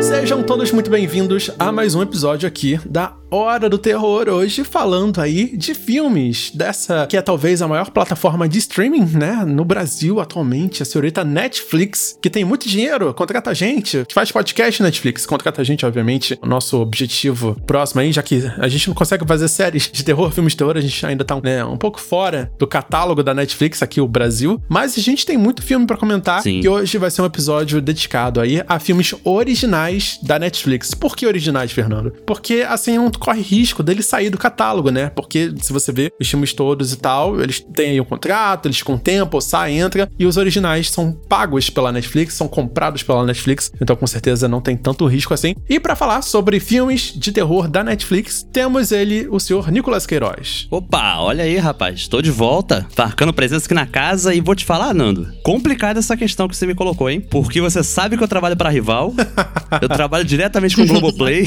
Sejam 0.00 0.42
todos 0.42 0.72
muito 0.72 0.90
bem-vindos 0.90 1.50
a 1.58 1.70
mais 1.70 1.94
um 1.94 2.02
episódio 2.02 2.48
aqui 2.48 2.80
da 2.84 3.14
Hora 3.30 3.68
do 3.68 3.76
Terror, 3.76 4.26
hoje 4.30 4.64
falando 4.64 5.20
aí 5.20 5.54
de 5.54 5.74
filmes 5.74 6.50
dessa 6.54 7.06
que 7.06 7.14
é 7.14 7.20
talvez 7.20 7.60
a 7.60 7.68
maior 7.68 7.90
plataforma 7.90 8.48
de 8.48 8.56
streaming, 8.56 9.04
né, 9.04 9.44
no 9.46 9.66
Brasil 9.66 10.18
atualmente, 10.18 10.82
a 10.82 10.86
senhorita 10.86 11.22
Netflix, 11.22 12.18
que 12.22 12.30
tem 12.30 12.42
muito 12.42 12.66
dinheiro, 12.66 13.12
contrata 13.12 13.50
a 13.50 13.54
gente, 13.54 14.02
que 14.08 14.14
faz 14.14 14.32
podcast 14.32 14.82
Netflix, 14.82 15.26
contrata 15.26 15.60
a 15.60 15.64
gente, 15.64 15.84
obviamente, 15.84 16.38
o 16.40 16.46
nosso 16.46 16.80
objetivo 16.80 17.54
próximo 17.66 18.00
aí, 18.00 18.12
já 18.12 18.22
que 18.22 18.50
a 18.56 18.66
gente 18.66 18.88
não 18.88 18.94
consegue 18.94 19.26
fazer 19.26 19.48
séries 19.48 19.90
de 19.92 20.02
terror, 20.02 20.30
filmes 20.30 20.54
de 20.54 20.56
terror, 20.56 20.78
a 20.78 20.80
gente 20.80 21.04
ainda 21.04 21.22
tá 21.22 21.38
né, 21.42 21.62
um 21.62 21.76
pouco 21.76 22.00
fora 22.00 22.50
do 22.58 22.66
catálogo 22.66 23.22
da 23.22 23.34
Netflix 23.34 23.82
aqui, 23.82 24.00
o 24.00 24.08
Brasil, 24.08 24.58
mas 24.70 24.96
a 24.96 25.02
gente 25.02 25.26
tem 25.26 25.36
muito 25.36 25.62
filme 25.62 25.86
para 25.86 25.98
comentar 25.98 26.42
Sim. 26.42 26.62
e 26.64 26.68
hoje 26.68 26.96
vai 26.96 27.10
ser 27.10 27.20
um 27.20 27.26
episódio 27.26 27.82
dedicado 27.82 28.40
aí 28.40 28.62
a 28.66 28.78
filmes 28.78 29.14
originais 29.22 30.18
da 30.22 30.38
Netflix. 30.38 30.94
Por 30.94 31.14
que 31.14 31.26
originais, 31.26 31.70
Fernando? 31.72 32.10
Porque, 32.24 32.64
assim, 32.66 32.96
não 32.96 33.17
corre 33.18 33.40
risco 33.40 33.82
dele 33.82 34.02
sair 34.02 34.30
do 34.30 34.38
catálogo, 34.38 34.90
né? 34.90 35.10
Porque 35.14 35.52
se 35.60 35.72
você 35.72 35.92
vê 35.92 36.12
os 36.20 36.28
filmes 36.28 36.52
todos 36.52 36.92
e 36.92 36.96
tal, 36.96 37.40
eles 37.40 37.60
têm 37.60 37.90
aí 37.90 38.00
um 38.00 38.04
contrato, 38.04 38.66
eles 38.66 38.82
com 38.82 38.96
tempo, 38.96 39.40
sai, 39.40 39.72
entra, 39.72 40.08
e 40.18 40.26
os 40.26 40.36
originais 40.36 40.90
são 40.90 41.12
pagos 41.12 41.70
pela 41.70 41.92
Netflix, 41.92 42.34
são 42.34 42.48
comprados 42.48 43.02
pela 43.02 43.24
Netflix, 43.24 43.72
então 43.80 43.96
com 43.96 44.06
certeza 44.06 44.48
não 44.48 44.60
tem 44.60 44.76
tanto 44.76 45.06
risco 45.06 45.34
assim. 45.34 45.54
E 45.68 45.78
pra 45.80 45.96
falar 45.96 46.22
sobre 46.22 46.60
filmes 46.60 47.12
de 47.14 47.32
terror 47.32 47.68
da 47.68 47.82
Netflix, 47.82 48.46
temos 48.52 48.92
ele, 48.92 49.26
o 49.30 49.38
senhor 49.38 49.70
Nicolas 49.70 50.06
Queiroz. 50.06 50.66
Opa, 50.70 51.18
olha 51.18 51.44
aí, 51.44 51.56
rapaz. 51.56 52.08
Tô 52.08 52.22
de 52.22 52.30
volta, 52.30 52.86
marcando 52.96 53.32
presença 53.32 53.66
aqui 53.66 53.74
na 53.74 53.86
casa 53.86 54.34
e 54.34 54.40
vou 54.40 54.54
te 54.54 54.64
falar, 54.64 54.94
Nando. 54.94 55.28
Complicada 55.42 55.98
essa 55.98 56.16
questão 56.16 56.48
que 56.48 56.56
você 56.56 56.66
me 56.66 56.74
colocou, 56.74 57.08
hein? 57.10 57.20
Porque 57.20 57.60
você 57.60 57.82
sabe 57.82 58.16
que 58.16 58.22
eu 58.22 58.28
trabalho 58.28 58.56
pra 58.56 58.70
rival. 58.70 59.14
eu 59.80 59.88
trabalho 59.88 60.24
diretamente 60.24 60.76
com 60.76 60.82
o 60.82 60.86
Globoplay. 60.86 61.46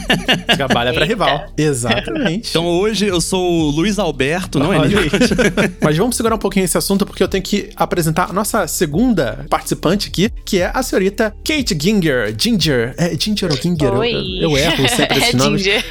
Trabalha 0.56 0.92
pra 0.92 1.02
Eita. 1.02 1.09
Rival. 1.10 1.46
Exatamente. 1.56 2.50
então 2.50 2.66
hoje 2.66 3.06
eu 3.06 3.20
sou 3.20 3.42
o 3.50 3.70
Luiz 3.70 3.98
Alberto, 3.98 4.58
não 4.58 4.72
é 4.72 4.78
Olha. 4.78 4.96
Mas 5.82 5.96
vamos 5.96 6.16
segurar 6.16 6.34
um 6.34 6.38
pouquinho 6.38 6.64
esse 6.64 6.76
assunto 6.78 7.04
porque 7.04 7.22
eu 7.22 7.28
tenho 7.28 7.42
que 7.42 7.70
apresentar 7.76 8.30
a 8.30 8.32
nossa 8.32 8.66
segunda 8.66 9.44
participante 9.48 10.08
aqui, 10.08 10.30
que 10.44 10.60
é 10.60 10.70
a 10.72 10.82
senhorita 10.82 11.34
Kate 11.44 11.76
Ginger. 11.80 12.34
Ginger. 12.38 12.94
É 12.96 13.16
Ginger 13.18 13.50
ou 13.50 13.56
Ginger? 13.56 13.88
Eu, 13.88 13.98
Oi. 13.98 14.38
eu 14.40 14.56
erro 14.56 14.88
sempre 14.88 15.18
é 15.20 15.22
esse 15.22 15.36
nome. 15.36 15.58
Ginger. 15.58 15.84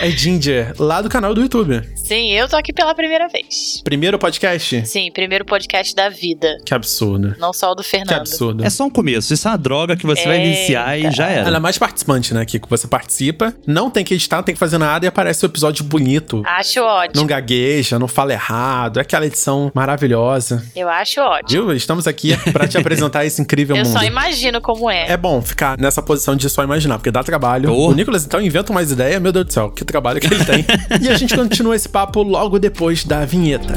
É 0.00 0.10
Ginger, 0.10 0.74
lá 0.78 1.00
do 1.00 1.08
canal 1.08 1.34
do 1.34 1.40
YouTube. 1.40 1.82
Sim, 1.94 2.32
eu 2.32 2.48
tô 2.48 2.56
aqui 2.56 2.72
pela 2.72 2.94
primeira 2.94 3.28
vez. 3.28 3.80
Primeiro 3.82 4.18
podcast? 4.18 4.86
Sim, 4.86 5.10
primeiro 5.12 5.44
podcast 5.44 5.94
da 5.94 6.08
vida. 6.08 6.58
Que 6.64 6.74
absurdo. 6.74 7.34
Não 7.38 7.52
só 7.52 7.72
o 7.72 7.74
do 7.74 7.82
Que 7.82 7.90
Fernando. 7.90 8.18
absurdo. 8.20 8.64
É 8.64 8.70
só 8.70 8.84
um 8.84 8.90
começo. 8.90 9.32
Isso 9.32 9.46
é 9.48 9.50
uma 9.50 9.58
droga 9.58 9.96
que 9.96 10.06
você 10.06 10.24
vai 10.24 10.38
Eita. 10.38 10.46
iniciar 10.48 10.98
e 10.98 11.10
já 11.10 11.28
era. 11.28 11.48
Ela 11.48 11.56
é 11.56 11.60
mais 11.60 11.78
participante, 11.78 12.32
né? 12.34 12.44
Que 12.44 12.60
você 12.68 12.86
participa, 12.86 13.54
não 13.66 13.90
tem 13.90 14.04
que 14.04 14.15
editar, 14.16 14.36
não 14.36 14.42
tem 14.42 14.54
que 14.54 14.58
fazer 14.58 14.78
nada 14.78 15.04
e 15.04 15.08
aparece 15.08 15.44
o 15.44 15.46
episódio 15.46 15.84
bonito. 15.84 16.42
Acho 16.44 16.82
ótimo. 16.82 17.20
Não 17.20 17.26
gagueja, 17.26 17.98
não 17.98 18.08
fala 18.08 18.32
errado. 18.32 18.98
É 18.98 19.02
aquela 19.02 19.26
edição 19.26 19.70
maravilhosa. 19.74 20.64
Eu 20.74 20.88
acho 20.88 21.20
ótimo. 21.20 21.66
Viu? 21.66 21.76
Estamos 21.76 22.06
aqui 22.06 22.36
pra 22.52 22.66
te 22.66 22.76
apresentar 22.78 23.24
esse 23.24 23.40
incrível 23.40 23.76
Eu 23.76 23.84
mundo. 23.84 23.92
só 23.92 24.04
imagino 24.04 24.60
como 24.60 24.90
é. 24.90 25.10
É 25.10 25.16
bom 25.16 25.40
ficar 25.40 25.78
nessa 25.78 26.02
posição 26.02 26.34
de 26.34 26.48
só 26.50 26.62
imaginar, 26.64 26.98
porque 26.98 27.10
dá 27.10 27.22
trabalho. 27.22 27.72
Oh. 27.72 27.88
O 27.90 27.94
Nicolas, 27.94 28.24
então, 28.24 28.40
inventa 28.40 28.72
mais 28.72 28.90
ideia. 28.90 29.20
Meu 29.20 29.32
Deus 29.32 29.46
do 29.46 29.52
céu, 29.52 29.70
que 29.70 29.84
trabalho 29.84 30.20
que 30.20 30.26
ele 30.26 30.44
tem. 30.44 30.64
e 31.00 31.08
a 31.08 31.16
gente 31.16 31.34
continua 31.36 31.76
esse 31.76 31.88
papo 31.88 32.22
logo 32.22 32.58
depois 32.58 33.04
da 33.04 33.24
vinheta. 33.24 33.74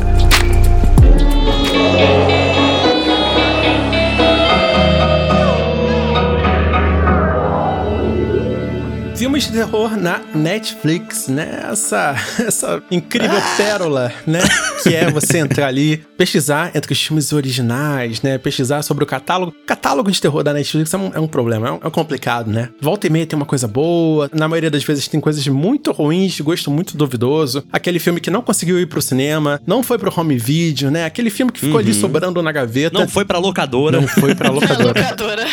Terror 9.60 9.98
na 9.98 10.22
Netflix, 10.34 11.28
né? 11.28 11.68
Essa, 11.70 12.16
essa 12.48 12.82
incrível 12.90 13.42
pérola, 13.58 14.10
né? 14.26 14.40
Que 14.84 14.96
é 14.96 15.10
você 15.12 15.38
entrar 15.40 15.68
ali, 15.68 15.98
pesquisar 16.18 16.72
entre 16.76 16.94
os 16.94 17.02
filmes 17.02 17.32
originais, 17.34 18.22
né? 18.22 18.38
Pesquisar 18.38 18.82
sobre 18.82 19.04
o 19.04 19.08
catálogo. 19.08 19.54
Catálogo 19.66 20.12
de 20.12 20.22
terror 20.22 20.44
da 20.44 20.54
Netflix 20.54 20.94
é 20.94 20.98
um, 20.98 21.12
é 21.14 21.20
um 21.20 21.28
problema, 21.28 21.68
é, 21.68 21.72
um- 21.72 21.80
é 21.84 21.90
complicado, 21.90 22.50
né? 22.50 22.70
Volta 22.82 23.08
e 23.08 23.10
meia 23.10 23.26
tem 23.26 23.36
uma 23.38 23.46
coisa 23.46 23.68
boa, 23.68 24.30
na 24.34 24.48
maioria 24.48 24.72
das 24.72 24.84
vezes 24.84 25.08
tem 25.08 25.20
coisas 25.20 25.46
muito 25.48 25.92
ruins, 25.92 26.34
de 26.34 26.44
gosto 26.44 26.72
muito 26.72 26.96
duvidoso. 26.98 27.64
Aquele 27.72 28.00
filme 28.00 28.20
que 28.20 28.30
não 28.30 28.42
conseguiu 28.42 28.80
ir 28.80 28.86
pro 28.86 29.02
cinema, 29.02 29.60
não 29.66 29.84
foi 29.84 29.98
pro 29.98 30.14
home 30.16 30.38
video, 30.38 30.90
né? 30.92 31.06
Aquele 31.06 31.30
filme 31.30 31.52
que 31.52 31.60
ficou 31.60 31.80
ali 31.80 31.94
sobrando 31.94 32.42
na 32.42 32.52
gaveta. 32.52 32.98
Não 32.98 33.08
foi 33.08 33.26
pra 33.26 33.38
locadora. 33.38 34.00
Não 34.00 34.08
foi 34.08 34.34
pra 34.36 34.50
locadora. 34.52 35.00
Locadora. 35.02 35.46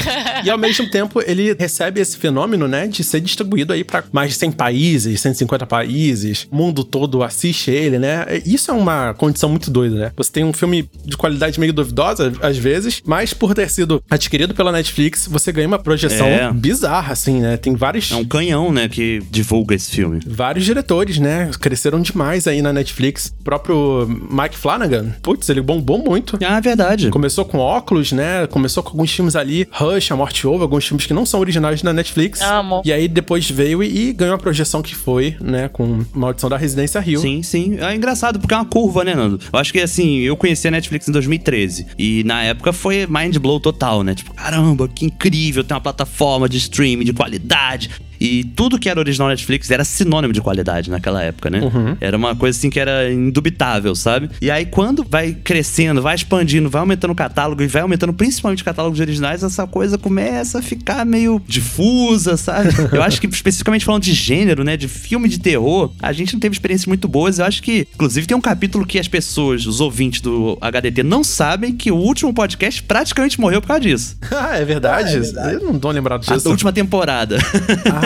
E 0.45 0.51
ao 0.51 0.59
mesmo 0.59 0.89
tempo, 0.91 1.21
ele 1.27 1.55
recebe 1.59 2.01
esse 2.01 2.17
fenômeno, 2.17 2.69
né, 2.69 2.87
de 2.87 3.03
ser 3.03 3.21
distribuído 3.21 3.73
aí 3.73 3.83
pra 3.85 4.05
mais 4.13 4.31
de 4.31 4.37
100 4.37 4.53
países, 4.53 5.21
150 5.21 5.67
países, 5.67 6.47
o 6.51 6.57
mundo 6.57 6.85
todo 6.85 7.23
assiste 7.23 7.71
ele, 7.71 7.99
né? 7.99 8.25
Isso 8.45 8.71
é 8.71 8.75
uma 8.75 9.15
condição 9.17 9.49
muito 9.49 9.71
doida, 9.71 9.97
né? 9.97 10.13
Você 10.17 10.31
tem 10.31 10.45
um 10.45 10.53
filme 10.53 10.89
de 11.05 11.17
qualidade 11.17 11.59
meio 11.59 11.73
duvidosa, 11.73 12.33
às 12.41 12.57
vezes, 12.57 13.03
mas 13.05 13.33
por 13.35 13.55
ter 13.55 13.69
sido 13.71 14.03
adquirido 14.11 14.55
pela 14.55 14.71
Netflix, 14.73 15.27
você 15.27 15.51
ganha 15.53 15.67
uma 15.69 15.79
projeção 15.79 16.27
É. 16.27 16.53
bizarra, 16.53 17.13
assim, 17.13 17.41
né? 17.41 17.57
Tem 17.57 17.75
vários. 17.75 18.11
É 18.13 18.17
um 18.17 18.25
canhão, 18.25 18.73
né, 18.73 18.89
que 18.89 19.23
divulga 19.31 19.75
esse 19.75 19.91
filme. 19.91 20.21
Vários 20.27 20.65
diretores, 20.65 21.19
né? 21.19 21.51
Cresceram 21.61 22.01
demais 22.01 22.47
aí 22.47 22.61
na 22.63 22.73
Netflix. 22.73 23.33
O 23.41 23.45
próprio 23.45 24.07
Mike 24.31 24.57
Flanagan, 24.57 25.15
putz, 25.23 25.49
ele 25.49 25.61
bombou 25.61 25.99
muito. 25.99 26.39
Ah, 26.47 26.61
verdade. 26.61 27.11
Começou 27.11 27.45
com 27.45 27.59
óculos, 27.59 28.13
né? 28.13 28.47
Começou 28.47 28.83
com 28.83 28.91
alguns 28.91 29.11
filmes 29.13 29.35
ali, 29.37 29.67
Rush, 29.71 30.11
A 30.13 30.17
Morte 30.17 30.47
Ouve, 30.47 30.63
alguns 30.63 30.87
filmes 30.87 31.07
que 31.07 31.15
não 31.15 31.25
são 31.27 31.41
originais 31.41 31.83
da 31.83 31.93
Netflix. 31.93 32.41
Amo. 32.43 32.83
E 32.85 32.93
aí 32.93 33.09
depois 33.09 33.49
veio 33.51 33.83
e, 33.83 34.09
e 34.09 34.13
ganhou 34.13 34.35
a 34.35 34.39
projeção 34.39 34.83
que 34.83 34.95
foi, 34.95 35.37
né? 35.41 35.69
Com 35.69 36.05
Maldição 36.15 36.49
da 36.51 36.57
Residência 36.57 37.01
Rio. 37.01 37.21
Sim, 37.21 37.43
sim. 37.43 37.77
É 37.81 37.95
engraçado 37.95 38.39
porque 38.39 38.55
é 38.55 38.57
uma 38.57 38.65
curva, 38.65 39.05
né, 39.07 39.15
Nando? 39.15 39.41
Eu 39.53 39.59
acho 39.59 39.73
que 39.73 39.81
assim, 39.81 40.19
eu 40.19 40.37
conheci 40.37 40.69
a 40.69 40.71
Netflix 40.71 41.09
em 41.09 41.13
2013 41.13 41.87
e 41.99 42.25
na 42.25 42.43
época 42.43 42.73
foi 42.73 43.07
mind 43.07 43.39
blow 43.39 43.59
total, 43.59 44.03
né? 44.03 44.15
Tipo, 44.15 44.35
caramba, 44.35 44.89
que 44.89 45.07
incrível, 45.07 45.65
tem 45.65 45.75
uma 45.75 45.81
plataforma 45.81 46.49
de 46.49 46.59
streaming 46.59 47.05
de 47.05 47.13
qualidade. 47.13 47.91
E 48.21 48.45
tudo 48.45 48.79
que 48.79 48.89
era 48.89 48.99
original 48.99 49.29
Netflix 49.29 49.71
era 49.71 49.85
sinônimo 49.85 50.33
de 50.33 50.41
qualidade 50.41 50.91
naquela 50.91 51.23
época, 51.23 51.51
né? 51.51 51.61
Era 52.01 52.17
uma 52.17 52.35
coisa 52.35 52.57
assim 52.59 52.71
que 52.71 52.79
era 52.81 53.11
indubitável, 53.13 53.95
sabe? 53.95 54.31
E 54.41 54.51
aí 54.51 54.67
quando 54.67 55.05
vai 55.09 55.33
crescendo, 55.33 56.03
vai 56.03 56.15
expandindo, 56.15 56.69
vai 56.69 56.81
aumentando 56.81 57.11
o 57.13 57.15
catálogo 57.15 57.63
e 57.63 57.67
vai 57.67 57.83
aumentando 57.83 58.13
principalmente 58.13 58.63
o 58.63 58.65
catálogo 58.65 58.95
de 58.97 59.03
originais, 59.03 59.43
essa 59.43 59.67
coisa 59.67 59.99
começa 59.99 60.59
a 60.59 60.63
ficar 60.63 61.05
meio 61.05 61.41
difusa, 61.47 62.37
sabe? 62.37 62.71
Eu 62.93 63.03
acho 63.03 63.21
que 63.21 63.27
especificamente 63.27 63.85
falando 63.85 64.03
de 64.03 64.13
gênero, 64.13 64.65
né, 64.65 64.77
de 64.77 64.89
filme 64.89 65.29
de 65.29 65.39
terror, 65.39 65.93
a 66.01 66.13
gente 66.13 66.33
não 66.35 66.41
teve 66.41 66.55
experiências 66.55 66.87
muito 66.87 67.07
boas. 67.09 67.39
Eu 67.39 67.45
acho 67.45 67.63
que, 67.63 67.87
inclusive, 67.95 68.27
tem 68.27 68.37
um 68.37 68.41
capítulo 68.41 68.87
que 68.87 68.99
as 68.99 69.09
pessoas, 69.09 69.67
os 69.67 69.81
ouvintes 69.81 70.21
do 70.21 70.59
HDT, 70.61 71.03
não 71.03 71.23
sabem 71.23 71.75
que 71.75 71.91
o 71.91 71.97
último 71.97 72.33
podcast 72.33 72.83
praticamente 72.83 73.41
morreu 73.41 73.61
por 73.61 73.69
causa 73.69 73.81
disso. 73.81 74.17
ah, 74.31 74.57
é 74.57 74.65
verdade? 74.65 75.17
Eu 75.17 75.61
não 75.61 75.79
tô 75.79 75.91
lembrado 75.91 76.25
A 76.29 76.37
disso. 76.37 76.49
última 76.49 76.73
temporada. 76.73 77.39
Ah, 77.87 78.06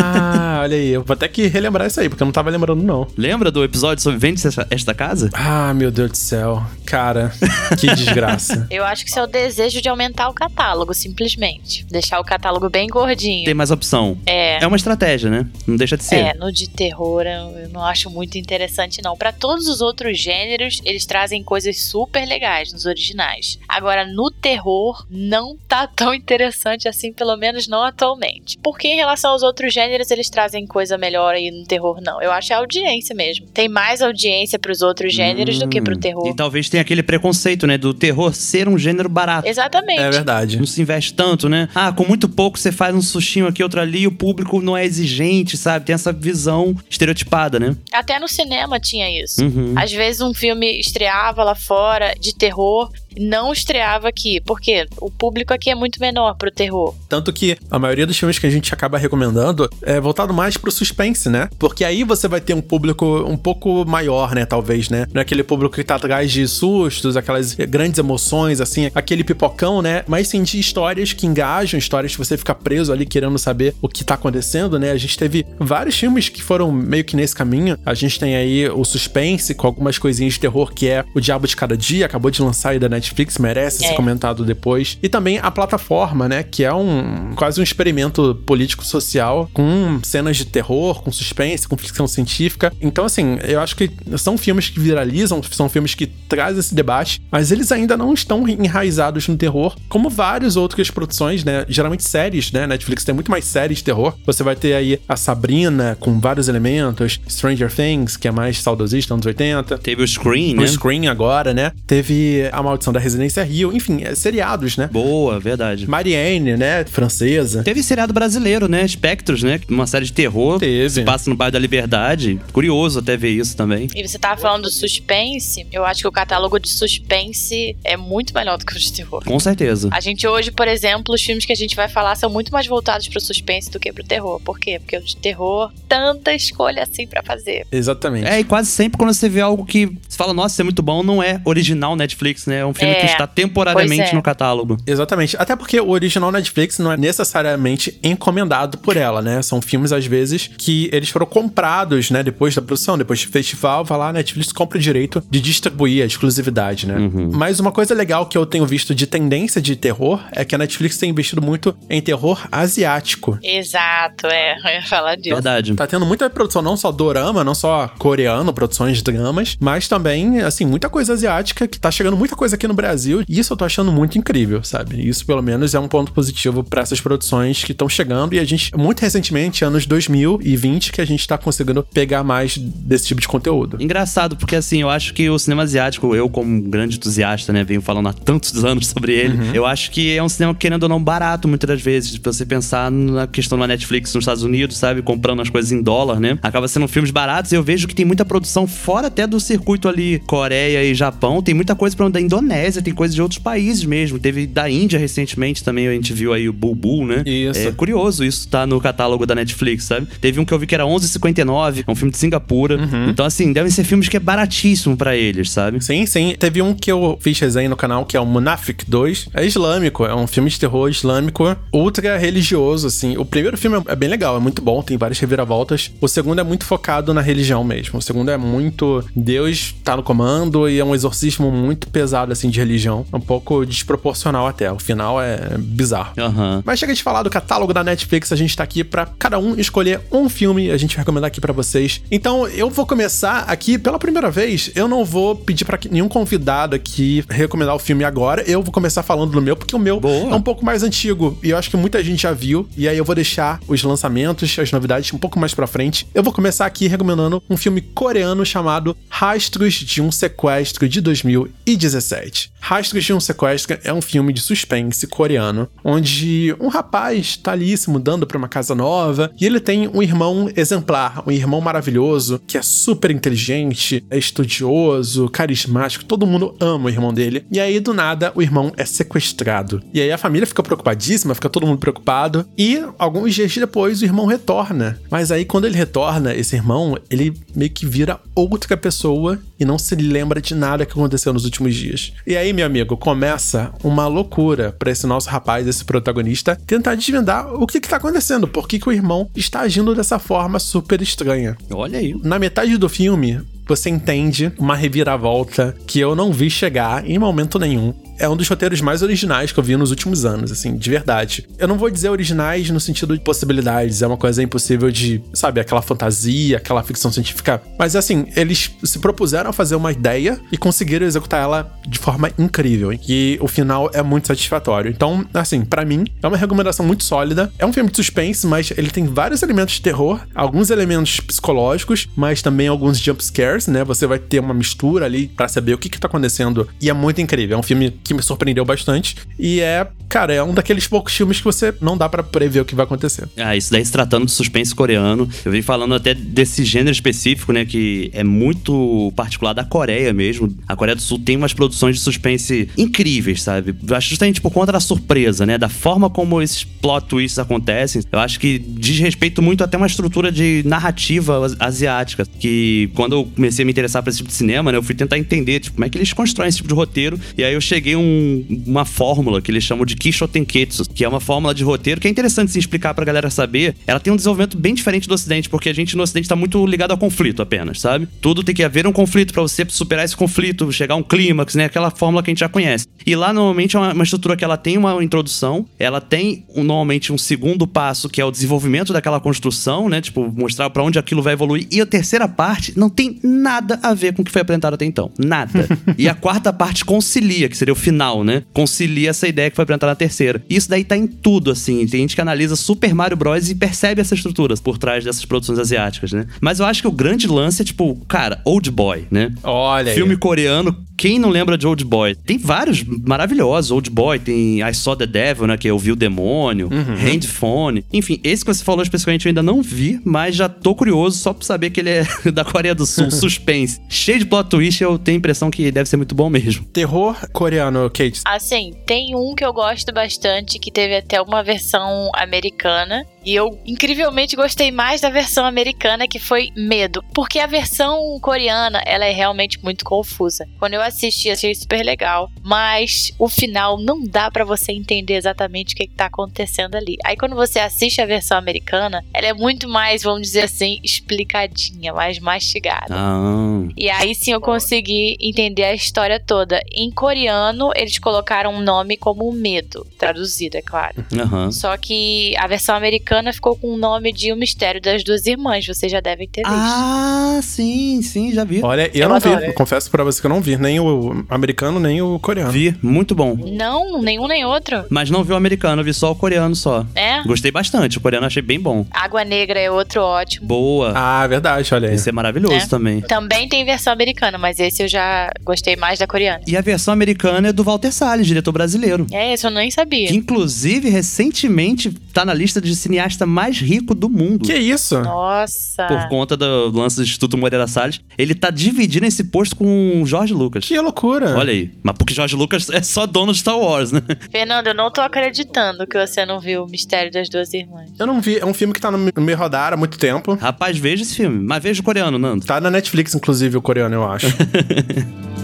olha 0.61 0.77
aí. 0.77 0.88
Eu 0.88 1.03
vou 1.03 1.15
até 1.15 1.28
que 1.28 1.47
relembrar 1.47 1.87
isso 1.87 2.00
aí, 2.00 2.09
porque 2.09 2.22
eu 2.22 2.27
não 2.27 2.33
tava 2.33 2.50
lembrando, 2.50 2.83
não. 2.83 3.06
Lembra 3.16 3.50
do 3.50 3.65
episódio 3.65 4.03
sobre 4.03 4.19
Vende 4.19 4.47
esta, 4.47 4.66
esta 4.71 4.94
casa? 4.94 5.31
Ah, 5.33 5.72
meu 5.75 5.91
Deus 5.91 6.11
do 6.11 6.16
céu. 6.16 6.62
Cara, 6.84 7.33
que 7.78 7.87
desgraça. 7.94 8.66
Eu 8.71 8.84
acho 8.84 9.05
que 9.05 9.10
isso 9.10 9.19
é 9.19 9.22
o 9.22 9.27
desejo 9.27 9.81
de 9.81 9.89
aumentar 9.89 10.28
o 10.28 10.34
catálogo, 10.34 10.93
simplesmente. 10.94 11.84
Deixar 11.91 12.21
o 12.21 12.25
catálogo 12.25 12.69
bem 12.69 12.89
gordinho. 12.89 13.44
Tem 13.44 13.55
mais 13.55 13.71
opção. 13.71 14.19
É. 14.27 14.62
É 14.62 14.66
uma 14.66 14.77
estratégia, 14.77 15.31
né? 15.31 15.47
Não 15.66 15.77
deixa 15.77 15.97
de 15.97 16.05
ser. 16.05 16.16
É, 16.16 16.34
no 16.34 16.53
de 16.53 16.69
terror 16.69 17.22
eu 17.27 17.69
não 17.71 17.84
acho 17.84 18.10
muito 18.10 18.39
interessante, 18.39 19.03
não. 19.03 19.16
Pra 19.16 19.33
todos 19.33 19.69
os 19.69 19.81
outros 19.81 20.19
gêneros, 20.19 20.81
eles 20.84 21.06
trazem 21.06 21.43
coisas 21.43 21.81
super 21.83 22.27
legais 22.27 22.72
nos 22.72 22.87
originais. 22.87 23.59
Agora, 23.69 24.05
no 24.06 24.31
terror, 24.31 25.06
não 25.10 25.56
tá 25.69 25.87
tão 25.87 26.15
interessante 26.15 26.89
assim, 26.89 27.13
pelo 27.13 27.36
menos 27.36 27.66
não 27.66 27.83
atualmente. 27.83 28.59
Porque 28.63 28.89
em 28.89 28.97
relação 28.97 29.33
aos 29.33 29.42
outros 29.42 29.72
gêneros, 29.72 29.90
eles 30.10 30.31
trazem 30.31 30.66
coisa 30.66 30.97
melhor 30.98 31.34
aí 31.34 31.51
no 31.51 31.65
terror, 31.65 32.01
não. 32.03 32.21
Eu 32.22 32.31
acho 32.33 32.48
que 32.48 32.53
é 32.53 32.57
a 32.57 32.59
audiência 32.60 33.15
mesmo. 33.15 33.47
Tem 33.47 33.69
mais 33.69 34.03
audiência 34.03 34.59
pros 34.59 34.83
outros 34.83 35.13
gêneros 35.15 35.59
do 35.59 35.69
que 35.69 35.81
pro 35.81 35.97
Hum. 35.97 36.01
terror. 36.01 36.28
E 36.28 36.34
talvez 36.37 36.69
tenha 36.69 36.81
aquele 36.83 37.03
preconceito, 37.03 37.66
né? 37.66 37.77
Do 37.78 37.92
terror 37.95 38.34
ser 38.34 38.69
um 38.69 38.78
gênero 38.78 39.09
barato. 39.09 39.48
Exatamente. 39.48 40.01
É 40.01 40.10
verdade. 40.10 40.59
Não 40.59 40.66
se 40.66 40.81
investe 40.81 41.15
tanto, 41.15 41.48
né? 41.48 41.69
Ah, 41.75 41.92
com 41.92 42.04
muito 42.04 42.28
pouco 42.28 42.59
você 42.59 42.71
faz 42.72 42.95
um 42.95 43.03
sustinho 43.03 43.47
aqui, 43.47 43.63
outro 43.63 43.81
ali, 43.81 44.01
e 44.03 44.07
o 44.07 44.13
público 44.13 44.60
não 44.60 44.77
é 44.77 44.84
exigente, 44.84 45.57
sabe? 45.57 45.87
Tem 45.87 45.95
essa 45.95 46.13
visão 46.13 46.77
estereotipada, 46.89 47.59
né? 47.59 47.77
Até 47.92 48.19
no 48.19 48.28
cinema 48.28 48.78
tinha 48.78 49.09
isso. 49.22 49.42
Uhum. 49.45 49.75
Às 49.77 49.91
vezes 49.92 50.21
um 50.21 50.34
filme 50.34 50.78
estreava 50.78 51.42
lá 51.42 51.54
fora 51.54 52.15
de 52.19 52.34
terror 52.34 52.91
não 53.18 53.53
estreava 53.53 54.09
aqui. 54.09 54.41
Porque 54.41 54.86
o 55.01 55.10
público 55.10 55.53
aqui 55.53 55.71
é 55.71 55.74
muito 55.74 56.01
menor 56.01 56.34
pro 56.36 56.51
terror. 56.51 56.95
Tanto 57.09 57.33
que 57.33 57.57
a 57.71 57.78
maioria 57.78 58.07
dos 58.07 58.18
filmes 58.18 58.39
que 58.39 58.47
a 58.47 58.51
gente 58.51 58.72
acaba 58.72 58.98
recomendando 58.98 59.68
é 59.83 60.01
voltado 60.01 60.33
mais 60.33 60.57
pro 60.57 60.71
suspense, 60.71 61.28
né? 61.28 61.48
Porque 61.59 61.84
aí 61.84 62.04
você 62.04 62.28
vai 62.28 62.41
ter 62.41 62.54
um 62.54 62.60
público 62.60 63.07
um 63.27 63.36
pouco 63.36 63.84
maior, 63.84 64.34
né? 64.34 64.45
Talvez, 64.45 64.89
né? 64.89 65.07
Não 65.12 65.21
é 65.21 65.22
aquele 65.22 65.42
público 65.42 65.74
que 65.74 65.84
tá 65.84 65.97
atrás 65.97 66.30
de 66.30 66.47
sustos, 66.47 67.16
aquelas 67.16 67.54
grandes 67.54 67.98
emoções, 67.98 68.60
assim, 68.60 68.91
aquele 68.95 69.24
pipocão, 69.24 69.83
né? 69.83 70.04
Mas 70.06 70.28
sim 70.28 70.42
de 70.42 70.59
histórias 70.59 71.13
que 71.13 71.27
engajam, 71.27 71.78
histórias 71.78 72.13
que 72.13 72.18
você 72.18 72.36
fica 72.36 72.54
preso 72.54 72.92
ali 72.92 73.06
querendo 73.06 73.39
saber 73.39 73.74
o 73.80 73.89
que 73.89 74.04
tá 74.04 74.15
acontecendo, 74.15 74.78
né? 74.78 74.91
A 74.91 74.97
gente 74.97 75.18
teve 75.18 75.47
vários 75.59 75.98
filmes 75.98 76.28
que 76.28 76.42
foram 76.42 76.71
meio 76.72 77.04
que 77.04 77.16
nesse 77.16 77.34
caminho. 77.34 77.78
A 77.84 77.95
gente 77.95 78.18
tem 78.18 78.36
aí 78.36 78.68
o 78.68 78.84
suspense 78.84 79.54
com 79.54 79.66
algumas 79.66 79.98
coisinhas 79.98 80.34
de 80.34 80.41
terror, 80.41 80.72
que 80.72 80.89
é 80.89 81.04
O 81.15 81.21
Diabo 81.21 81.47
de 81.47 81.56
Cada 81.56 81.77
Dia, 81.77 82.06
acabou 82.06 82.30
de 82.30 82.42
lançar 82.42 82.71
aí 82.71 82.78
da 82.78 82.89
Netflix, 83.01 83.39
merece 83.39 83.85
é. 83.85 83.89
ser 83.89 83.95
comentado 83.95 84.45
depois. 84.45 84.99
E 85.03 85.09
também 85.09 85.39
a 85.39 85.51
plataforma, 85.51 86.29
né? 86.29 86.43
Que 86.43 86.65
é 86.65 86.73
um 86.73 87.33
quase 87.35 87.61
um 87.61 87.63
experimento 87.63 88.35
político-social 88.47 89.51
com 89.53 90.01
cenas 90.03 90.37
de 90.37 90.45
terror, 90.45 91.03
com 91.03 91.11
suspense, 91.11 91.67
com 91.67 91.77
ficção 91.77 92.07
científica. 92.07 92.73
Então, 92.81 93.05
assim, 93.05 93.39
eu 93.43 93.61
acho 93.61 93.75
que 93.75 93.91
são 94.17 94.37
filmes 94.37 94.69
que 94.69 94.79
viralizam, 94.79 95.43
são 95.43 95.69
filmes 95.69 95.95
que 95.95 96.07
trazem 96.07 96.61
esse 96.61 96.75
debate, 96.75 97.23
mas 97.31 97.51
eles 97.51 97.73
ainda 97.73 97.97
não 97.97 98.13
estão 98.13 98.47
enraizados 98.49 99.27
no 99.29 99.37
terror, 99.37 99.77
como 99.89 100.11
várias 100.11 100.57
outras 100.57 100.91
produções, 100.91 101.45
né? 101.45 101.65
Geralmente 101.69 102.05
séries, 102.05 102.53
né? 102.53 102.67
Netflix 102.67 103.05
tem 103.05 103.15
muito 103.15 103.31
mais 103.31 103.45
séries 103.45 103.79
de 103.79 103.85
terror. 103.85 104.15
Você 104.27 104.43
vai 104.43 104.55
ter 104.55 104.75
aí 104.75 105.01
a 105.09 105.17
Sabrina 105.17 105.97
com 105.99 106.21
vários 106.21 106.49
elementos, 106.49 107.21
Stranger 107.29 107.73
Things, 107.73 108.17
que 108.17 108.29
é 108.29 108.31
mais 108.31 108.61
saudosista, 108.61 109.15
anos 109.15 109.27
80. 109.27 109.79
Teve 109.79 110.03
o 110.03 110.09
Screen, 110.09 110.55
né? 110.55 110.63
O 110.63 110.69
Screen 110.69 111.09
agora, 111.09 111.55
né? 111.55 111.73
Teve 111.87 112.49
A 112.53 112.63
Maldição 112.63 112.90
da 112.92 113.01
Residência 113.01 113.42
Rio, 113.42 113.75
enfim, 113.75 114.03
é, 114.03 114.15
seriados, 114.15 114.77
né? 114.77 114.89
Boa, 114.92 115.39
verdade. 115.39 115.89
Marianne, 115.89 116.57
né? 116.57 116.84
Francesa. 116.84 117.63
Teve 117.63 117.83
seriado 117.83 118.13
brasileiro, 118.13 118.69
né? 118.69 118.87
Spectros, 118.87 119.42
né? 119.42 119.60
Uma 119.69 119.87
série 119.87 120.04
de 120.04 120.13
terror. 120.13 120.59
Teve. 120.59 120.91
Se 120.91 121.03
passa 121.03 121.31
no 121.31 121.37
bairro 121.37 121.53
da 121.53 121.59
Liberdade. 121.59 122.41
Curioso 122.53 122.98
até 122.98 123.16
ver 123.16 123.31
isso 123.31 123.57
também. 123.57 123.89
E 123.95 124.07
você 124.07 124.19
tava 124.19 124.41
falando 124.41 124.63
do 124.63 124.71
suspense, 124.71 125.66
eu 125.72 125.84
acho 125.84 126.03
que 126.03 126.09
o 126.09 126.13
catálogo 126.13 126.59
de 126.59 126.69
suspense 126.69 127.77
é 127.84 127.97
muito 127.97 128.34
melhor 128.34 128.59
do 128.59 128.66
que 128.66 128.75
o 128.75 128.78
de 128.78 128.92
terror. 128.92 129.25
Com 129.25 129.41
certeza. 129.41 129.89
A 129.92 130.01
gente 130.01 130.27
hoje, 130.27 130.51
por 130.51 130.69
exemplo, 130.69 131.15
os 131.15 131.22
filmes 131.22 131.45
que 131.45 131.53
a 131.53 131.57
gente 131.57 131.77
vai 131.77 131.89
falar 131.89 132.16
são 132.16 132.31
muito 132.31 132.53
mais 132.53 132.66
voltados 132.66 133.09
pro 133.09 133.21
suspense 133.21 133.71
do 133.71 133.78
que 133.78 133.92
pro 133.92 134.04
terror. 134.04 134.41
Por 134.41 134.59
quê? 134.59 134.78
Porque 134.78 134.97
o 134.97 135.03
de 135.03 135.16
terror, 135.16 135.72
tanta 135.89 136.34
escolha 136.34 136.83
assim 136.83 137.07
para 137.07 137.22
fazer. 137.22 137.66
Exatamente. 137.71 138.27
É, 138.27 138.41
e 138.41 138.45
quase 138.45 138.71
sempre 138.71 138.98
quando 138.98 139.13
você 139.13 139.28
vê 139.28 139.41
algo 139.41 139.65
que 139.65 139.87
você 140.09 140.16
fala, 140.16 140.33
nossa, 140.33 140.54
isso 140.54 140.63
é 140.63 140.65
muito 140.65 140.83
bom, 140.83 141.03
não 141.03 141.22
é 141.22 141.41
original 141.45 141.97
Netflix, 141.97 142.47
né? 142.47 142.59
É 142.59 142.66
um 142.66 142.75
filme 142.80 142.94
é, 142.94 143.00
que 143.00 143.06
está 143.06 143.27
temporariamente 143.27 144.10
é. 144.10 144.15
no 144.15 144.22
catálogo. 144.22 144.77
Exatamente. 144.86 145.36
Até 145.38 145.54
porque 145.54 145.80
o 145.80 145.91
original 145.91 146.32
Netflix 146.32 146.78
não 146.78 146.92
é 146.92 146.97
necessariamente 146.97 147.98
encomendado 148.03 148.78
por 148.78 148.97
ela, 148.97 149.22
né? 149.22 149.42
São 149.42 149.60
filmes, 149.60 149.92
às 149.92 150.06
vezes, 150.06 150.50
que 150.59 150.88
eles 150.92 151.09
foram 151.09 151.27
comprados, 151.27 152.10
né? 152.10 152.22
Depois 152.22 152.54
da 152.54 152.62
produção, 152.62 152.98
depois 152.98 153.24
do 153.24 153.30
festival, 153.30 153.84
vai 153.84 153.98
lá, 153.98 154.09
a 154.09 154.12
Netflix 154.12 154.53
compra 154.53 154.78
o 154.78 154.80
direito 154.80 155.22
de 155.30 155.41
distribuir 155.41 156.03
a 156.03 156.06
exclusividade, 156.06 156.86
né? 156.86 156.97
Uhum. 156.97 157.30
Mas 157.32 157.60
uma 157.60 157.72
coisa 157.72 157.94
legal 157.94 158.27
que 158.27 158.36
eu 158.36 158.47
tenho 158.47 158.66
visto 158.66 158.94
de 158.94 159.06
tendência 159.06 159.60
de 159.60 159.77
terror 159.77 160.21
é 160.32 160.44
que 160.44 160.54
a 160.54 160.59
Netflix 160.59 160.98
tem 160.98 161.10
investido 161.10 161.42
muito 161.42 161.77
em 161.88 162.00
terror 162.00 162.47
asiático. 162.50 163.38
Exato, 163.42 164.27
é. 164.27 164.56
Eu 164.71 164.74
ia 164.74 164.82
falar 164.82 165.16
disso. 165.16 165.34
Verdade. 165.34 165.74
Tá 165.74 165.86
tendo 165.86 166.06
muita 166.06 166.28
produção, 166.30 166.62
não 166.62 166.77
só 166.77 166.92
dorama, 166.92 167.42
não 167.42 167.54
só 167.54 167.88
coreano, 167.98 168.53
produções 168.53 168.98
de 168.98 169.04
dramas, 169.04 169.56
mas 169.60 169.88
também, 169.88 170.41
assim, 170.41 170.65
muita 170.65 170.88
coisa 170.88 171.12
asiática 171.12 171.66
que 171.66 171.78
tá 171.78 171.91
chegando 171.91 172.16
muita 172.16 172.36
coisa 172.36 172.56
aqui 172.56 172.66
no 172.71 172.75
Brasil. 172.75 173.22
E 173.28 173.39
isso 173.39 173.53
eu 173.53 173.57
tô 173.57 173.65
achando 173.65 173.93
muito 173.93 174.17
incrível, 174.17 174.63
sabe? 174.63 175.07
Isso, 175.07 175.27
pelo 175.27 175.43
menos, 175.43 175.75
é 175.75 175.78
um 175.78 175.89
ponto 175.89 176.13
positivo 176.13 176.63
para 176.63 176.83
essas 176.83 177.01
produções 177.01 177.65
que 177.65 177.72
estão 177.72 177.89
chegando. 177.89 178.34
E 178.34 178.39
a 178.39 178.45
gente, 178.45 178.71
muito 178.77 179.01
recentemente, 179.01 179.65
anos 179.65 179.87
2020, 179.87 180.93
que 180.93 181.01
a 181.01 181.05
gente 181.05 181.27
tá 181.27 181.37
conseguindo 181.37 181.83
pegar 181.83 182.22
mais 182.22 182.57
desse 182.57 183.09
tipo 183.09 183.21
de 183.21 183.28
conteúdo. 183.28 183.77
Engraçado, 183.81 184.37
porque 184.37 184.57
assim, 184.57 184.81
eu 184.81 184.91
acho 184.91 185.13
que 185.13 185.28
o 185.28 185.39
cinema 185.39 185.63
asiático, 185.63 186.15
eu, 186.15 186.28
como 186.28 186.51
um 186.51 186.61
grande 186.61 186.97
entusiasta, 186.97 187.53
né, 187.53 187.65
venho 187.65 187.83
falando 187.83 188.09
há 188.09 188.13
tantos 188.13 188.65
anos 188.65 188.87
sobre 188.87 189.13
ele, 189.13 189.37
uhum. 189.37 189.55
eu 189.55 189.66
acho 189.66 189.91
que 189.91 190.16
é 190.16 190.23
um 190.23 190.28
cinema, 190.28 190.55
querendo 190.55 190.84
ou 190.84 190.89
não, 190.89 191.03
barato 191.03 191.49
muitas 191.49 191.66
das 191.66 191.83
vezes. 191.83 192.13
Se 192.13 192.21
você 192.23 192.47
pensar 192.47 192.91
na 192.91 193.27
questão 193.27 193.59
da 193.59 193.66
Netflix 193.66 194.15
nos 194.15 194.23
Estados 194.23 194.43
Unidos, 194.43 194.77
sabe? 194.77 195.03
Comprando 195.03 195.43
as 195.43 195.51
coisas 195.51 195.73
em 195.73 195.83
dólar, 195.83 196.21
né? 196.21 196.39
Acaba 196.43 196.69
sendo 196.69 196.87
filmes 196.87 197.11
baratos. 197.11 197.53
E 197.53 197.55
eu 197.55 197.63
vejo 197.63 197.89
que 197.89 197.95
tem 197.95 198.05
muita 198.05 198.25
produção 198.25 198.66
fora 198.66 199.09
até 199.09 199.27
do 199.27 199.41
circuito 199.41 199.89
ali, 199.89 200.21
Coreia 200.27 200.84
e 200.84 200.95
Japão. 200.95 201.43
Tem 201.43 201.55
muita 201.55 201.75
coisa 201.75 201.97
pra 201.97 202.11
da 202.11 202.21
Indonésia, 202.21 202.59
tem 202.83 202.95
coisa 202.95 203.15
de 203.15 203.22
outros 203.22 203.39
países 203.39 203.84
mesmo. 203.84 204.18
Teve 204.18 204.47
da 204.47 204.68
Índia 204.68 204.98
recentemente 204.98 205.65
também, 205.65 205.89
a 205.89 205.92
gente 205.92 206.12
viu 206.12 206.33
aí 206.33 206.48
o 206.48 206.53
Bulbul, 206.53 207.07
né? 207.07 207.22
Isso. 207.27 207.68
É 207.68 207.72
curioso 207.72 208.24
isso 208.24 208.48
tá 208.48 208.66
no 208.66 208.80
catálogo 208.80 209.27
da 209.27 209.34
Netflix, 209.34 209.84
sabe? 209.84 210.07
Teve 210.21 210.41
um 210.41 210.45
que 210.45 210.53
eu 210.53 210.59
vi 210.59 210.66
que 210.66 210.74
era 210.74 210.84
11,59, 210.84 211.84
é 211.86 211.91
um 211.91 211.95
filme 211.95 212.10
de 212.10 212.18
Singapura. 212.18 212.77
Uhum. 212.77 213.10
Então, 213.10 213.24
assim, 213.24 213.53
devem 213.53 213.71
ser 213.71 213.84
filmes 213.84 214.09
que 214.09 214.16
é 214.16 214.21
baratíssimo 214.21 214.97
para 214.97 215.16
eles, 215.16 215.51
sabe? 215.51 215.83
Sim, 215.84 216.07
sim. 216.07 216.34
Teve 216.39 216.62
um 216.62 216.74
que 216.74 216.91
eu 216.91 217.18
fiz 217.21 217.39
resenha 217.39 217.68
no 217.68 217.77
canal, 217.77 218.04
que 218.04 218.16
é 218.16 218.21
o 218.21 218.27
Munafik 218.27 218.89
2. 218.89 219.28
É 219.34 219.45
islâmico, 219.45 220.04
é 220.04 220.15
um 220.15 220.27
filme 220.27 220.51
de 220.51 220.59
terror 220.59 220.89
islâmico, 220.89 221.56
ultra 221.72 222.18
religioso, 222.18 222.86
assim. 222.86 223.16
O 223.16 223.24
primeiro 223.24 223.56
filme 223.56 223.83
é 223.86 223.97
bem 223.97 224.09
legal, 224.09 224.36
é 224.36 224.41
muito 224.41 224.63
bom, 224.63 224.83
tem 224.83 224.97
várias 224.97 225.18
reviravoltas. 225.18 225.91
O 226.01 226.09
segundo 226.09 226.41
é 226.41 226.45
muito 226.45 226.65
focado 226.65 227.15
na 227.15 227.21
religião 227.21 227.63
mesmo. 227.65 227.98
O 227.98 228.03
segundo 228.03 228.30
é 228.30 228.36
muito. 228.36 229.04
Deus 229.15 229.74
tá 229.84 229.97
no 229.97 230.03
comando 230.03 230.68
e 230.68 230.78
é 230.78 230.84
um 230.84 230.95
exorcismo 230.95 231.51
muito 231.51 231.89
pesado, 231.89 232.33
assim, 232.33 232.50
de 232.51 232.61
religião. 232.61 233.07
Um 233.13 233.21
pouco 233.21 233.65
desproporcional 233.65 234.47
até. 234.47 234.71
O 234.71 234.79
final 234.79 235.21
é 235.21 235.57
bizarro. 235.59 236.13
Uhum. 236.19 236.63
Mas 236.65 236.79
chega 236.79 236.95
de 236.95 237.03
falar 237.03 237.23
do 237.23 237.31
catálogo 237.31 237.73
da 237.73 237.83
Netflix, 237.85 238.33
a 238.33 238.37
gente 238.37 238.57
tá 238.57 238.63
aqui 238.63 238.85
para 238.85 239.07
cada 239.19 239.39
um 239.39 239.55
escolher 239.59 240.01
um 240.11 240.29
filme, 240.29 240.71
a 240.71 240.77
gente 240.77 240.97
vai 240.97 241.03
recomendar 241.03 241.29
aqui 241.29 241.41
para 241.41 241.53
vocês. 241.53 242.03
Então, 242.11 242.47
eu 242.49 242.71
vou 242.71 242.87
começar 242.87 243.45
aqui 243.45 243.79
pela 243.79 243.99
primeira 243.99 244.31
vez. 244.31 244.71
Eu 244.75 244.89
não 244.89 245.05
vou 245.05 245.37
pedir 245.37 245.65
para 245.65 245.79
nenhum 245.91 246.09
convidado 246.09 246.75
aqui 246.75 247.25
recomendar 247.29 247.75
o 247.75 247.79
filme 247.79 248.05
agora. 248.05 248.43
Eu 248.43 248.63
vou 248.63 248.73
começar 248.73 249.03
falando 249.03 249.33
do 249.33 249.43
meu, 249.43 249.57
porque 249.57 249.75
o 249.75 249.79
meu 249.79 250.01
Boa. 250.01 250.33
é 250.33 250.35
um 250.35 250.43
pouco 250.43 250.65
mais 250.65 250.83
antigo 250.83 251.39
e 251.43 251.51
eu 251.51 251.59
acho 251.59 251.71
que 251.71 251.77
muita 251.77 252.03
gente 252.03 252.23
já 252.23 252.33
viu. 252.33 252.69
E 252.77 252.89
aí 252.89 252.97
eu 252.97 253.05
vou 253.05 253.15
deixar 253.15 253.61
os 253.69 253.83
lançamentos, 253.83 254.59
as 254.59 254.73
novidades 254.73 255.13
um 255.13 255.19
pouco 255.19 255.39
mais 255.39 255.55
pra 255.55 255.67
frente. 255.67 256.07
Eu 256.14 256.23
vou 256.23 256.33
começar 256.33 256.67
aqui 256.67 256.87
recomendando 256.87 257.43
um 257.49 257.57
filme 257.57 257.81
coreano 257.81 258.45
chamado 258.45 258.97
Rastros 259.09 259.75
de 259.75 260.00
um 260.00 260.11
Sequestro 260.11 260.88
de 260.88 261.00
2017. 261.00 262.39
Rastros 262.61 263.04
de 263.04 263.12
um 263.12 263.21
Sequestro 263.21 263.78
é 263.83 263.92
um 263.92 264.00
filme 264.00 264.33
de 264.33 264.40
suspense 264.40 265.07
coreano, 265.07 265.69
onde 265.85 266.54
um 266.61 266.69
rapaz 266.69 267.37
tá 267.37 267.52
ali 267.52 267.76
se 267.76 267.90
mudando 267.90 268.26
para 268.26 268.38
uma 268.38 268.49
casa 268.49 268.75
nova 268.75 269.31
e 269.40 269.47
ele 269.47 269.61
tem 269.61 269.88
um 269.88 270.02
irmão 270.02 270.50
exemplar, 270.57 271.23
um 271.26 271.31
irmão 271.31 271.61
maravilhoso 271.61 272.40
que 272.47 272.57
é 272.57 272.62
super 272.62 273.11
inteligente, 273.11 274.04
é 274.11 274.19
estudioso, 274.19 275.28
carismático, 275.28 276.04
todo 276.04 276.26
mundo 276.26 276.54
ama 276.61 276.87
o 276.87 276.90
irmão 276.90 277.12
dele. 277.12 277.45
E 277.50 277.59
aí 277.59 277.81
do 277.81 277.92
nada 277.92 278.33
o 278.35 278.42
irmão 278.42 278.73
é 278.76 278.85
sequestrado. 278.85 279.83
E 279.92 280.00
aí 280.00 280.12
a 280.12 280.19
família 280.19 280.47
fica 280.47 280.62
preocupadíssima, 280.62 281.35
fica 281.35 281.49
todo 281.49 281.66
mundo 281.66 281.78
preocupado 281.78 282.47
e 282.56 282.82
alguns 282.99 283.35
dias 283.35 283.54
depois 283.54 284.00
o 284.00 284.04
irmão 284.04 284.26
retorna. 284.26 285.00
Mas 285.11 285.32
aí 285.32 285.44
quando 285.44 285.66
ele 285.66 285.76
retorna, 285.76 286.35
esse 286.35 286.54
irmão, 286.54 286.97
ele 287.11 287.35
meio 287.54 287.70
que 287.70 287.87
vira 287.87 288.20
outra 288.35 288.76
pessoa 288.76 289.40
e 289.59 289.64
não 289.64 289.78
se 289.78 289.94
lembra 289.94 290.40
de 290.40 290.54
nada 290.54 290.87
que 290.87 290.92
aconteceu 290.92 291.32
nos 291.32 291.44
últimos 291.44 291.75
dias. 291.75 292.12
E 292.30 292.37
aí, 292.37 292.52
meu 292.52 292.64
amigo, 292.64 292.96
começa 292.96 293.72
uma 293.82 294.06
loucura 294.06 294.70
para 294.70 294.92
esse 294.92 295.04
nosso 295.04 295.28
rapaz, 295.28 295.66
esse 295.66 295.84
protagonista, 295.84 296.54
tentar 296.64 296.94
desvendar 296.94 297.52
o 297.52 297.66
que, 297.66 297.80
que 297.80 297.88
tá 297.88 297.96
acontecendo, 297.96 298.46
por 298.46 298.68
que, 298.68 298.78
que 298.78 298.88
o 298.88 298.92
irmão 298.92 299.28
está 299.34 299.62
agindo 299.62 299.96
dessa 299.96 300.16
forma 300.16 300.60
super 300.60 301.02
estranha. 301.02 301.58
Olha 301.72 301.99
aí. 301.99 302.14
Na 302.22 302.38
metade 302.38 302.76
do 302.76 302.88
filme, 302.88 303.40
você 303.70 303.88
entende 303.88 304.52
uma 304.58 304.74
reviravolta 304.74 305.76
que 305.86 306.00
eu 306.00 306.16
não 306.16 306.32
vi 306.32 306.50
chegar 306.50 307.08
em 307.08 307.18
momento 307.18 307.58
nenhum 307.58 307.94
é 308.20 308.28
um 308.28 308.36
dos 308.36 308.46
roteiros 308.46 308.82
mais 308.82 309.02
originais 309.02 309.50
que 309.50 309.58
eu 309.58 309.64
vi 309.64 309.76
nos 309.76 309.90
últimos 309.90 310.26
anos, 310.26 310.52
assim, 310.52 310.76
de 310.76 310.90
verdade. 310.90 311.48
Eu 311.58 311.66
não 311.66 311.78
vou 311.78 311.90
dizer 311.90 312.10
originais 312.10 312.68
no 312.68 312.78
sentido 312.78 313.16
de 313.16 313.24
possibilidades, 313.24 314.02
é 314.02 314.06
uma 314.06 314.16
coisa 314.16 314.42
impossível 314.42 314.90
de, 314.90 315.22
sabe, 315.32 315.58
aquela 315.58 315.80
fantasia, 315.80 316.58
aquela 316.58 316.82
ficção 316.82 317.10
científica. 317.10 317.62
Mas 317.78 317.96
assim, 317.96 318.26
eles 318.36 318.70
se 318.84 318.98
propuseram 318.98 319.48
a 319.48 319.52
fazer 319.54 319.74
uma 319.74 319.90
ideia 319.90 320.38
e 320.52 320.58
conseguiram 320.58 321.06
executar 321.06 321.42
ela 321.42 321.72
de 321.88 321.98
forma 321.98 322.30
incrível. 322.38 322.92
E 323.08 323.38
o 323.40 323.48
final 323.48 323.90
é 323.94 324.02
muito 324.02 324.26
satisfatório. 324.26 324.90
Então, 324.90 325.24
assim, 325.32 325.64
para 325.64 325.84
mim, 325.86 326.04
é 326.22 326.28
uma 326.28 326.36
recomendação 326.36 326.84
muito 326.84 327.04
sólida. 327.04 327.50
É 327.58 327.64
um 327.64 327.72
filme 327.72 327.88
de 327.88 327.96
suspense, 327.96 328.46
mas 328.46 328.70
ele 328.76 328.90
tem 328.90 329.06
vários 329.06 329.42
elementos 329.42 329.76
de 329.76 329.82
terror, 329.82 330.20
alguns 330.34 330.68
elementos 330.68 331.20
psicológicos, 331.20 332.06
mas 332.14 332.42
também 332.42 332.68
alguns 332.68 332.98
jump 332.98 333.24
scares, 333.24 333.60
né? 333.69 333.85
Você 333.85 334.07
vai 334.07 334.19
ter 334.19 334.40
uma 334.40 334.55
mistura 334.55 335.07
ali 335.07 335.29
para 335.29 335.49
saber 335.49 335.75
o 335.75 335.79
que 335.79 335.88
que 335.88 335.99
tá 335.99 336.07
acontecendo. 336.07 336.69
E 336.81 336.88
é 336.88 336.93
muito 336.93 337.21
incrível. 337.21 337.57
É 337.57 337.61
um 337.61 337.62
filme 337.62 337.90
que 338.05 338.14
me 338.14 338.23
surpreendeu 338.23 338.64
bastante. 338.64 339.17
E 339.38 339.61
é 339.61 339.87
cara, 340.11 340.35
é 340.35 340.43
um 340.43 340.52
daqueles 340.52 340.88
poucos 340.88 341.14
filmes 341.14 341.38
que 341.38 341.45
você 341.45 341.73
não 341.81 341.97
dá 341.97 342.09
para 342.09 342.23
prever 342.23 342.61
o 342.61 342.64
que 342.64 342.75
vai 342.75 342.85
acontecer. 342.85 343.29
Ah, 343.37 343.57
isso 343.57 343.71
daí 343.71 343.85
se 343.85 343.93
tratando 343.93 344.26
de 344.26 344.33
suspense 344.33 344.75
coreano. 344.75 345.31
Eu 345.45 345.52
vim 345.52 345.62
falando 345.62 345.95
até 345.95 346.12
desse 346.12 346.64
gênero 346.64 346.90
específico, 346.90 347.52
né? 347.52 347.64
Que 347.64 348.11
é 348.12 348.25
muito 348.25 349.12
particular 349.14 349.52
da 349.52 349.64
Coreia 349.64 350.12
mesmo. 350.12 350.52
A 350.67 350.75
Coreia 350.75 350.97
do 350.97 351.00
Sul 351.00 351.21
tem 351.21 351.37
umas 351.37 351.55
produções 351.55 351.97
de 351.97 352.02
suspense 352.02 352.69
incríveis, 352.76 353.43
sabe? 353.43 353.75
Eu 353.87 353.97
acho 353.97 354.09
justamente 354.09 354.40
por 354.40 354.50
conta 354.50 354.73
da 354.73 354.81
surpresa, 354.81 355.47
né? 355.47 355.57
Da 355.57 355.69
forma 355.69 356.11
como 356.11 356.43
esses 356.43 356.64
plot 356.64 357.07
twists 357.07 357.38
acontecem. 357.38 358.02
Eu 358.11 358.19
acho 358.19 358.40
que 358.40 358.59
diz 358.59 358.99
respeito 358.99 359.40
muito 359.40 359.62
até 359.62 359.76
uma 359.76 359.87
estrutura 359.87 360.33
de 360.33 360.62
narrativa 360.67 361.40
asiática. 361.61 362.26
Que 362.40 362.90
quando 362.95 363.12
eu 363.12 363.25
comecei 363.26 363.50
a 363.59 363.64
me 363.64 363.71
interessar 363.71 364.02
por 364.02 364.11
esse 364.11 364.19
tipo 364.19 364.28
de 364.28 364.35
cinema, 364.35 364.71
né? 364.71 364.78
Eu 364.78 364.83
fui 364.83 364.95
tentar 364.95 365.19
entender 365.19 365.61
tipo, 365.61 365.76
como 365.76 365.85
é 365.85 365.88
que 365.88 365.99
eles 365.99 366.12
constroem 366.12 366.49
esse 366.49 366.59
tipo 366.59 366.69
de 366.69 366.75
roteiro. 366.75 367.19
E 367.37 367.45
aí 367.45 367.54
eu 367.54 367.61
cheguei 367.61 367.95
a 367.95 367.99
um, 367.99 368.45
uma 368.66 368.85
fórmula 368.85 369.40
que 369.40 369.50
eles 369.50 369.64
chamam 369.64 369.85
de 369.85 369.97
Kishotenketsu, 369.97 370.85
que 370.95 371.04
é 371.04 371.09
uma 371.09 371.21
fórmula 371.21 371.54
de 371.54 371.64
roteiro 371.64 372.00
que 372.00 372.09
é 372.09 372.11
interessante 372.11 372.50
se 372.50 372.59
explicar 372.59 372.95
pra 372.95 373.04
galera 373.04 373.30
saber. 373.30 373.75
Ela 373.87 374.00
tem 374.00 374.12
um 374.12 374.16
desenvolvimento 374.16 374.57
bem 374.57 374.75
diferente 374.75 375.09
do 375.09 375.14
Ocidente, 375.14 375.49
porque 375.49 375.69
a 375.69 375.73
gente 375.73 375.97
no 375.97 376.02
Ocidente 376.02 376.28
tá 376.28 376.37
muito 376.37 376.64
ligado 376.66 376.92
ao 376.92 376.99
conflito 376.99 377.42
apenas, 377.42 377.80
sabe? 377.80 378.09
Tudo 378.21 378.42
tem 378.42 378.54
que 378.54 378.62
haver 378.62 378.87
um 378.87 378.92
conflito 378.92 379.33
para 379.33 379.42
você 379.42 379.64
superar 379.69 380.04
esse 380.04 380.16
conflito, 380.16 380.71
chegar 380.73 380.95
a 380.95 380.97
um 380.97 381.02
clímax, 381.02 381.54
né? 381.54 381.64
Aquela 381.64 381.90
fórmula 381.90 382.23
que 382.23 382.30
a 382.30 382.33
gente 382.33 382.40
já 382.40 382.49
conhece. 382.49 382.87
E 383.07 383.16
lá, 383.16 383.33
normalmente, 383.33 383.76
é 383.76 383.78
uma, 383.78 383.92
uma 383.92 384.04
estrutura 384.04 384.37
que 384.37 384.45
ela 384.45 384.57
tem 384.57 384.76
uma 384.76 385.02
introdução, 385.02 385.66
ela 385.78 386.00
tem 386.00 386.45
um, 386.54 386.62
normalmente 386.62 387.12
um 387.12 387.19
segundo 387.19 387.66
passo, 387.66 388.09
que 388.09 388.21
é 388.21 388.25
o 388.25 388.30
desenvolvimento 388.30 388.92
daquela 388.92 389.21
construção, 389.21 389.88
né? 389.88 390.00
Tipo, 390.00 390.30
mostrar 390.30 390.69
para 390.71 390.83
onde 390.83 390.99
aquilo 390.99 391.23
vai 391.23 391.33
evoluir. 391.33 391.66
E 391.71 391.80
a 391.80 391.87
terceira 391.87 392.28
parte 392.28 392.78
não 392.78 392.90
tem 392.90 393.19
nada 393.30 393.78
a 393.82 393.94
ver 393.94 394.14
com 394.14 394.22
o 394.22 394.25
que 394.25 394.30
foi 394.30 394.42
apresentado 394.42 394.75
até 394.75 394.84
então. 394.84 395.10
Nada. 395.18 395.66
e 395.96 396.08
a 396.08 396.14
quarta 396.14 396.52
parte 396.52 396.84
concilia, 396.84 397.49
que 397.49 397.56
seria 397.56 397.72
o 397.72 397.76
final, 397.76 398.25
né? 398.25 398.42
Concilia 398.52 399.10
essa 399.10 399.28
ideia 399.28 399.50
que 399.50 399.56
foi 399.56 399.62
apresentada 399.62 399.92
na 399.92 399.96
terceira. 399.96 400.42
E 400.49 400.56
isso 400.56 400.68
daí 400.68 400.84
tá 400.84 400.96
em 400.96 401.06
tudo, 401.06 401.50
assim. 401.50 401.87
Tem 401.87 402.00
gente 402.00 402.14
que 402.14 402.20
analisa 402.20 402.56
Super 402.56 402.94
Mario 402.94 403.16
Bros. 403.16 403.50
e 403.50 403.54
percebe 403.54 404.00
essas 404.00 404.18
estruturas 404.18 404.60
por 404.60 404.78
trás 404.78 405.04
dessas 405.04 405.25
produções 405.25 405.58
asiáticas, 405.58 406.12
né? 406.12 406.26
Mas 406.40 406.60
eu 406.60 406.66
acho 406.66 406.82
que 406.82 406.88
o 406.88 406.92
grande 406.92 407.26
lance 407.26 407.62
é, 407.62 407.64
tipo, 407.64 407.96
cara, 408.06 408.40
Old 408.44 408.70
Boy, 408.70 409.06
né? 409.10 409.32
Olha 409.42 409.94
Filme 409.94 410.12
aí. 410.12 410.18
coreano 410.18 410.76
quem 411.00 411.19
não 411.19 411.30
lembra 411.30 411.57
de 411.57 411.66
Old 411.66 411.83
Boy? 411.83 412.14
Tem 412.14 412.37
vários 412.37 412.83
maravilhosos. 412.85 413.71
Old 413.71 413.88
Boy, 413.88 414.19
tem 414.19 414.61
I 414.61 414.75
Saw 414.75 414.95
the 414.95 415.07
Devil, 415.07 415.47
né? 415.47 415.57
Que 415.57 415.66
é 415.66 415.73
Ouviu 415.73 415.95
o 415.95 415.97
Demônio, 415.97 416.69
Uhum. 416.71 416.95
Handphone. 416.95 417.83
Enfim, 417.90 418.21
esse 418.23 418.45
que 418.45 418.52
você 418.52 418.62
falou 418.62 418.83
especificamente 418.83 419.25
eu 419.25 419.30
ainda 419.30 419.42
não 419.42 419.62
vi, 419.62 419.99
mas 420.04 420.37
já 420.37 420.47
tô 420.47 420.75
curioso 420.75 421.16
só 421.19 421.33
pra 421.33 421.42
saber 421.47 421.71
que 421.71 421.80
ele 421.80 421.88
é 421.88 422.04
da 422.30 422.45
Coreia 422.45 422.75
do 422.75 422.85
Sul, 422.85 423.09
suspense. 423.11 423.80
Cheio 423.88 424.19
de 424.19 424.26
plot 424.26 424.50
twist, 424.50 424.83
eu 424.83 424.99
tenho 424.99 425.16
a 425.16 425.21
impressão 425.21 425.50
que 425.50 425.73
deve 425.73 425.88
ser 425.88 425.97
muito 425.97 426.14
bom 426.14 426.28
mesmo. 426.28 426.66
Terror 426.66 427.16
coreano, 427.33 427.88
Kate. 427.88 428.21
Assim, 428.26 428.75
tem 428.87 429.16
um 429.16 429.35
que 429.35 429.42
eu 429.42 429.54
gosto 429.54 429.90
bastante, 429.95 430.59
que 430.59 430.71
teve 430.71 430.95
até 430.97 431.19
uma 431.23 431.42
versão 431.42 432.11
americana. 432.14 433.07
E 433.24 433.34
eu, 433.34 433.58
incrivelmente, 433.66 434.36
gostei 434.36 434.70
mais 434.70 435.00
da 435.00 435.10
versão 435.10 435.44
americana, 435.44 436.08
que 436.08 436.18
foi 436.18 436.50
Medo. 436.56 437.04
Porque 437.14 437.38
a 437.38 437.46
versão 437.46 438.18
coreana, 438.20 438.82
ela 438.86 439.04
é 439.04 439.12
realmente 439.12 439.62
muito 439.62 439.84
confusa. 439.84 440.46
Quando 440.58 440.74
eu 440.74 440.82
assisti, 440.82 441.30
achei 441.30 441.54
super 441.54 441.84
legal. 441.84 442.30
Mas 442.42 443.12
o 443.18 443.28
final 443.28 443.78
não 443.78 444.02
dá 444.02 444.30
pra 444.30 444.44
você 444.44 444.72
entender 444.72 445.14
exatamente 445.14 445.74
o 445.74 445.76
que, 445.76 445.86
que 445.86 445.94
tá 445.94 446.06
acontecendo 446.06 446.76
ali. 446.76 446.96
Aí 447.04 447.16
quando 447.16 447.36
você 447.36 447.58
assiste 447.58 448.00
a 448.00 448.06
versão 448.06 448.38
americana, 448.38 449.04
ela 449.12 449.26
é 449.26 449.34
muito 449.34 449.68
mais, 449.68 450.02
vamos 450.02 450.22
dizer 450.22 450.44
assim, 450.44 450.80
explicadinha, 450.82 451.92
mais 451.92 452.18
mastigada. 452.18 452.86
Ah. 452.90 453.64
E 453.76 453.90
aí 453.90 454.14
sim 454.14 454.32
eu 454.32 454.40
consegui 454.40 455.16
entender 455.20 455.64
a 455.64 455.74
história 455.74 456.18
toda. 456.18 456.60
Em 456.72 456.90
coreano, 456.90 457.70
eles 457.74 457.98
colocaram 457.98 458.54
um 458.54 458.60
nome 458.60 458.96
como 458.96 459.30
Medo, 459.30 459.86
traduzido, 459.98 460.56
é 460.56 460.62
claro. 460.62 461.04
Aham. 461.16 461.52
Só 461.52 461.76
que 461.76 462.34
a 462.36 462.46
versão 462.46 462.74
americana 462.74 463.10
ficou 463.33 463.57
com 463.57 463.75
o 463.75 463.76
nome 463.76 464.12
de 464.12 464.33
O 464.33 464.37
Mistério 464.37 464.81
das 464.81 465.02
Duas 465.02 465.26
Irmãs, 465.26 465.67
vocês 465.67 465.90
já 465.90 466.00
devem 466.00 466.29
ter 466.29 466.43
visto. 466.43 466.55
Ah, 466.55 467.40
sim, 467.43 468.00
sim, 468.02 468.33
já 468.33 468.45
vi. 468.45 468.62
Olha, 468.62 468.90
eu, 468.95 469.02
Eu 469.02 469.09
não 469.09 469.19
vi. 469.21 469.29
adoro. 469.33 469.52
Confesso 469.55 469.90
pra 469.90 470.05
você 470.05 470.21
que 470.21 470.26
eu 470.26 470.31
não 470.31 470.40
vi. 470.40 470.57
Nem 470.57 470.79
o 470.81 471.25
americano, 471.29 471.81
nem 471.81 472.00
o 472.02 472.19
coreano. 472.19 472.50
Vi, 472.52 472.75
muito 472.83 473.14
bom. 473.14 473.37
Não, 473.52 474.00
nenhum 474.00 474.26
nem 474.29 474.45
outro. 474.45 474.85
Mas 474.88 475.11
não 475.11 475.25
vi 475.25 475.33
o 475.33 475.37
americano, 475.37 475.83
vi 475.83 475.93
só 475.93 476.11
o 476.12 476.14
coreano 476.14 476.55
só. 476.55 476.87
É? 476.95 477.23
Gostei 477.25 477.50
bastante, 477.50 477.99
o 477.99 478.00
coreano 478.00 478.26
achei 478.26 478.43
bem 478.43 478.61
bom. 478.61 478.87
Água 478.90 479.25
Negra 479.25 479.59
é 479.59 479.71
outro 479.71 480.02
ótimo. 480.02 480.47
Boa. 480.47 480.93
Ah, 480.95 481.26
verdade, 481.26 481.73
olha 481.75 481.88
aí. 481.88 481.95
Esse 481.95 482.09
é 482.09 482.12
maravilhoso 482.12 482.55
É. 482.55 482.67
também. 482.67 483.00
Também 483.02 483.49
tem 483.49 483.64
versão 483.64 483.93
americana, 483.93 484.38
mas 484.38 484.59
esse 484.61 484.83
eu 484.83 484.88
já 484.88 485.31
gostei 485.45 485.76
mais 485.76 485.99
da 485.99 486.07
coreana. 486.07 486.40
E 486.47 486.57
a 486.57 486.61
versão 486.61 486.93
americana 486.95 487.49
é 487.49 487.52
do 487.52 487.64
Walter 487.64 487.93
Salles, 487.93 488.26
diretor 488.26 488.52
brasileiro. 488.52 489.07
É, 489.12 489.33
esse 489.33 489.47
eu 489.47 489.50
nem 489.50 489.71
sabia. 489.71 490.09
Que 490.09 490.17
inclusive 490.17 490.88
recentemente 490.88 491.90
tá 492.12 492.25
na 492.25 492.35
lista 492.35 492.61
de 492.61 492.75
cineasta 493.00 493.26
mais 493.26 493.59
rico 493.59 493.95
do 493.95 494.09
mundo. 494.09 494.45
Que 494.45 494.54
isso? 494.54 495.00
Nossa. 495.00 495.87
Por 495.87 496.09
conta 496.09 496.37
do 496.37 496.71
lance 496.71 496.97
do 496.97 497.02
Instituto 497.02 497.38
Moreira 497.38 497.66
Salles, 497.66 498.00
ele 498.19 498.35
tá 498.35 498.50
dividindo 498.50 499.07
esse 499.07 499.25
posto 499.25 499.57
com 499.57 500.02
o 500.02 500.07
Jorge 500.07 500.35
Lucas. 500.35 500.66
Que 500.66 500.78
loucura. 500.78 501.37
Olha 501.37 501.52
aí. 501.52 501.71
Mas 501.83 501.97
porque 501.97 502.12
Jorge 502.12 502.37
Lucas 502.37 502.69
é 502.71 502.83
só 502.83 503.07
dono 503.07 503.33
de 503.33 503.38
Star 503.38 503.59
Wars, 503.59 503.92
né? 503.92 504.02
Fernando, 504.30 504.66
eu 504.69 504.75
não 504.75 504.90
tô 504.90 505.00
acreditando 505.00 505.87
que 505.87 506.07
você 506.07 506.26
não 506.26 506.40
viu 506.40 506.64
o 506.64 506.69
Mistério 506.69 507.11
das 507.11 507.28
Duas 507.28 507.52
Irmãs. 507.54 507.90
Eu 507.99 508.07
não 508.07 508.21
vi. 508.21 508.38
É 508.38 508.47
um 508.47 508.54
filme 508.54 508.75
que 508.75 508.80
tá 508.80 508.90
no 508.90 508.99
meu 508.99 509.37
radar 509.37 509.73
há 509.73 509.76
muito 509.76 509.99
tempo. 509.99 510.35
Rapaz, 510.35 510.76
veja 510.76 511.02
esse 511.02 511.14
filme. 511.14 511.40
Mas 511.40 511.62
veja 511.62 511.80
o 511.80 511.85
coreano, 511.85 512.19
Nando. 512.19 512.45
Tá 512.45 512.61
na 512.61 512.71
Netflix, 512.71 513.14
inclusive, 513.14 513.57
o 513.57 513.62
coreano, 513.62 513.95
eu 513.95 514.04
acho. 514.11 514.26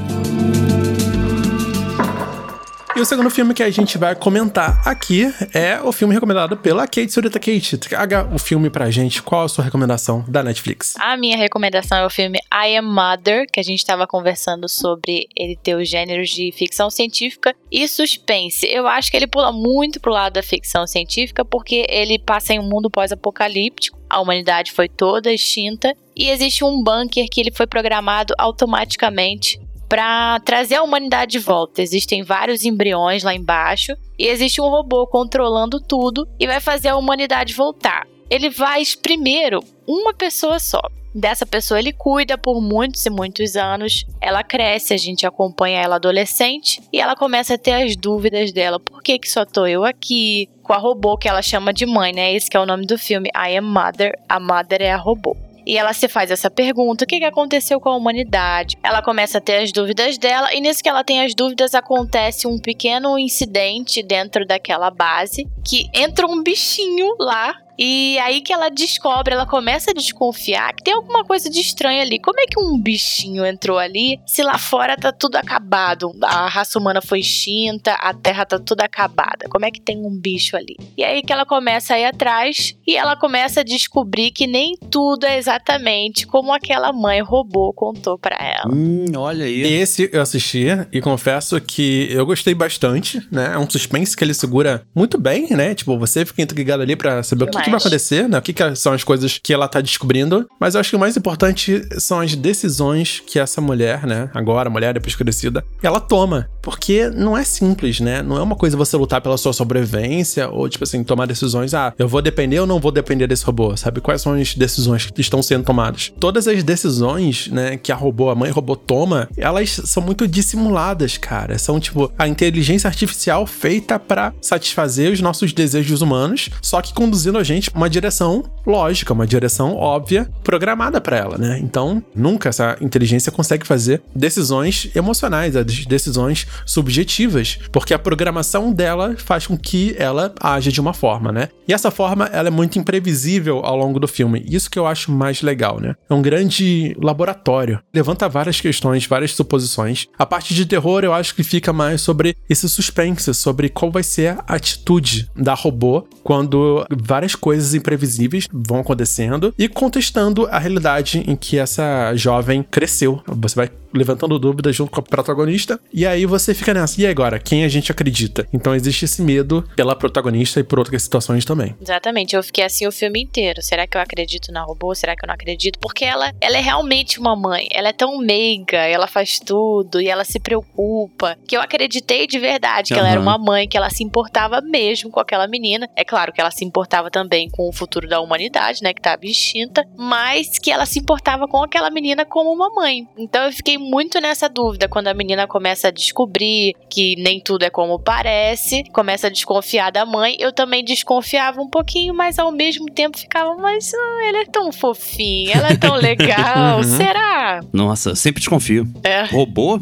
E 2.97 3.00
o 3.00 3.05
segundo 3.05 3.29
filme 3.29 3.53
que 3.53 3.62
a 3.62 3.69
gente 3.69 3.99
vai 3.99 4.15
comentar 4.15 4.81
aqui 4.83 5.31
é 5.53 5.79
o 5.83 5.93
filme 5.93 6.15
recomendado 6.15 6.57
pela 6.57 6.87
Kate 6.87 7.12
Surita 7.12 7.38
Kate. 7.38 7.76
Traga 7.76 8.26
o 8.35 8.38
filme 8.38 8.71
pra 8.71 8.91
gente. 8.91 9.23
Qual 9.23 9.45
a 9.45 9.49
sua 9.50 9.62
recomendação 9.62 10.25
da 10.26 10.43
Netflix? 10.43 10.95
A 10.99 11.15
minha 11.15 11.37
recomendação 11.37 11.99
é 11.99 12.07
o 12.07 12.09
filme 12.09 12.38
I 12.50 12.75
Am 12.79 12.91
Mother, 12.91 13.45
que 13.53 13.61
a 13.61 13.62
gente 13.62 13.81
estava 13.81 14.07
conversando 14.07 14.67
sobre 14.67 15.29
ele 15.37 15.59
ter 15.62 15.75
os 15.75 15.87
gêneros 15.87 16.31
de 16.31 16.50
ficção 16.53 16.88
científica 16.88 17.55
e 17.71 17.87
suspense. 17.87 18.67
Eu 18.67 18.87
acho 18.87 19.11
que 19.11 19.17
ele 19.19 19.26
pula 19.26 19.53
muito 19.53 20.00
pro 20.00 20.11
lado 20.11 20.33
da 20.33 20.43
ficção 20.43 20.87
científica 20.87 21.45
porque 21.45 21.85
ele 21.91 22.19
passa 22.19 22.55
em 22.55 22.59
um 22.59 22.67
mundo 22.67 22.91
pós-apocalíptico. 22.91 23.99
A 24.09 24.23
humanidade 24.23 24.73
foi 24.73 24.88
toda 24.88 25.31
extinta 25.31 25.95
e 26.17 26.31
existe 26.31 26.65
um 26.65 26.83
bunker 26.83 27.26
que 27.31 27.43
ele 27.43 27.53
foi 27.53 27.67
programado 27.67 28.33
automaticamente 28.38 29.61
para 29.88 30.40
trazer 30.40 30.76
a 30.76 30.83
humanidade 30.83 31.33
de 31.33 31.38
volta. 31.38 31.83
Existem 31.83 32.23
vários 32.23 32.64
embriões 32.64 33.23
lá 33.23 33.35
embaixo 33.35 33.93
e 34.19 34.26
existe 34.26 34.61
um 34.61 34.69
robô 34.69 35.07
controlando 35.07 35.81
tudo 35.81 36.26
e 36.38 36.47
vai 36.47 36.61
fazer 36.61 36.88
a 36.88 36.97
humanidade 36.97 37.55
voltar. 37.55 38.07
Ele 38.28 38.50
vai 38.50 38.83
primeiro 39.02 39.61
uma 39.87 40.12
pessoa 40.12 40.59
só. 40.59 40.81
Dessa 41.14 41.47
pessoa 41.47 41.81
ele 41.81 41.95
cuida 41.95 42.37
por 42.37 42.61
muitos 42.61 43.07
e 43.07 43.11
muitos 43.11 43.57
anos. 43.57 44.05
Ela 44.21 44.45
cresce, 44.45 44.93
a 44.93 44.99
gente 44.99 45.26
acompanha 45.26 45.81
ela 45.81 45.97
adolescente 45.97 46.83
e 46.93 47.00
ela 47.00 47.16
começa 47.16 47.55
a 47.55 47.59
ter 47.59 47.73
as 47.73 47.97
dúvidas 47.97 48.52
dela. 48.52 48.78
Por 48.78 49.02
que, 49.02 49.19
que 49.19 49.31
só 49.31 49.47
tô 49.47 49.66
eu 49.66 49.83
aqui? 49.83 50.47
Com 50.62 50.75
a 50.75 50.76
robô 50.76 51.16
que 51.16 51.26
ela 51.26 51.40
chama 51.40 51.73
de 51.73 51.87
mãe, 51.87 52.12
né? 52.12 52.35
Esse 52.35 52.50
que 52.50 52.57
é 52.57 52.61
o 52.61 52.66
nome 52.66 52.85
do 52.85 52.99
filme. 52.99 53.31
I 53.35 53.57
am 53.57 53.64
Mother. 53.64 54.12
A 54.28 54.38
Mother 54.38 54.83
é 54.83 54.93
a 54.93 54.97
robô. 54.99 55.35
E 55.67 55.77
ela 55.77 55.93
se 55.93 56.09
faz 56.09 56.31
essa 56.31 56.49
pergunta: 56.49 57.05
o 57.05 57.07
que, 57.07 57.19
que 57.19 57.25
aconteceu 57.25 57.81
com 57.81 57.89
a 57.89 57.97
humanidade? 57.97 58.77
Ela 58.83 59.03
começa 59.03 59.39
a 59.39 59.41
ter 59.41 59.57
as 59.57 59.73
dúvidas 59.73 60.17
dela, 60.17 60.55
e 60.55 60.61
nisso 60.61 60.83
que 60.83 60.89
ela 60.89 61.03
tem 61.03 61.25
as 61.25 61.35
dúvidas, 61.35 61.75
acontece 61.75 62.47
um 62.47 62.59
pequeno 62.59 63.19
incidente 63.19 64.03
dentro 64.03 64.47
daquela 64.47 64.91
base 64.91 65.45
que 65.67 65.89
entra 65.93 66.27
um 66.27 66.43
bichinho 66.43 67.17
lá. 67.19 67.66
E 67.78 68.18
aí 68.21 68.40
que 68.40 68.52
ela 68.52 68.68
descobre, 68.68 69.35
ela 69.35 69.47
começa 69.47 69.90
a 69.90 69.95
desconfiar 69.95 70.75
que 70.75 70.85
tem 70.85 70.95
alguma 70.95 71.25
coisa 71.25 71.50
de 71.50 71.61
estranho 71.61 72.00
ali. 72.00 72.18
Como 72.18 72.40
é 72.40 72.47
que 72.47 72.61
um 72.61 72.80
bichinho 72.80 73.45
entrou 73.45 73.78
ali 73.78 74.18
se 74.26 74.42
lá 74.42 74.59
fora 74.59 74.97
tá 74.97 75.12
tudo 75.12 75.37
acabado? 75.37 76.12
A 76.23 76.49
raça 76.49 76.78
humana 76.78 77.00
foi 77.02 77.21
extinta, 77.21 77.92
a 77.92 78.14
terra 78.14 78.45
tá 78.45 78.59
tudo 78.59 78.80
acabada. 78.80 79.49
Como 79.49 79.64
é 79.64 79.71
que 79.71 79.80
tem 79.80 79.99
um 79.99 80.18
bicho 80.18 80.56
ali? 80.56 80.76
E 80.97 81.04
aí 81.04 81.23
que 81.23 81.33
ela 81.33 81.45
começa 81.45 81.95
a 81.95 81.99
ir 81.99 82.04
atrás 82.04 82.76
e 82.87 82.97
ela 82.97 83.16
começa 83.16 83.61
a 83.61 83.64
descobrir 83.64 84.30
que 84.30 84.47
nem 84.47 84.75
tudo 84.90 85.25
é 85.25 85.37
exatamente 85.37 86.26
como 86.26 86.52
aquela 86.52 86.92
mãe 86.92 87.21
robô 87.21 87.73
contou 87.73 88.18
pra 88.18 88.37
ela. 88.40 88.73
Hum, 88.73 89.06
olha 89.16 89.45
aí. 89.45 89.62
Esse 89.62 90.09
eu 90.12 90.23
assisti 90.23 90.66
e 90.92 91.00
confesso 91.00 91.61
que 91.61 92.09
eu 92.11 92.25
gostei 92.25 92.54
bastante, 92.54 93.21
né? 93.30 93.52
É 93.54 93.59
um 93.59 93.68
suspense 93.68 94.16
que 94.16 94.25
ele 94.25 94.35
segura 94.35 94.87
muito 94.95 95.18
bem, 95.18 95.49
né? 95.50 95.75
Tipo, 95.75 95.99
você 95.99 96.25
fica 96.25 96.42
intrigado 96.42 96.83
ali 96.83 96.97
pra 96.97 97.23
saber 97.23 97.45
o 97.45 97.50
que, 97.50 97.66
que 97.67 97.71
vai 97.71 97.81
acontecer, 97.81 98.29
né? 98.29 98.39
O 98.39 98.43
que, 98.43 98.53
que 98.53 98.75
são 98.77 98.93
as 98.93 99.05
coisas 99.05 99.39
que 99.43 99.53
ela 99.53 99.69
tá 99.69 99.81
descobrindo. 99.81 100.49
Mas 100.59 100.75
eu 100.75 100.81
acho 100.81 100.91
que 100.91 100.97
o 100.97 100.99
mais 100.99 101.17
importante 101.17 101.87
são 101.99 102.21
as 102.21 102.35
decisões 102.35 103.23
que 103.27 103.39
essa 103.39 103.61
mulher, 103.61 104.07
né? 104.07 104.31
Agora, 104.35 104.71
mulher 104.71 104.95
depois 104.95 105.15
crescida, 105.15 105.65
ela 105.83 106.01
toma. 106.01 106.49
Porque 106.63 107.09
não 107.09 107.37
é 107.37 107.45
simples, 107.45 108.01
né? 108.01 108.23
Não 108.23 108.37
é 108.37 108.43
uma 108.43 108.57
coisa 108.57 108.77
você 108.77 108.97
lutar 108.97 109.21
pela 109.21 109.37
sua 109.37 109.53
sobrevivência 109.53 110.49
ou, 110.49 110.69
tipo 110.69 110.85
assim, 110.85 111.05
tomar 111.05 111.27
decisões. 111.27 111.75
Ah, 111.75 111.93
eu 111.99 112.09
vou 112.09 112.21
depender 112.21 112.61
ou 112.61 112.67
não 112.67 112.81
vou 112.81 112.91
depender 112.91 113.27
desse 113.27 113.45
robô, 113.45 113.77
sabe? 113.77 114.01
Quais 114.01 114.23
são 114.23 114.35
as 114.35 114.55
decisões 114.55 115.07
que 115.07 115.21
estão 115.21 115.43
sendo 115.43 115.65
tomadas? 115.65 116.13
Todas 116.19 116.49
as 116.49 116.63
decisões, 116.63 117.49
né, 117.49 117.77
que 117.77 117.93
a 117.93 117.95
robô, 117.95 118.31
a 118.31 118.35
mãe 118.35 118.51
robô 118.51 118.75
toma, 118.75 119.29
elas 119.37 119.81
são 119.85 120.03
muito 120.03 120.27
dissimuladas, 120.27 121.17
cara. 121.17 121.59
São, 121.59 121.79
tipo, 121.79 122.13
a 122.19 122.27
inteligência 122.27 122.89
artificial 122.89 123.47
feita 123.47 123.99
para 123.99 124.33
satisfazer 124.41 125.13
os 125.13 125.21
nossos 125.21 125.53
desejos 125.53 126.03
humanos, 126.03 126.51
só 126.61 126.81
que 126.83 126.93
conduzindo 126.93 127.39
a 127.39 127.45
gente 127.45 127.56
uma 127.75 127.89
direção 127.89 128.45
lógica, 128.67 129.13
uma 129.13 129.27
direção 129.27 129.75
óbvia, 129.75 130.31
programada 130.43 131.01
para 131.01 131.17
ela, 131.17 131.39
né? 131.39 131.59
Então, 131.63 132.03
nunca 132.15 132.49
essa 132.49 132.77
inteligência 132.81 133.33
consegue 133.33 133.67
fazer 133.67 134.03
decisões 134.15 134.91
emocionais, 134.95 135.55
decisões 135.87 136.47
subjetivas, 136.65 137.59
porque 137.73 137.95
a 137.95 137.99
programação 137.99 138.73
dela 138.73 139.15
faz 139.19 139.47
com 139.47 139.57
que 139.57 139.95
ela 139.99 140.35
haja 140.41 140.71
de 140.73 140.81
uma 140.81 140.93
forma, 140.93 141.33
né? 141.33 141.49
E 141.69 141.73
essa 141.73 141.91
forma, 141.91 142.27
ela 142.27 142.49
é 142.49 142.51
muito 142.51 142.79
imprevisível 142.79 143.61
ao 143.65 143.77
longo 143.77 143.99
do 143.99 144.09
filme. 144.09 144.45
Isso 144.49 144.71
que 144.71 144.79
eu 144.79 144.87
acho 144.87 145.11
mais 145.11 145.43
legal, 145.43 145.81
né? 145.81 145.95
É 146.09 146.15
um 146.15 146.23
grande 146.23 146.97
laboratório. 147.03 147.81
Levanta 147.95 148.29
várias 148.29 148.61
questões, 148.61 149.07
várias 149.07 149.33
suposições. 149.33 150.07
A 150.19 150.25
parte 150.25 150.55
de 150.55 150.67
terror, 150.67 151.03
eu 151.03 151.13
acho 151.13 151.35
que 151.35 151.43
fica 151.43 151.73
mais 151.73 152.01
sobre 152.01 152.37
esse 152.49 152.69
suspense, 152.69 153.33
sobre 153.35 153.69
qual 153.69 153.91
vai 153.91 154.03
ser 154.03 154.39
a 154.47 154.55
atitude 154.55 155.29
da 155.37 155.55
robô 155.55 156.07
quando 156.23 156.87
várias 156.91 157.35
coisas 157.47 157.75
imprevisíveis 157.75 158.49
vão 158.53 158.81
acontecendo 158.81 159.55
e 159.57 159.69
contestando 159.69 160.49
a 160.49 160.59
realidade 160.59 161.23
em 161.29 161.37
que 161.37 161.57
essa 161.57 162.12
jovem 162.17 162.61
cresceu. 162.61 163.23
Você 163.25 163.55
vai 163.55 163.71
levantando 163.95 164.38
dúvidas 164.38 164.75
junto 164.75 164.90
com 164.90 165.00
a 165.00 165.02
protagonista. 165.02 165.78
E 165.93 166.07
aí 166.07 166.26
você 166.26 166.55
fica 166.55 166.75
nessa. 166.75 167.00
E 167.00 167.07
agora? 167.07 167.38
Quem 167.38 167.64
a 167.64 167.69
gente 167.69 167.90
acredita? 167.90 168.47
Então 168.52 168.75
existe 168.75 169.05
esse 169.05 169.23
medo 169.23 169.64
pela 169.75 169.97
protagonista 169.97 170.61
e 170.61 170.64
por 170.64 170.78
outras 170.78 171.02
situações 171.02 171.45
também. 171.45 171.75
Exatamente. 171.81 172.37
Eu 172.37 172.43
fiquei 172.43 172.64
assim 172.64 172.87
o 172.87 172.93
filme 172.93 173.23
inteiro. 173.23 173.62
Será 173.62 173.87
que 173.87 173.97
eu 173.97 174.00
acredito 174.00 174.52
na 174.52 174.62
robô? 174.62 174.95
Será 174.95 175.14
que 175.16 175.25
eu 175.25 175.26
não 175.26 175.35
acredito? 175.35 175.78
Porque 175.78 176.05
ela, 176.05 176.33
ela 176.40 176.57
é 176.57 176.61
realmente 176.61 177.19
uma 177.19 177.37
mãe. 177.37 177.66
Ela 177.73 177.88
é 177.88 177.93
tão 177.93 178.19
meiga, 178.19 178.78
ela 178.78 179.07
faz 179.07 179.38
tudo 179.38 180.00
e 180.00 180.09
ela 180.09 180.25
se 180.25 180.38
preocupa. 180.38 181.37
Que 181.47 181.57
eu 181.57 181.61
acreditei 181.61 182.26
de 182.26 182.38
verdade 182.38 182.88
que 182.88 182.95
uhum. 182.95 183.00
ela 183.00 183.09
era 183.11 183.21
uma 183.21 183.38
mãe, 183.38 183.69
que 183.69 183.76
ela 183.76 183.90
se 183.90 184.02
importava 184.02 184.61
mesmo 184.61 185.11
com 185.11 185.21
aquela 185.21 185.47
menina. 185.47 185.88
É 185.97 186.05
claro 186.05 186.33
que 186.33 186.40
ela 186.40 186.50
se 186.50 186.64
importava 186.64 187.11
também 187.11 187.49
com 187.50 187.69
o 187.69 187.73
futuro 187.73 188.09
da 188.09 188.21
humanidade, 188.21 188.83
né? 188.83 188.93
Que 188.93 189.00
estava 189.00 189.25
extinta. 189.25 189.85
Mas 189.97 190.59
que 190.59 190.71
ela 190.71 190.87
se 190.87 190.99
importava 190.99 191.47
com 191.49 191.62
aquela 191.62 191.90
menina 191.90 192.25
como 192.25 192.52
uma 192.52 192.71
mãe. 192.71 193.07
Então 193.16 193.45
eu 193.45 193.52
fiquei 193.52 193.75
muito 193.78 194.21
nessa 194.21 194.49
dúvida 194.49 194.88
quando 194.88 195.09
a 195.09 195.14
menina 195.14 195.47
começa 195.47 195.88
a 195.88 195.90
descobrir 195.90 196.75
que 196.90 197.16
nem 197.16 197.40
tudo 197.40 197.64
é 197.64 197.71
como 197.71 197.99
parece, 197.99 198.85
começa 198.92 199.26
a 199.26 199.30
desconfiar 199.30 199.90
da 199.90 200.04
mãe. 200.04 200.37
Eu 200.38 200.52
também 200.52 200.85
desconfiava 200.85 201.61
um 201.61 201.68
pouquinho, 201.68 202.14
mas 202.14 202.38
ao 202.38 202.52
mesmo 202.52 202.87
tempo 202.87 203.18
ficava, 203.18 203.54
mas 203.56 203.92
ela 204.26 204.38
é 204.38 204.45
tão 204.45 204.73
fofinha, 204.73 205.56
ela 205.56 205.68
é 205.71 205.76
tão 205.76 205.95
legal, 205.97 206.78
uhum. 206.78 206.83
será? 206.83 207.61
Nossa, 207.73 208.14
sempre 208.14 208.40
desconfio. 208.40 208.87
É. 209.02 209.25
Robô? 209.25 209.80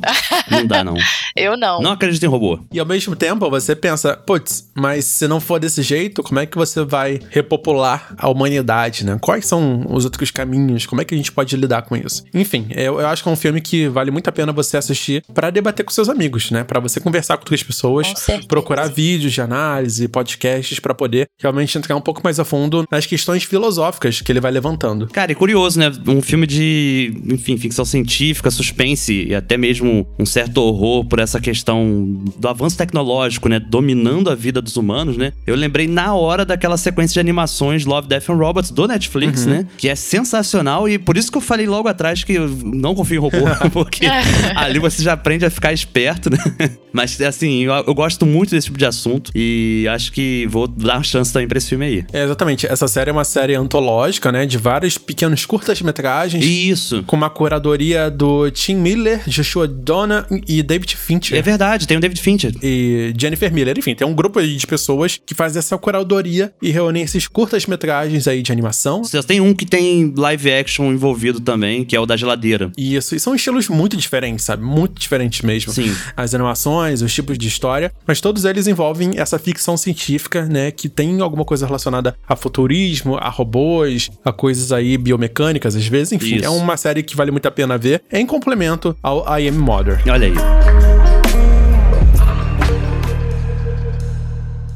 Não 0.51 0.67
dá, 0.67 0.85
não. 0.85 0.95
Eu 1.37 1.57
não. 1.57 1.81
Não 1.81 1.93
acredito 1.93 2.25
em 2.25 2.29
robô. 2.29 2.61
E 2.73 2.79
ao 2.79 2.87
mesmo 2.87 3.17
tempo, 3.17 3.51
você 3.51 3.75
pensa, 3.75 4.17
putz, 4.17 4.71
mas 4.75 5.05
se 5.05 5.27
não 5.27 5.41
for 5.41 5.59
desse 5.59 5.83
jeito, 5.83 6.23
como 6.23 6.39
é 6.39 6.47
que 6.47 6.57
você 6.57 6.85
vai 6.85 7.21
repopular 7.31 8.15
a 8.17 8.29
humanidade, 8.29 9.05
né? 9.05 9.19
Quais 9.21 9.47
são 9.47 9.85
os 9.91 10.05
outros 10.05 10.31
caminhos? 10.31 10.87
Como 10.87 11.01
é 11.01 11.05
que 11.05 11.15
a 11.15 11.17
gente 11.17 11.33
pode 11.33 11.57
lidar 11.57 11.83
com 11.83 11.97
isso? 11.97 12.25
Enfim, 12.33 12.69
eu, 12.71 13.01
eu 13.01 13.07
acho 13.07 13.23
que 13.23 13.29
é 13.29 13.33
um 13.33 13.37
filme 13.37 13.61
que 13.61 13.84
vale 13.89 14.11
muito 14.11 14.29
a 14.29 14.33
pena 14.33 14.53
você 14.53 14.77
assistir 14.77 15.23
para 15.33 15.51
debater 15.51 15.85
com 15.85 15.93
seus 15.93 16.09
amigos, 16.09 16.51
né? 16.51 16.65
Para 16.65 16.81
você 16.81 17.01
conversar 17.01 17.37
com 17.37 17.43
outras 17.43 17.63
pessoas, 17.63 18.13
procurar 18.49 18.89
vídeos 18.89 19.33
de 19.33 19.41
análise, 19.41 20.09
podcasts 20.09 20.79
para 20.79 20.95
poder 20.95 21.29
realmente 21.41 21.77
entrar 21.77 21.97
um 21.97 22.01
pouco 22.01 22.21
mais 22.23 22.39
a 22.39 22.45
fundo 22.45 22.85
nas 22.91 23.07
questões 23.07 23.45
filosóficas 23.45 24.21
que 24.21 24.31
ele 24.31 24.41
vai 24.41 24.51
levantando. 24.51 25.09
Cara, 25.09 25.33
e 25.33 25.35
curioso, 25.35 25.79
né? 25.79 25.91
Um 26.07 26.23
filme 26.23 26.47
de, 26.47 27.17
enfim, 27.27 27.57
ficção 27.57 27.85
científica, 27.85 28.51
suspense 28.51 29.27
e 29.29 29.35
até 29.35 29.57
mesmo 29.57 30.07
um 30.19 30.27
certo 30.27 30.59
horror 30.59 31.05
por 31.05 31.19
essa 31.19 31.41
questão 31.41 32.23
do 32.37 32.49
avanço 32.49 32.77
tecnológico, 32.77 33.49
né? 33.49 33.59
Dominando 33.59 34.31
a 34.31 34.35
vida 34.35 34.61
dos 34.61 34.77
humanos, 34.77 35.17
né? 35.17 35.33
Eu 35.47 35.55
lembrei 35.55 35.87
na 35.87 36.15
hora 36.15 36.45
daquela 36.45 36.77
sequência 36.77 37.15
de 37.15 37.21
animações 37.21 37.85
Love, 37.85 38.09
Death 38.09 38.31
and 38.31 38.37
Robots 38.37 38.71
do 38.71 38.87
Netflix, 38.87 39.45
uhum. 39.45 39.53
né? 39.53 39.67
Que 39.77 39.89
é 39.89 39.95
sensacional 39.95 40.89
e 40.89 40.99
por 40.99 41.17
isso 41.17 41.31
que 41.31 41.39
eu 41.39 41.43
falei 41.43 41.67
logo 41.67 41.89
atrás 41.89 42.25
que 42.25 42.35
eu 42.35 42.49
não 42.49 42.95
confio 42.95 43.17
em 43.17 43.21
robô, 43.21 43.37
porque 43.75 44.07
ali 44.55 44.79
você 44.79 45.03
já 45.03 45.15
aprende 45.15 45.45
a 45.45 45.51
ficar 45.51 45.73
esperto, 45.73 46.31
né? 46.31 46.39
Mas, 46.93 47.21
assim, 47.21 47.65
eu, 47.65 47.73
eu, 47.73 47.93
gosto 47.93 48.25
muito 48.25 48.51
desse 48.53 48.67
tipo 48.67 48.79
de 48.79 48.87
assunto 48.87 49.33
e 49.35 49.85
acho 49.91 50.13
que 50.13 50.47
vou 50.47 50.69
dar 50.69 50.99
uma 50.99 51.03
chance 51.03 51.33
também 51.33 51.49
pra 51.49 51.59
esse 51.59 51.71
filme 51.71 51.85
aí. 51.85 52.05
É, 52.13 52.23
exatamente. 52.23 52.69
Essa 52.69 52.87
série 52.87 53.11
é 53.11 53.13
uma 53.13 53.25
série 53.25 53.57
antológica, 53.57 54.31
né? 54.31 54.47
De 54.47 54.57
vários 54.57 54.97
pequenos 54.97 55.45
curtas-metragens. 55.45 56.45
Isso. 56.45 57.03
Com 57.03 57.17
uma 57.17 57.29
curadoria 57.29 58.09
do 58.09 58.49
Tim 58.53 58.77
Miller, 58.77 59.23
Joshua 59.27 59.67
Donna 59.67 60.25
e 60.47 60.63
David 60.63 60.97
Fincher. 60.97 61.37
É 61.37 61.43
verdade, 61.43 61.89
tem 61.89 61.97
o 61.97 62.01
David 62.01 62.21
Fincher. 62.21 62.55
E 62.63 63.13
Jennifer 63.19 63.53
Miller. 63.53 63.77
Enfim, 63.77 63.97
tem 63.97 64.07
um 64.07 64.15
grupo 64.15 64.41
de 64.41 64.65
pessoas 64.65 65.21
que 65.27 65.35
faz 65.35 65.57
essa 65.57 65.77
curadoria 65.77 66.53
e 66.63 66.71
reúne 66.71 67.01
esses 67.01 67.27
curtas-metragens 67.27 68.29
aí 68.29 68.41
de 68.41 68.53
animação. 68.53 69.03
Tem 69.27 69.41
um 69.41 69.53
que 69.53 69.67
tem 69.67 70.15
live 70.17 70.53
action 70.53 70.93
envolvido 70.93 71.41
também, 71.41 71.85
que 71.85 71.97
é 71.97 72.01
o 72.01 72.07
da 72.07 72.17
geladeira. 72.17 72.71
Isso, 72.79 73.17
e 73.17 73.21
são 73.21 73.35
estilos 73.35 73.64
muito 73.69 73.97
diferentes, 73.97 74.45
sabe? 74.45 74.63
Muito 74.63 75.01
diferentes 75.01 75.43
mesmo. 75.43 75.73
Sim. 75.73 75.95
As 76.17 76.35
animações, 76.35 77.03
os 77.03 77.13
tipos 77.13 77.39
de 77.39 77.49
história, 77.49 77.93
mas 78.07 78.21
todos 78.21 78.45
eles 78.45 78.67
envolvem 78.67 79.13
essa 79.17 79.39
ficção 79.39 79.77
científica, 79.77 80.45
né? 80.47 80.71
Que 80.71 80.89
tem 80.89 81.21
alguma 81.21 81.45
coisa 81.45 81.67
relacionada 81.67 82.17
a 82.29 82.37
futurismo, 82.37 83.17
a 83.17 83.29
robôs, 83.29 84.11
a 84.25 84.33
coisas 84.33 84.73
aí 84.73 84.97
biomecânicas, 84.97 85.77
às 85.77 85.87
vezes. 85.87 86.13
Enfim, 86.13 86.37
Isso. 86.37 86.45
é 86.45 86.51
uma 86.51 86.77
série 86.77 87.03
que 87.03 87.17
vale 87.17 87.31
muito 87.31 87.47
a 87.47 87.51
pena 87.51 87.79
ver 87.79 88.03
em 88.13 88.27
complemento 88.27 88.97
ao 89.03 89.25
I 89.39 89.49
Am 89.49 89.59
Mother. 89.59 90.01
Olha 90.09 90.27
aí. 90.27 90.94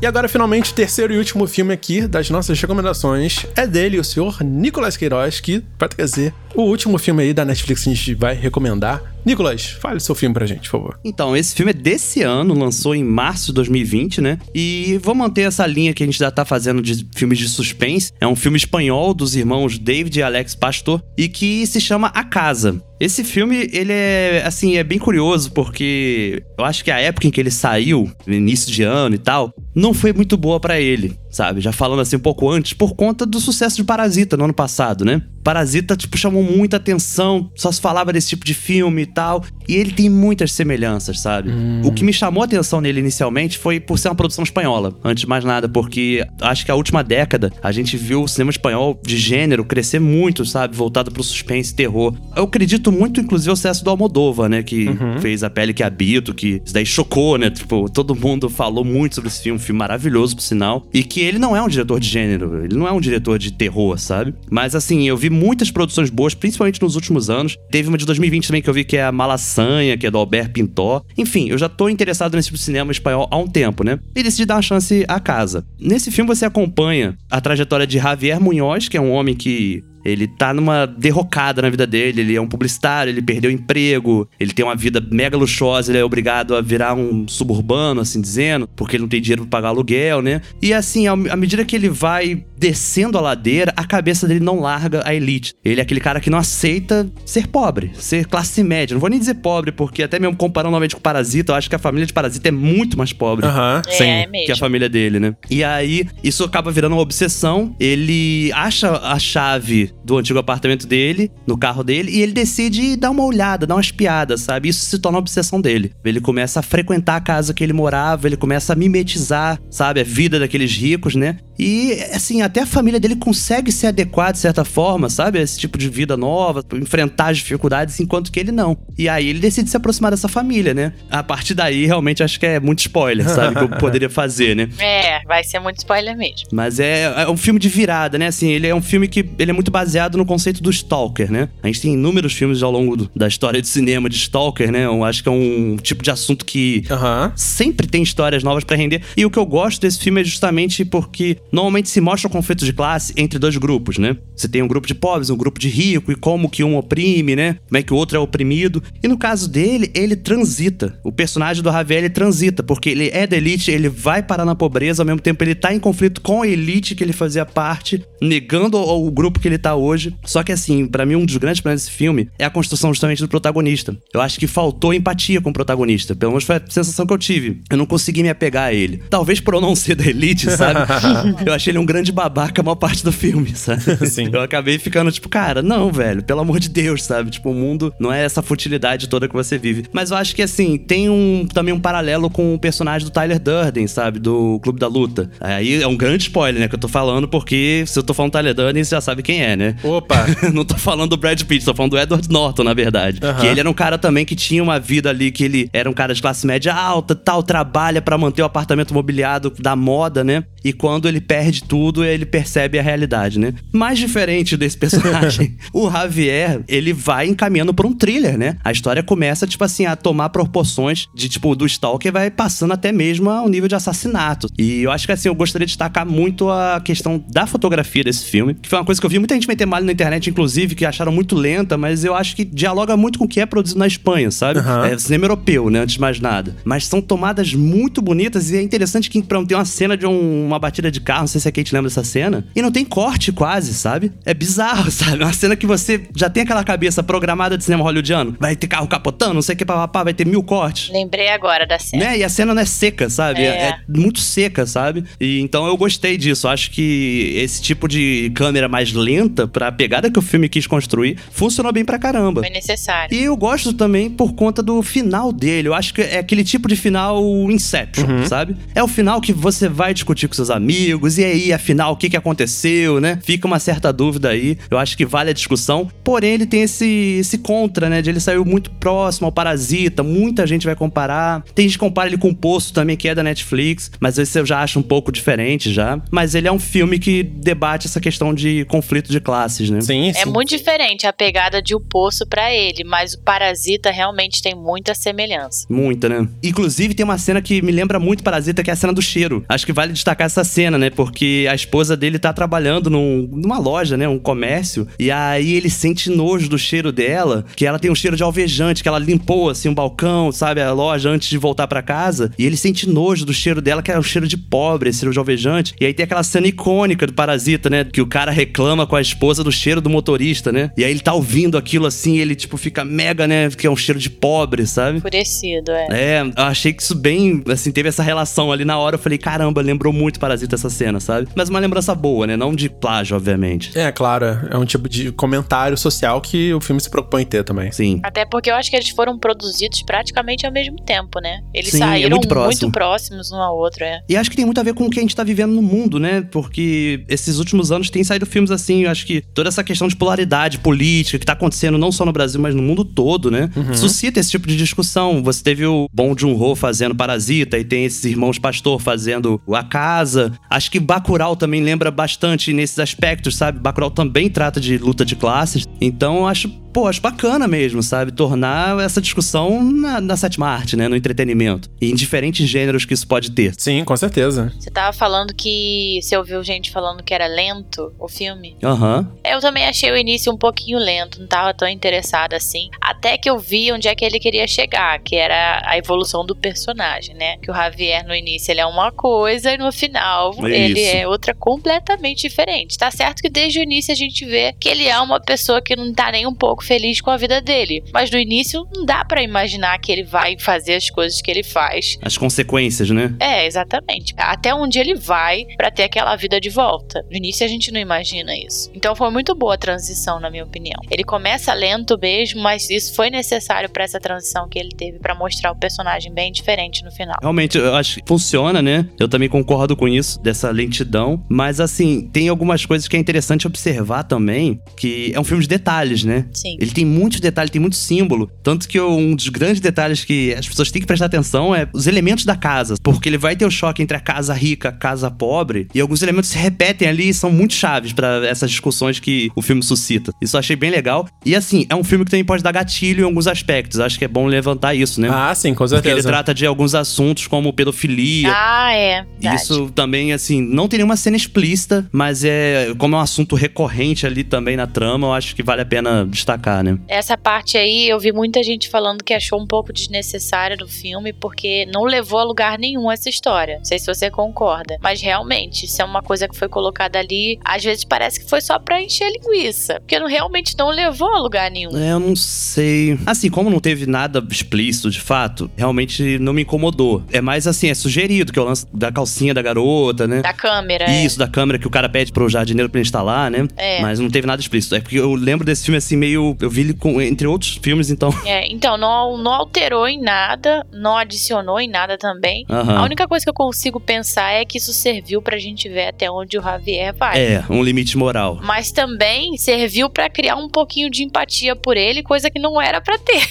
E 0.01 0.07
agora, 0.07 0.29
finalmente, 0.29 0.71
o 0.71 0.75
terceiro 0.75 1.13
e 1.13 1.19
último 1.19 1.45
filme 1.49 1.75
aqui 1.75 2.07
das 2.07 2.31
nossas 2.31 2.61
recomendações 2.61 3.45
é 3.57 3.67
dele, 3.67 3.99
o 3.99 4.05
senhor 4.05 4.45
Nicolas 4.45 4.97
Queiroz, 4.97 5.41
que 5.41 5.61
vai 5.77 5.89
trazer 5.89 6.33
o 6.55 6.63
último 6.63 6.99
filme 6.99 7.25
aí 7.25 7.35
da 7.35 7.45
Netflix 7.45 7.83
que 7.83 7.91
a 7.91 7.95
gente 7.95 8.15
vai 8.15 8.35
recomendar. 8.35 9.03
Nicolas, 9.25 9.67
fale 9.81 10.01
seu 10.01 10.15
filme 10.15 10.33
pra 10.33 10.47
gente, 10.47 10.71
por 10.71 10.79
favor. 10.79 11.01
Então, 11.05 11.37
esse 11.37 11.55
filme 11.55 11.71
é 11.71 11.75
desse 11.75 12.23
ano, 12.23 12.55
lançou 12.55 12.95
em 12.95 13.05
março 13.05 13.47
de 13.47 13.55
2020, 13.55 14.21
né? 14.21 14.39
E 14.55 14.99
vou 15.03 15.15
manter 15.15 15.43
essa 15.43 15.67
linha 15.67 15.93
que 15.93 16.03
a 16.03 16.07
gente 16.07 16.19
já 16.19 16.31
tá 16.31 16.45
fazendo 16.45 16.81
de 16.81 17.07
filmes 17.15 17.39
de 17.39 17.49
suspense. 17.49 18.13
É 18.21 18.27
um 18.27 18.37
filme 18.37 18.57
espanhol 18.57 19.13
dos 19.13 19.37
irmãos 19.37 19.79
David 19.79 20.19
e 20.19 20.23
Alex 20.23 20.55
Pastor 20.55 21.03
e 21.17 21.29
que 21.29 21.67
se 21.67 21.81
chama 21.81 22.09
A 22.15 22.25
Casa. 22.25 22.81
Esse 23.01 23.23
filme, 23.23 23.69
ele 23.73 23.93
é, 23.93 24.43
assim, 24.45 24.77
é 24.77 24.83
bem 24.83 24.99
curioso 24.99 25.53
porque 25.53 26.43
eu 26.59 26.65
acho 26.65 26.83
que 26.83 26.91
a 26.91 26.99
época 26.99 27.29
em 27.29 27.31
que 27.31 27.41
ele 27.41 27.51
saiu, 27.51 28.11
início 28.27 28.73
de 28.73 28.83
ano 28.83 29.15
e 29.15 29.19
tal, 29.19 29.55
não 29.79 29.95
foi 29.95 30.13
muito 30.13 30.37
boa 30.37 30.59
para 30.59 30.81
ele 30.81 31.17
sabe? 31.31 31.61
Já 31.61 31.73
falando 31.73 32.01
assim 32.01 32.17
um 32.17 32.21
pouco 32.21 32.51
antes, 32.51 32.73
por 32.73 32.95
conta 32.95 33.25
do 33.25 33.41
sucesso 33.41 33.77
de 33.77 33.85
Parasita 33.85 34.37
no 34.37 34.45
ano 34.45 34.55
passado, 34.55 35.05
né? 35.05 35.23
Parasita, 35.43 35.97
tipo, 35.97 36.19
chamou 36.19 36.43
muita 36.43 36.77
atenção, 36.77 37.51
só 37.55 37.73
se 37.73 37.81
falava 37.81 38.13
desse 38.13 38.29
tipo 38.29 38.45
de 38.45 38.53
filme 38.53 39.03
e 39.03 39.07
tal. 39.07 39.43
E 39.67 39.77
ele 39.77 39.93
tem 39.93 40.11
muitas 40.11 40.53
semelhanças, 40.53 41.21
sabe? 41.21 41.51
Hum. 41.51 41.81
O 41.85 41.93
que 41.93 42.05
me 42.05 42.13
chamou 42.13 42.43
a 42.43 42.45
atenção 42.45 42.81
nele 42.81 43.01
inicialmente 43.01 43.57
foi 43.57 43.81
por 43.81 43.99
ser 43.99 44.09
uma 44.09 44.15
produção 44.15 44.45
espanhola, 44.45 44.99
antes 45.03 45.23
de 45.23 45.27
mais 45.27 45.45
nada, 45.45 45.69
porque 45.69 46.27
acho 46.41 46.67
que 46.67 46.71
a 46.71 46.75
última 46.75 47.03
década 47.03 47.51
a 47.63 47.73
gente 47.73 47.97
viu 47.97 48.23
o 48.23 48.29
cinema 48.29 48.51
espanhol 48.51 49.01
de 49.03 49.17
gênero 49.17 49.65
crescer 49.65 49.99
muito, 49.99 50.45
sabe? 50.45 50.77
Voltado 50.77 51.11
pro 51.11 51.23
suspense 51.23 51.73
e 51.73 51.77
terror. 51.77 52.15
Eu 52.37 52.45
acredito 52.45 52.93
muito, 52.93 53.21
inclusive, 53.21 53.51
o 53.51 53.57
sucesso 53.57 53.83
do 53.83 53.91
Almodóvar, 53.91 54.51
né? 54.51 54.63
Que 54.63 54.89
uhum. 54.89 55.19
fez 55.21 55.43
A 55.43 55.49
Pele 55.49 55.73
que 55.73 55.83
Habito, 55.83 56.35
que 56.35 56.61
isso 56.63 56.75
daí 56.75 56.85
chocou, 56.85 57.39
né? 57.39 57.51
Tipo, 57.51 57.89
todo 57.89 58.15
mundo 58.15 58.51
falou 58.51 58.85
muito 58.85 59.15
sobre 59.15 59.29
esse 59.29 59.43
filme, 59.43 59.59
um 59.59 59.63
filme 59.63 59.79
maravilhoso, 59.79 60.37
por 60.37 60.43
sinal. 60.43 60.87
E 60.93 61.03
que 61.03 61.18
ele 61.21 61.39
não 61.39 61.57
é 61.57 61.63
um 61.63 61.69
diretor 61.69 62.01
de 62.01 62.09
gênero, 62.09 62.65
ele 62.65 62.77
não 62.77 62.87
é 62.87 62.93
um 62.93 63.01
diretor 63.01 63.39
de 63.39 63.53
terror, 63.53 63.99
sabe? 63.99 64.35
Mas 64.51 64.75
assim, 64.75 65.09
eu 65.09 65.17
vi 65.17 65.31
muitas 65.31 65.71
produções 65.71 66.11
boas, 66.11 66.35
principalmente 66.35 66.81
nos 66.81 66.95
últimos 66.95 67.31
anos. 67.31 67.57
Teve 67.71 67.89
uma 67.89 67.99
de 67.99 68.07
2020 68.07 68.47
também 68.47 68.63
que 68.63 68.71
eu 68.71 68.75
vi 68.75 68.85
que 68.85 68.97
é 68.97 69.05
a 69.05 69.13
Malasanha, 69.13 69.97
que 69.97 70.07
é 70.07 70.11
do 70.11 70.19
Albert 70.19 70.53
Pintó. 70.53 71.03
Enfim, 71.17 71.49
eu 71.49 71.59
já 71.59 71.69
tô 71.69 71.89
interessado 71.89 72.35
nesse 72.35 72.49
tipo 72.49 72.59
cinema 72.59 72.93
espanhol 72.93 73.29
há 73.31 73.37
um 73.37 73.47
tempo, 73.47 73.85
né? 73.85 73.99
E 74.15 74.23
decidi 74.23 74.45
dar 74.45 74.57
uma 74.57 74.63
chance 74.63 75.05
à 75.09 75.21
casa. 75.21 75.65
Nesse 75.79 76.11
filme 76.11 76.29
você 76.29 76.45
acompanha 76.45 77.17
a 77.31 77.41
trajetória 77.41 77.87
de 77.87 77.99
Javier 77.99 78.41
Munhoz, 78.41 78.89
que 78.89 78.97
é 78.97 79.01
um 79.01 79.13
homem 79.13 79.35
que 79.35 79.83
Ele 80.05 80.27
tá 80.27 80.53
numa 80.55 80.87
derrocada 80.87 81.63
na 81.63 81.69
vida 81.71 81.87
dele, 81.87 82.21
ele 82.21 82.35
é 82.37 82.41
um 82.41 82.47
publicitário, 82.49 83.11
ele 83.11 83.23
perdeu 83.23 83.51
o 83.51 83.55
emprego, 83.55 84.29
ele 84.39 84.53
tem 84.53 84.65
uma 84.65 84.77
vida 84.77 85.05
mega 85.11 85.37
luxuosa, 85.37 85.91
ele 85.91 85.99
é 85.99 86.05
obrigado 86.05 86.55
a 86.57 86.61
virar 86.61 86.95
um 86.95 87.27
suburbano, 87.29 88.01
assim 88.01 88.21
dizendo, 88.21 88.69
porque 88.77 88.97
ele 88.97 89.03
não 89.03 89.09
tem 89.09 89.21
dinheiro 89.21 89.43
pra 89.47 89.59
pagar 89.59 89.69
aluguel, 89.69 90.23
né? 90.23 90.41
E 90.63 90.73
assim, 90.73 91.07
à 91.07 91.17
medida 91.37 91.65
que 91.65 91.75
ele 91.77 91.89
vai 91.89 92.45
descendo 92.57 93.17
a 93.19 93.21
ladeira, 93.21 93.73
a 93.77 93.85
cabeça 93.85 94.27
dele 94.27 94.41
não 94.41 94.61
larga 94.61 95.03
a 95.05 95.15
elite. 95.15 95.55
Ele 95.65 95.81
é 95.81 95.83
aquele 95.83 96.01
cara 96.01 96.21
que 96.21 96.31
não 96.31 96.39
aceita 96.39 97.09
ser 97.25 97.47
pobre, 97.47 97.91
ser 97.95 98.27
classe 98.27 98.63
média. 98.65 98.95
Não 98.95 99.01
vou 99.01 99.09
nem 99.11 99.19
dizer 99.19 99.35
pobre, 99.35 99.71
porque 99.73 100.03
até 100.03 100.19
mesmo 100.19 100.37
comparando 100.37 100.71
novamente 100.73 100.95
com 100.95 100.99
o 100.99 101.03
Parasita, 101.03 101.53
eu 101.53 101.57
acho 101.57 101.69
que 101.69 101.77
a 101.77 101.79
família 101.79 102.07
de 102.07 102.13
Parasita 102.13 102.49
é 102.49 102.53
muito 102.53 102.97
mais 102.99 103.13
pobre. 103.13 103.47
Aham, 103.47 103.83
É, 103.87 103.91
sim. 103.93 104.05
é 104.05 104.27
mesmo. 104.27 104.47
Que 104.47 104.53
a 104.53 104.57
família 104.57 104.89
dele, 104.89 105.21
né? 105.21 105.35
E 105.51 105.63
aí, 105.63 106.07
isso 106.23 106.43
acaba 106.45 106.71
virando 106.71 106.93
uma 106.95 107.03
obsessão. 107.03 107.75
Ele 107.79 108.51
acha 108.55 108.91
a 108.99 109.19
chave 109.19 109.88
do 110.05 110.17
antigo 110.17 110.39
apartamento 110.39 110.87
dele, 110.87 111.31
no 111.47 111.57
carro 111.57 111.83
dele, 111.83 112.11
e 112.11 112.21
ele 112.21 112.33
decide 112.33 112.97
dar 112.97 113.11
uma 113.11 113.25
olhada, 113.25 113.67
dar 113.67 113.75
uma 113.75 113.81
espiada, 113.81 114.37
sabe? 114.37 114.69
Isso 114.69 114.85
se 114.85 114.99
torna 114.99 115.17
uma 115.17 115.23
obsessão 115.23 115.61
dele. 115.61 115.93
Ele 116.05 116.21
começa 116.21 116.61
a 116.61 116.63
frequentar 116.63 117.17
a 117.17 117.21
casa 117.21 117.55
que 117.55 117.63
ele 117.63 117.73
morava, 117.73 118.27
ele 118.27 118.37
começa 118.37 118.73
a 118.73 118.77
mimetizar, 118.77 119.61
sabe? 119.71 120.01
A 120.01 120.05
vida 120.05 120.39
daqueles 120.39 120.73
ricos, 120.73 121.15
né? 121.15 121.39
E, 121.59 121.93
assim, 122.13 122.41
até 122.41 122.61
a 122.61 122.67
família 122.67 123.01
dele 123.01 123.17
consegue 123.17 123.73
se 123.73 123.87
adequar 123.87 124.33
de 124.33 124.39
certa 124.39 124.65
forma, 124.65 125.09
sabe? 125.11 125.41
A 125.41 125.43
esse 125.43 125.59
tipo 125.59 125.77
de 125.77 125.89
vida 125.89 126.17
nova, 126.17 126.65
enfrentar 126.75 127.31
as 127.31 127.39
dificuldades, 127.39 127.99
enquanto 127.99 128.31
que 128.31 128.39
ele 128.39 128.53
não. 128.53 128.77
E 128.97 129.09
aí 129.09 129.29
ele 129.29 129.41
decide 129.41 129.69
se 129.69 129.77
aproximar 129.77 130.13
dessa 130.13 130.29
família, 130.29 130.73
né? 130.73 130.93
A 131.11 131.23
partir 131.23 131.55
daí, 131.55 131.85
realmente, 131.85 132.23
acho 132.23 132.39
que 132.39 132.47
é 132.47 132.61
muito 132.61 132.79
spoiler, 132.81 133.29
sabe? 133.29 133.57
Que 133.57 133.65
eu 133.65 133.69
poderia 133.81 134.09
fazer, 134.09 134.55
né? 134.55 134.69
É, 134.79 135.21
vai 135.27 135.43
ser 135.43 135.59
muito 135.59 135.79
spoiler 135.79 136.17
mesmo. 136.17 136.47
Mas 136.53 136.79
é, 136.79 137.03
é 137.03 137.29
um 137.29 137.37
filme 137.37 137.59
de 137.59 137.69
virada, 137.69 138.19
né? 138.19 138.29
Assim, 138.29 138.49
ele 138.51 138.69
é 138.69 138.75
um 138.75 138.83
filme 138.83 139.09
que 139.09 139.29
ele 139.39 139.51
é 139.51 139.55
muito 139.55 139.71
baseado 139.79 140.19
no 140.19 140.27
conceito 140.27 140.61
do 140.61 140.71
Stalker, 140.71 141.31
né? 141.31 141.49
A 141.63 141.69
gente 141.69 141.81
tem 141.83 141.93
inúmeros 141.95 142.33
filmes 142.33 142.63
ao 142.65 142.71
longo 142.73 142.97
do- 142.97 143.11
da 143.15 143.29
história 143.29 143.63
de 143.63 143.69
cinema 143.69 144.09
de 144.09 144.17
Stalker, 144.17 144.73
né? 144.73 144.87
Eu 144.87 145.05
acho 145.05 145.23
que 145.23 145.29
é 145.29 145.33
um 145.33 145.77
tipo 145.81 146.03
de 146.03 146.11
assunto 146.11 146.45
que 146.45 146.83
Aham. 146.91 147.33
sempre 147.37 147.87
tem 147.87 148.03
histórias 148.03 148.43
novas 148.43 148.65
pra 148.65 148.77
render. 148.77 149.03
E 149.17 149.25
o 149.25 149.31
que 149.31 149.39
eu 149.39 149.47
gosto 149.47 149.81
desse 149.81 150.01
filme 150.01 150.21
é 150.21 150.25
justamente 150.25 150.85
porque 150.85 151.37
normalmente 151.53 151.89
se 151.89 152.01
mostra 152.01 152.27
o 152.27 152.31
conflito 152.31 152.65
de 152.65 152.73
classe 152.73 153.13
entre 153.17 153.39
dois 153.39 153.57
grupos, 153.57 153.99
né? 153.99 154.17
Você 154.35 154.49
tem 154.49 154.63
um 154.63 154.69
grupo 154.69 154.87
de 154.89 154.95
pobres, 154.97 155.31
um 155.31 155.37
grupo 155.37 155.61
de 155.61 155.69
rico 155.69 156.11
e 156.11 156.17
como 156.17 156.51
que 156.51 156.65
um 156.65 156.77
oprime, 156.77 157.37
né? 157.37 157.57
Como 157.69 157.79
é 157.79 157.83
que 157.83 157.93
o 157.93 157.97
outro 157.97 158.17
é 158.17 158.21
oprimido. 158.21 158.83
E 159.03 159.07
no 159.07 159.17
caso 159.17 159.49
dele, 159.49 159.91
ele 159.95 160.17
transita. 160.17 160.99
O 161.05 161.13
personagem 161.13 161.63
do 161.63 161.71
Javier, 161.71 162.01
ele 162.01 162.11
transita, 162.11 162.63
porque 162.65 162.89
ele 162.91 163.11
é 163.13 163.27
da 163.29 163.37
elite, 163.37 163.71
ele 163.71 163.89
vai 163.89 164.23
parar 164.25 164.45
na 164.45 164.57
pobreza, 164.57 165.03
ao 165.03 165.07
mesmo 165.07 165.21
tempo 165.21 165.45
ele 165.45 165.55
tá 165.55 165.73
em 165.73 165.79
conflito 165.79 166.21
com 166.21 166.43
a 166.43 166.49
elite 166.49 166.95
que 166.97 167.05
ele 167.05 167.13
fazia 167.13 167.47
parte, 167.47 168.03
negando 168.21 168.77
o, 168.77 169.07
o 169.07 169.11
grupo 169.11 169.39
que 169.39 169.47
ele 169.47 169.59
tá 169.59 169.68
hoje. 169.75 170.15
Só 170.25 170.43
que 170.43 170.53
assim, 170.53 170.87
pra 170.87 171.07
mim 171.07 171.17
um 171.17 171.25
dos 171.25 171.37
grandes 171.37 171.61
problemas 171.61 171.83
desse 171.83 171.97
filme 171.97 172.29
é 172.39 172.45
a 172.45 172.51
construção 172.51 172.91
justamente 172.91 173.21
do 173.21 173.29
protagonista. 173.29 173.97
Eu 174.13 174.21
acho 174.21 174.39
que 174.39 174.47
faltou 174.47 174.93
empatia 174.95 175.41
com 175.41 175.51
o 175.51 175.53
protagonista, 175.53 176.15
pelo 176.15 176.33
menos 176.33 176.45
foi 176.45 176.57
a 176.57 176.63
sensação 176.69 177.07
que 177.07 177.13
eu 177.13 177.19
tive. 177.19 177.63
Eu 177.71 177.77
não 177.77 177.87
consegui 177.87 178.23
me 178.23 178.29
apegar 178.29 178.65
a 178.65 178.73
ele. 178.73 179.03
Talvez 179.11 179.41
por 179.41 179.55
eu 179.55 179.61
não 179.61 179.75
ser 179.75 179.95
da 179.95 180.07
elite, 180.07 180.51
sabe? 180.51 180.81
eu 181.45 181.53
achei 181.53 181.71
ele 181.71 181.79
um 181.79 181.87
grande 181.87 182.13
babaca 182.13 182.61
a 182.61 182.65
maior 182.65 182.77
parte 182.77 183.05
do 183.05 183.13
filme, 183.13 183.55
sabe? 183.55 183.83
Sim. 184.07 184.31
Eu 184.33 184.41
acabei 184.41 184.79
ficando 184.79 185.11
tipo, 185.11 185.29
cara, 185.29 185.63
não, 185.63 185.91
velho, 185.93 186.23
pelo 186.23 186.41
amor 186.41 186.61
de 186.61 186.69
Deus, 186.69 187.03
sabe? 187.03 187.31
Tipo, 187.31 187.51
o 187.51 187.55
mundo 187.55 187.93
não 187.99 188.13
é 188.13 188.25
essa 188.25 188.43
futilidade 188.43 189.09
toda 189.09 189.29
que 189.29 189.35
você 189.35 189.59
vive. 189.59 189.85
Mas 189.93 190.11
eu 190.11 190.17
acho 190.17 190.35
que, 190.35 190.43
assim, 190.43 190.77
tem 190.77 191.09
um 191.09 191.47
também 191.53 191.73
um 191.75 191.81
paralelo 191.81 192.31
com 192.31 192.55
o 192.55 192.59
personagem 192.59 193.07
do 193.07 193.11
Tyler 193.11 193.39
Durden, 193.39 193.87
sabe? 193.87 194.19
Do 194.19 194.61
Clube 194.61 194.79
da 194.79 194.87
Luta. 194.87 195.31
Aí 195.41 195.83
é 195.83 195.87
um 195.87 195.97
grande 195.97 196.25
spoiler, 196.25 196.61
né? 196.61 196.69
Que 196.69 196.75
eu 196.75 196.79
tô 196.79 196.89
falando, 196.89 197.29
porque 197.29 197.85
se 197.87 197.99
eu 197.99 198.03
tô 198.03 198.15
falando 198.15 198.33
Tyler 198.33 198.55
Durden, 198.55 198.83
você 198.83 198.95
já 198.95 199.01
sabe 199.01 199.23
quem 199.23 199.43
é, 199.43 199.57
né? 199.59 199.75
Opa. 199.83 200.27
não 200.55 200.65
tô 200.65 200.79
falando 200.79 201.11
do 201.11 201.17
Brad 201.17 201.43
Pitt, 201.43 201.65
tô 201.65 201.75
falando 201.75 201.91
do 201.91 201.99
Edward 201.99 202.31
Norton, 202.31 202.65
na 202.65 202.73
verdade. 202.73 203.21
Que 203.41 203.47
ele 203.47 203.61
era 203.61 203.69
um 203.69 203.75
cara 203.75 203.99
também 203.99 204.25
que 204.25 204.37
tinha 204.37 204.63
uma 204.63 204.79
vida 204.79 205.11
ali, 205.11 205.31
que 205.31 205.45
ele 205.45 205.69
era 205.73 205.91
um 205.91 205.93
cara 205.93 206.15
de 206.15 206.23
classe 206.23 206.47
média 206.47 206.73
alta, 206.73 207.15
tal, 207.15 207.43
trabalha 207.43 208.01
pra 208.01 208.17
manter 208.17 208.43
o 208.43 208.45
apartamento 208.45 208.95
mobiliado 208.95 209.53
da 209.59 209.75
moda, 209.75 210.23
né? 210.23 210.45
E 210.65 210.73
quando 210.73 211.09
ele 211.09 211.21
perde 211.21 211.65
tudo, 211.65 212.05
ele 212.05 212.25
percebe 212.25 212.79
a 212.79 212.83
realidade, 212.83 213.39
né? 213.39 213.55
Mais 213.73 213.99
diferente 213.99 214.57
desse 214.57 214.77
personagem, 214.77 215.57
o 215.73 215.91
Javier, 215.91 216.63
ele 216.69 216.93
vai 216.93 217.27
encaminhando 217.27 217.75
pra 217.75 217.87
um 217.87 217.93
thriller, 217.93 218.39
né? 218.39 218.57
A 218.65 218.71
história 218.71 219.03
começa, 219.03 219.47
tipo 219.47 219.65
assim, 219.65 219.87
a 219.87 219.97
tomar 219.97 220.29
proporções 220.29 221.07
de, 221.15 221.29
tipo, 221.29 221.55
do 221.57 221.67
Stalker 221.67 222.13
vai 222.13 222.31
passando 222.31 222.73
até 222.73 222.93
mesmo 222.93 223.31
ao 223.31 223.49
nível 223.49 223.69
de 223.69 223.75
assassinato. 223.75 224.49
E 224.59 224.83
eu 224.83 224.91
acho 224.91 225.07
que, 225.07 225.13
assim, 225.13 225.29
eu 225.29 225.35
gostaria 225.35 225.67
de 225.67 225.71
destacar 225.71 226.07
muito 226.07 226.49
a 226.51 226.81
questão 226.85 227.23
da 227.29 227.47
fotografia 227.47 228.05
desse 228.05 228.25
filme, 228.25 228.55
que 228.55 228.69
foi 228.69 228.79
uma 228.79 228.85
coisa 228.85 229.01
que 229.01 229.07
eu 229.07 229.11
vi 229.11 229.19
muita 229.19 229.35
gente 229.35 229.48
meter 229.49 229.67
malho 229.67 229.85
na 229.87 229.93
internet, 229.93 230.29
inclusive, 230.31 230.75
que 230.75 230.85
acharam 230.85 231.13
muito 231.13 231.35
lenta, 231.35 231.77
mas 231.77 232.05
eu 232.05 232.15
acho 232.15 232.35
que 232.37 232.45
dialoga 232.45 232.97
muito 232.97 233.19
com 233.19 233.25
o 233.25 233.29
que 233.29 233.41
é 233.41 233.47
produzido 233.47 233.79
na 233.79 233.87
Espanha, 233.87 234.31
sabe? 234.31 234.61
Aham. 234.61 234.87
É 234.87 234.99
cinema 234.99 235.25
europeu, 235.25 235.71
né? 235.71 235.81
Antes 235.81 235.95
de 235.95 236.01
mais 236.01 236.21
nada. 236.21 236.57
Mas 236.65 236.87
são 236.87 237.01
tomadas 237.01 237.55
muito 237.55 238.01
bonitas 238.03 238.51
e 238.51 238.57
é 238.57 238.63
interessante 238.63 239.11
que 239.11 239.23
pronto, 239.23 239.49
tem 239.49 239.57
uma 239.57 239.65
cena 239.65 239.97
de 239.97 240.07
um- 240.07 240.47
uma 240.47 240.59
batida 240.59 240.91
de 240.91 241.01
carro, 241.01 241.21
não 241.21 241.27
sei 241.29 241.41
se 241.41 241.49
a 241.49 241.53
Kate 241.53 241.73
lembra 241.75 241.89
dessa 241.89 242.05
cena, 242.05 242.47
e 242.55 242.63
não 242.63 242.71
tem 242.71 242.85
corte 242.85 243.33
quase, 243.33 243.75
sabe? 243.75 244.13
É 244.25 244.35
bizarro, 244.35 244.91
sabe? 244.91 245.23
Uma 245.23 245.33
cena 245.33 245.57
que 245.57 245.67
você 245.67 246.03
já 246.17 246.29
tem 246.31 246.43
aquela 246.43 246.65
cabeça 246.65 247.03
programada 247.03 247.57
de 247.57 247.65
cinema 247.65 247.83
hollywoodiano. 247.85 248.37
Vai 248.39 248.55
ter 248.57 248.67
carro 248.67 248.87
capotando, 248.87 249.35
não 249.35 249.43
sei 249.43 249.55
o 249.55 249.59
que, 249.59 249.65
papapá, 249.65 250.05
vai 250.05 250.15
ter 250.15 250.27
mil 250.27 250.43
cortes. 250.43 250.91
Lembrei 250.93 251.29
agora 251.29 251.67
da 251.67 251.79
cena. 251.79 252.05
Né? 252.05 252.19
E 252.19 252.25
a 252.25 252.29
cena 252.29 252.55
não 252.55 252.63
é 252.63 252.65
seca, 252.65 253.09
sabe? 253.11 253.41
É. 253.41 253.45
É. 253.49 253.69
é 253.69 253.79
muito 253.89 254.21
seca, 254.21 254.67
sabe? 254.67 255.05
E 255.21 255.41
então 255.41 255.67
eu 255.67 255.77
gostei 255.77 256.17
disso. 256.17 256.47
Acho 256.49 256.71
que 256.71 257.33
esse 257.37 257.61
tipo 257.63 257.89
de 257.89 258.31
câmera 258.35 258.69
mais 258.69 258.93
lenta, 258.93 259.38
pra 259.47 259.71
pegada 259.71 260.11
que 260.11 260.19
o 260.19 260.23
filme 260.23 260.49
quis 260.49 260.67
construir, 260.67 261.19
funcionou 261.31 261.73
bem 261.73 261.85
pra 261.85 261.99
caramba. 261.99 262.41
Foi 262.41 262.51
necessário. 262.51 263.17
E 263.17 263.25
eu 263.25 263.37
gosto 263.37 263.73
também 263.73 264.11
por 264.11 264.33
conta 264.35 264.63
do 264.63 264.83
final 264.83 265.33
dele. 265.33 265.69
Eu 265.69 265.75
acho 265.75 265.95
que 265.95 266.03
é 266.03 266.19
aquele 266.19 266.43
tipo 266.43 266.69
de 266.69 266.77
final 266.77 267.23
Inception, 267.51 268.25
sabe? 268.27 268.57
É 268.75 268.83
o 268.83 268.89
final 268.89 269.21
que 269.21 269.33
você 269.33 269.69
vai 269.69 269.95
discutir 269.95 270.29
com 270.29 270.35
seus 270.35 270.51
amigos, 270.51 271.19
e 271.19 271.25
aí, 271.25 271.53
afinal, 271.53 271.93
o 271.93 271.97
que, 271.97 272.09
que 272.11 272.17
aconteceu, 272.17 273.01
né? 273.01 273.19
Fica 273.23 273.47
uma 273.47 273.59
certa 273.59 273.93
dúvida 273.93 274.31
aí. 274.31 274.59
Eu 274.71 274.79
acho 274.79 274.97
que 274.97 275.05
vale 275.05 275.31
a 275.31 275.33
discussão. 275.33 275.89
Porém, 276.03 276.33
ele 276.33 276.47
tem 276.47 276.63
esse, 276.63 277.19
esse 277.21 277.39
contra, 277.39 277.89
né? 277.89 278.03
De 278.03 278.11
ele 278.11 278.21
saiu 278.21 278.45
muito 278.45 278.71
próximo 278.73 279.27
ao 279.27 279.33
Parasita. 279.33 280.03
Muita 280.03 280.47
gente 280.47 280.67
vai 280.67 280.75
comparar. 280.75 281.43
Tem 281.55 281.67
gente 281.67 281.75
que 281.75 281.85
compara 281.85 282.09
ele 282.09 282.19
com 282.19 282.31
o 282.31 282.35
Poço 282.35 282.73
também, 282.73 282.97
que 282.97 283.09
é 283.09 283.15
da 283.15 283.23
Netflix. 283.23 283.91
Mas 284.01 284.19
esse 284.19 284.39
eu 284.39 284.47
já 284.47 284.61
acho 284.63 284.79
um 284.79 284.83
pouco 284.83 285.13
diferente 285.13 285.73
já. 285.73 286.01
Mas 286.11 286.35
ele 286.35 286.49
é 286.49 286.53
um 286.53 286.59
filme 286.59 286.99
que 286.99 287.23
debate 287.23 287.87
essa 287.87 288.01
questão 288.01 288.33
de 288.33 288.65
conflito 288.67 289.11
de 289.11 289.21
classes, 289.29 289.69
né? 289.69 289.83
Sim, 289.83 290.11
sim. 290.15 290.21
É 290.21 290.25
muito 290.25 290.49
diferente 290.49 291.07
a 291.07 291.13
pegada 291.13 291.61
de 291.61 291.75
O 291.75 291.81
Poço 291.81 292.27
pra 292.27 292.51
ele, 292.51 292.83
mas 292.83 293.13
o 293.13 293.21
Parasita 293.21 293.91
realmente 293.91 294.41
tem 294.41 294.55
muita 294.55 294.95
semelhança. 294.95 295.67
Muita, 295.69 296.09
né? 296.09 296.27
Inclusive, 296.43 296.95
tem 296.95 297.05
uma 297.05 297.19
cena 297.19 297.43
que 297.43 297.61
me 297.61 297.71
lembra 297.71 297.99
muito 298.01 298.23
Parasita, 298.25 298.63
que 298.63 298.71
é 298.71 298.73
a 298.73 298.77
cena 298.77 298.91
do 298.93 299.03
cheiro. 299.03 299.45
Acho 299.47 299.67
que 299.67 299.73
vale 299.73 299.93
destacar 299.93 300.25
essa 300.25 300.43
cena, 300.45 300.79
né? 300.79 300.89
Porque 300.89 301.47
a 301.51 301.55
esposa 301.55 301.95
dele 301.95 302.19
tá 302.19 302.33
trabalhando 302.33 302.89
num- 302.89 303.29
numa 303.31 303.59
loja, 303.59 303.99
né? 303.99 304.09
Um 304.09 304.19
comércio. 304.19 304.89
E 304.99 305.11
aí 305.11 305.53
ele 305.53 305.69
sente 305.69 306.09
nojo 306.09 306.49
do 306.49 306.59
cheiro 306.59 306.91
dela, 306.91 307.45
que 307.55 307.67
ela 307.67 307.79
tem 307.79 307.91
um 307.91 307.95
cheiro 307.95 308.17
de 308.17 308.23
alvejante, 308.23 308.83
que 308.83 308.89
ela 308.89 308.99
limpou, 308.99 309.51
assim, 309.51 309.69
um 309.69 309.75
balcão, 309.75 310.33
sabe? 310.33 310.63
A 310.63 310.73
loja 310.73 311.11
antes 311.11 311.29
de 311.29 311.37
voltar 311.37 311.67
pra 311.67 311.83
casa. 311.83 312.33
E 312.39 312.47
ele 312.47 312.57
sente 312.57 312.89
nojo 312.89 313.27
do 313.27 313.35
cheiro 313.35 313.61
dela, 313.61 313.83
que 313.83 313.93
é 313.93 313.99
um 313.99 314.03
cheiro 314.03 314.27
de 314.27 314.39
pobre, 314.39 314.89
esse 314.89 315.01
cheiro 315.01 315.13
de 315.13 315.19
alvejante. 315.19 315.75
E 315.79 315.85
aí 315.85 315.93
tem 315.93 316.05
aquela 316.05 316.23
cena 316.23 316.47
icônica 316.47 317.07
do 317.07 317.13
Parasita, 317.13 317.69
né? 317.69 317.85
Que 317.85 318.01
o 318.01 318.07
cara 318.07 318.31
reclama 318.31 318.87
com 318.87 318.97
a 318.97 319.01
esposa 319.03 319.18
do 319.19 319.53
cheiro 319.53 319.81
do 319.81 319.91
motorista, 319.91 320.53
né? 320.53 320.71
E 320.77 320.85
aí 320.85 320.91
ele 320.91 321.01
tá 321.01 321.13
ouvindo 321.13 321.57
aquilo 321.59 321.87
assim, 321.87 322.19
ele, 322.19 322.35
tipo, 322.35 322.57
fica 322.57 322.85
mega, 322.85 323.27
né? 323.27 323.49
Que 323.51 323.67
é 323.67 323.71
um 323.71 323.77
cheiro 323.77 323.99
de 323.99 324.11
pobre, 324.11 324.67
sabe? 324.67 324.99
Enfurecido, 324.99 325.73
é. 325.73 325.87
É, 325.91 326.21
eu 326.23 326.45
achei 326.45 326.73
que 326.73 326.83
isso 326.83 326.95
bem, 326.95 327.43
assim, 327.49 327.73
teve 327.73 327.89
essa 327.89 328.03
relação 328.03 328.53
ali 328.53 328.65
na 328.65 328.79
hora. 328.79 328.97
Eu 328.97 328.99
falei, 328.99 329.19
caramba, 329.19 329.61
lembrou 329.61 329.93
muito 329.93 330.19
Parasita 330.19 330.55
essa 330.55 330.71
cena, 330.71 331.01
sabe? 331.01 331.29
Mas 331.35 331.49
uma 331.49 331.59
lembrança 331.59 331.95
boa, 331.95 332.27
né? 332.27 332.37
Não 332.37 332.55
de 332.55 332.69
plágio, 332.69 333.17
obviamente. 333.17 333.77
É, 333.79 333.91
claro, 333.93 334.27
é 334.51 334.57
um 334.57 334.65
tipo 334.65 334.89
de 334.89 335.13
comentário 335.13 335.77
social 335.77 336.21
que 336.21 336.53
o 336.55 336.61
filme 336.61 336.81
se 336.81 336.91
propõe 336.91 337.25
ter 337.25 337.45
também. 337.45 337.71
Sim. 337.73 338.01
Até 338.03 338.25
porque 338.25 338.51
eu 338.51 338.55
acho 338.55 338.71
que 338.71 338.77
eles 338.77 338.91
foram 338.91 339.19
produzidos 339.19 339.83
praticamente 339.83 340.47
ao 340.47 340.53
mesmo 340.53 340.77
tempo, 340.85 341.21
né? 341.21 341.41
Eles 341.55 341.71
Sim, 341.71 341.79
é 341.79 341.81
saíram 341.81 342.11
muito 342.11 342.29
próximo. 342.29 342.73
próximos 342.73 343.31
um 343.33 343.37
ao 343.37 343.57
outro, 343.57 343.85
é. 343.85 344.01
E 344.09 344.17
acho 344.17 344.31
que 344.31 344.37
tem 344.37 344.45
muito 344.45 344.61
a 344.61 344.63
ver 344.63 344.75
com 344.75 344.87
o 344.87 344.91
que 344.91 344.99
a 344.99 345.03
gente 345.03 345.15
tá 345.15 345.25
vivendo 345.25 345.53
no 345.53 345.63
mundo, 345.63 345.99
né? 345.99 346.23
Porque 346.31 347.05
esses 347.09 347.39
últimos 347.39 347.73
anos 347.73 347.91
tem 347.91 348.03
saído 348.05 348.27
filmes 348.27 348.51
assim, 348.51 348.85
eu 348.85 348.91
acho 348.91 349.07
que 349.09 349.23
toda 349.23 349.49
essa 349.49 349.65
questão 349.65 349.89
de 349.89 349.97
polaridade 349.97 350.59
política 350.59 351.19
que 351.19 351.25
tá 351.25 351.33
acontecendo 351.33 351.79
não 351.79 351.91
só 351.91 352.05
no 352.05 352.13
Brasil, 352.13 352.39
mas 352.39 352.55
no 352.55 352.63
mundo 352.63 352.85
todo, 352.85 353.31
né? 353.31 353.49
Suscita 353.73 354.21
esse 354.21 354.31
tipo 354.31 354.47
de 354.47 354.55
discussão. 354.55 355.23
Você 355.23 355.43
teve 355.43 355.65
o 355.65 355.89
Bong 355.91 356.15
Joon-ho 356.21 356.55
fazendo 356.55 356.95
Parasita 356.95 357.59
e 357.59 357.65
tem 357.65 357.87
esses 357.87 358.05
irmãos 358.05 358.39
Pastor 358.39 358.79
fazendo 358.79 359.41
A 359.51 359.63
Casa. 359.63 360.33
Acho 360.51 360.71
que 360.71 360.79
Bacurau 360.79 361.35
também 361.35 361.63
lembra 361.63 361.91
bastante 361.91 362.53
nesses 362.53 362.79
aspectos, 362.79 363.35
sabe? 363.35 363.59
Bacurau 363.59 363.91
também 363.91 364.29
trata 364.29 364.61
de 364.61 364.77
luta 364.77 365.07
de 365.07 365.17
classes. 365.17 365.67
Então 365.81 366.29
acho, 366.29 366.51
pô, 366.73 366.87
acho 366.87 367.01
bacana 367.01 367.49
mesmo, 367.49 367.83
sabe? 367.83 368.13
Tornar 368.13 368.79
essa 368.81 369.01
discussão 369.01 369.63
na, 369.63 370.03
na 370.03 370.17
sétima 370.19 370.49
arte, 370.49 370.77
né? 370.77 370.87
No 370.87 370.97
entretenimento. 370.97 371.71
E 371.81 371.91
em 371.91 371.95
diferentes 371.95 372.47
gêneros 372.47 372.85
que 372.85 372.93
isso 372.93 373.07
pode 373.07 373.31
ter. 373.31 373.55
Sim, 373.57 373.85
com 373.85 373.97
certeza. 373.97 374.53
Você 374.59 374.71
tava 374.71 374.93
falando 374.93 375.35
que 375.35 375.99
você 376.03 376.15
ouviu 376.15 376.43
gente 376.45 376.71
falando 376.71 377.03
que 377.03 377.15
era 377.15 377.27
lento 377.27 377.93
o 377.99 378.07
filme. 378.07 378.57
Aham. 378.63 378.88
Aham. 378.89 379.13
Eu 379.25 379.41
também 379.41 379.67
achei 379.67 379.91
o 379.91 379.97
início 379.97 380.33
um 380.33 380.37
pouquinho 380.37 380.79
lento, 380.79 381.21
não 381.21 381.27
tava 381.27 381.53
tão 381.53 381.69
interessada 381.69 382.37
assim. 382.37 382.71
Até 382.81 383.19
que 383.19 383.29
eu 383.29 383.39
vi 383.39 383.71
onde 383.73 383.89
é 383.89 383.95
que 383.95 384.05
ele 384.05 384.19
queria 384.19 384.47
chegar, 384.47 384.99
que 385.01 385.17
era 385.17 385.61
a 385.65 385.77
evolução 385.77 386.25
do 386.25 386.35
personagem, 386.35 387.15
né? 387.15 387.37
Que 387.39 387.51
o 387.51 387.55
Javier 387.55 388.07
no 388.07 388.15
início 388.15 388.51
ele 388.51 388.61
é 388.61 388.67
uma 388.67 388.91
coisa 388.91 389.53
e 389.53 389.59
no 389.59 389.71
final 389.71 390.35
É 390.45 390.59
ele 390.59 390.83
é 390.83 391.07
outra 391.07 391.35
completamente 391.35 392.23
diferente. 392.23 392.79
Tá 392.79 392.91
certo 392.91 393.21
que 393.21 393.29
desde 393.29 393.61
o 393.61 393.63
início 393.63 393.93
a 393.93 393.97
gente 393.97 394.25
vê 394.25 394.55
que 394.59 394.69
ele 394.69 394.87
é 394.87 394.99
uma 395.01 395.21
pessoa 395.21 395.61
que 395.61 395.77
não 395.77 395.93
tá 395.93 396.11
nem 396.11 396.27
um 396.27 396.35
pouco 396.35 396.65
feliz 396.65 397.01
com 397.01 397.11
a 397.11 397.17
vida 397.17 397.41
dele. 397.41 397.85
Mas 397.93 398.11
no 398.11 398.19
início 398.19 398.67
não 398.75 398.85
dá 398.85 399.05
pra 399.05 399.23
imaginar 399.23 399.79
que 399.79 399.93
ele 399.93 400.05
vai 400.05 400.39
fazer 400.39 400.75
as 400.75 400.89
coisas 400.89 401.21
que 401.21 401.31
ele 401.31 401.43
faz. 401.43 401.99
As 402.03 402.17
consequências, 402.17 402.91
né? 402.91 403.15
É, 403.21 403.47
exatamente. 403.47 404.15
Até 404.17 404.55
onde 404.55 404.79
ele 404.79 404.95
vai 404.95 405.45
pra 405.57 405.71
ter 405.71 405.85
aquela 405.85 406.17
vida 406.17 406.41
de 406.41 406.49
volta. 406.49 407.05
No 407.11 407.17
início 407.17 407.45
a 407.45 407.49
gente 407.49 407.71
não 407.71 407.81
imagina 407.81 408.35
isso. 408.37 408.71
Então 408.79 408.95
foi 408.95 409.11
muito 409.11 409.35
boa 409.35 409.55
a 409.55 409.59
transição, 409.59 410.21
na 410.21 410.31
minha 410.31 410.45
opinião. 410.45 410.81
Ele 410.89 411.03
começa 411.03 411.53
lento 411.53 411.99
mesmo, 412.01 412.41
mas 412.41 412.71
isso 412.71 412.95
foi 412.95 413.11
necessário 413.11 413.69
pra 413.69 413.83
essa 413.83 413.99
transição 413.99 414.49
que 414.49 414.57
ele 414.57 414.71
teve 414.71 415.01
pra 415.01 415.17
mostrar 415.17 415.51
o 415.51 415.57
personagem 415.57 416.15
bem 416.15 416.31
diferente 416.31 416.85
no 416.85 416.93
final. 416.93 417.17
Realmente, 417.21 417.59
eu 417.59 417.75
acho 417.75 417.97
que 417.97 418.03
funciona, 418.07 418.63
né? 418.63 418.89
Eu 418.97 419.09
também 419.09 419.29
concordo 419.29 419.77
com 419.77 419.89
isso, 419.89 420.23
dessa 420.23 420.53
lentidão. 420.53 421.21
Mas, 421.29 421.59
assim, 421.59 422.09
tem 422.13 422.29
algumas 422.29 422.65
coisas 422.65 422.87
que 422.87 422.97
é 422.97 423.01
interessante 423.01 423.49
observar 423.49 424.05
também, 424.05 424.61
que 424.77 425.11
é 425.13 425.19
um 425.19 425.25
filme 425.25 425.43
de 425.43 425.49
detalhes, 425.49 426.05
né? 426.05 426.27
Sim. 426.33 426.57
Ele 426.61 426.71
tem 426.71 426.85
muitos 426.85 427.19
detalhes, 427.19 427.51
tem 427.51 427.61
muito 427.61 427.75
símbolo. 427.75 428.31
Tanto 428.45 428.69
que 428.69 428.81
um 428.81 429.17
dos 429.17 429.29
grandes 429.29 429.61
detalhes 429.61 430.05
que 430.05 430.33
as 430.35 430.47
pessoas 430.47 430.71
têm 430.71 430.81
que 430.81 430.87
prestar 430.87 431.07
atenção 431.07 431.53
é 431.53 431.69
os 431.73 431.89
elementos 431.89 432.25
da 432.25 432.37
casa. 432.37 432.77
Porque 432.81 433.09
ele 433.09 433.19
vai 433.19 433.35
ter 433.35 433.45
o 433.45 433.51
choque 433.51 433.83
entre 433.83 433.97
a 433.97 434.01
casa 434.01 434.33
rica 434.33 434.69
e 434.69 434.71
a 434.71 434.73
casa 434.73 435.11
pobre. 435.11 435.67
E 435.75 435.81
alguns 435.81 436.01
elementos 436.01 436.31
se 436.31 436.39
repetem 436.39 436.87
ali 436.87 437.09
e 437.09 437.15
são 437.15 437.33
muito 437.33 437.55
chaves 437.55 437.93
pra 437.93 438.25
essas 438.25 438.49
discussões 438.49 438.68
que 439.01 439.31
o 439.35 439.43
filme 439.43 439.63
suscita. 439.63 440.13
Isso 440.21 440.37
eu 440.37 440.41
achei 440.41 440.57
bem 440.57 440.71
legal. 440.71 441.07
E 441.25 441.35
assim, 441.35 441.67
é 441.69 441.75
um 441.75 441.85
filme 441.85 442.05
que 442.05 442.11
também 442.11 442.25
pode 442.25 442.43
dar 442.43 442.53
gatilho 442.53 443.03
em 443.03 443.05
alguns 443.05 443.27
aspectos. 443.27 443.81
Acho 443.81 443.99
que 443.99 444.05
é 444.05 444.09
bom 444.09 444.27
levantar 444.27 444.75
isso, 444.75 445.01
né? 445.01 445.09
Ah, 445.11 445.35
sim, 445.35 445.55
com 445.55 445.65
Porque 445.65 445.75
ele 445.75 445.83
certeza. 445.83 446.09
trata 446.09 446.35
de 446.35 446.47
alguns 446.47 446.75
assuntos 446.75 447.27
como 447.27 447.53
pedofilia. 447.53 448.33
Ah, 448.35 448.73
é. 448.73 449.05
verdade. 449.19 449.37
Isso 449.43 449.71
também, 449.71 450.13
assim, 450.13 450.41
não 450.41 450.69
tem 450.69 450.79
nenhuma 450.79 450.97
cena 450.97 451.17
explícita, 451.17 451.89
mas 451.93 452.25
é 452.25 452.73
como 452.79 452.95
é 452.97 452.99
um 452.99 453.03
assunto 453.03 453.35
recorrente 453.35 454.07
ali 454.07 454.25
também 454.25 454.57
na 454.57 454.67
trama, 454.67 455.09
eu 455.09 455.13
acho 455.13 455.35
que 455.35 455.43
vale 455.43 455.63
a 455.63 455.67
pena 455.67 456.07
destacar, 456.07 456.63
né? 456.63 456.79
Essa 456.89 457.17
parte 457.17 457.57
aí, 457.57 457.89
eu 457.89 457.99
vi 457.99 458.13
muita 458.13 458.43
gente 458.43 458.69
falando 458.69 459.03
que 459.03 459.15
achou 459.15 459.41
um 459.41 459.47
pouco 459.47 459.73
desnecessária 459.73 460.57
do 460.57 460.69
filme, 460.69 461.13
porque 461.13 461.67
não 461.73 461.85
levou 461.85 462.19
a 462.19 462.25
lugar 462.25 462.59
nenhum 462.59 462.91
essa 462.91 463.09
história. 463.09 463.59
Não 463.59 463.65
sei 463.65 463.79
se 463.79 463.87
você 463.87 464.11
concorda. 464.11 464.77
Mas 464.83 465.01
realmente, 465.01 465.67
isso 465.67 465.81
é 465.81 465.85
uma 465.85 466.03
coisa 466.03 466.29
que 466.29 466.37
foi 466.37 466.49
colocada 466.49 466.99
ali. 466.99 467.39
Às 467.45 467.65
vezes 467.65 467.85
parece 467.85 468.21
que 468.21 468.29
foi 468.29 468.41
só 468.41 468.58
pra 468.61 468.81
encher 468.83 469.11
linguiça. 469.11 469.81
Porque 469.81 469.99
não, 469.99 470.07
realmente 470.07 470.57
não 470.57 470.71
levou 470.71 471.13
a 471.15 471.19
lugar 471.19 471.51
nenhum. 471.51 471.77
É, 471.77 471.93
eu 471.93 472.01
não 472.01 472.17
sei. 472.17 472.99
Assim, 473.07 473.31
como 473.31 473.51
não 473.51 473.61
teve 473.61 473.87
nada 473.87 474.25
explícito 474.31 474.91
de 474.91 475.01
fato, 475.01 475.51
realmente 475.57 476.19
não 476.19 476.33
me 476.33 476.43
incomodou. 476.43 477.03
É 477.13 477.21
mais 477.21 477.47
assim, 477.47 477.69
é 477.71 477.75
sugerido 477.75 478.33
que 478.33 478.39
é 478.39 478.43
o 478.43 478.45
lance 478.45 478.67
da 478.73 478.91
calcinha 478.93 479.33
da 479.35 479.43
garota, 479.43 480.07
né? 480.07 480.21
Da 480.23 480.33
câmera. 480.33 480.85
é. 480.85 481.05
Isso, 481.05 481.19
da 481.19 481.29
câmera 481.29 481.59
que 481.59 481.67
o 481.67 481.71
cara 481.71 481.89
pede 481.89 482.13
pro 482.13 482.29
jardineiro 482.29 482.69
pra 482.69 482.81
instalar, 482.81 483.31
né? 483.31 483.47
É. 483.57 483.81
Mas 483.81 483.99
não 483.99 484.11
teve 484.11 484.27
nada 484.27 484.41
explícito. 484.41 484.75
É 484.75 484.81
porque 484.81 484.99
eu 484.99 485.15
lembro 485.15 485.45
desse 485.45 485.65
filme 485.65 485.79
assim, 485.79 485.97
meio. 485.97 486.37
Eu 486.41 486.51
vi 486.51 486.63
ele 486.63 486.75
com, 486.75 487.01
entre 487.01 487.27
outros 487.27 487.59
filmes, 487.63 487.91
então. 487.91 488.13
É, 488.25 488.47
então, 488.53 488.77
não, 488.77 489.17
não 489.17 489.33
alterou 489.33 489.87
em 489.89 490.01
nada, 490.01 490.67
não 490.73 490.97
adicionou 490.97 491.61
em 491.61 491.69
nada 491.69 491.97
também. 491.97 492.45
Aham. 492.49 492.79
A 492.79 492.83
única 492.85 493.07
coisa 493.07 493.25
que 493.25 493.31
eu 493.31 493.35
consigo 493.35 493.79
pensar 493.81 494.33
é 494.33 494.45
que 494.45 494.59
isso 494.59 494.73
serviu 494.73 495.23
pra 495.23 495.39
gente 495.39 495.69
ver 495.69 495.89
até 495.89 496.11
onde 496.11 496.39
o 496.39 496.43
Javier 496.43 496.95
vai. 496.95 497.19
É, 497.19 497.45
um 497.49 497.63
limite 497.63 497.97
moral. 497.97 498.39
Mas 498.49 498.73
também 498.73 499.37
serviu 499.37 499.91
pra 499.91 500.09
criar 500.09 500.37
um 500.37 500.49
pouquinho 500.49 500.91
de 500.91 501.05
empatia 501.05 501.55
por 501.55 501.77
ele, 501.77 502.03
coisa 502.03 502.31
que 502.31 502.39
não 502.39 502.59
era 502.59 502.81
pra 502.81 502.97
ter. 502.97 503.23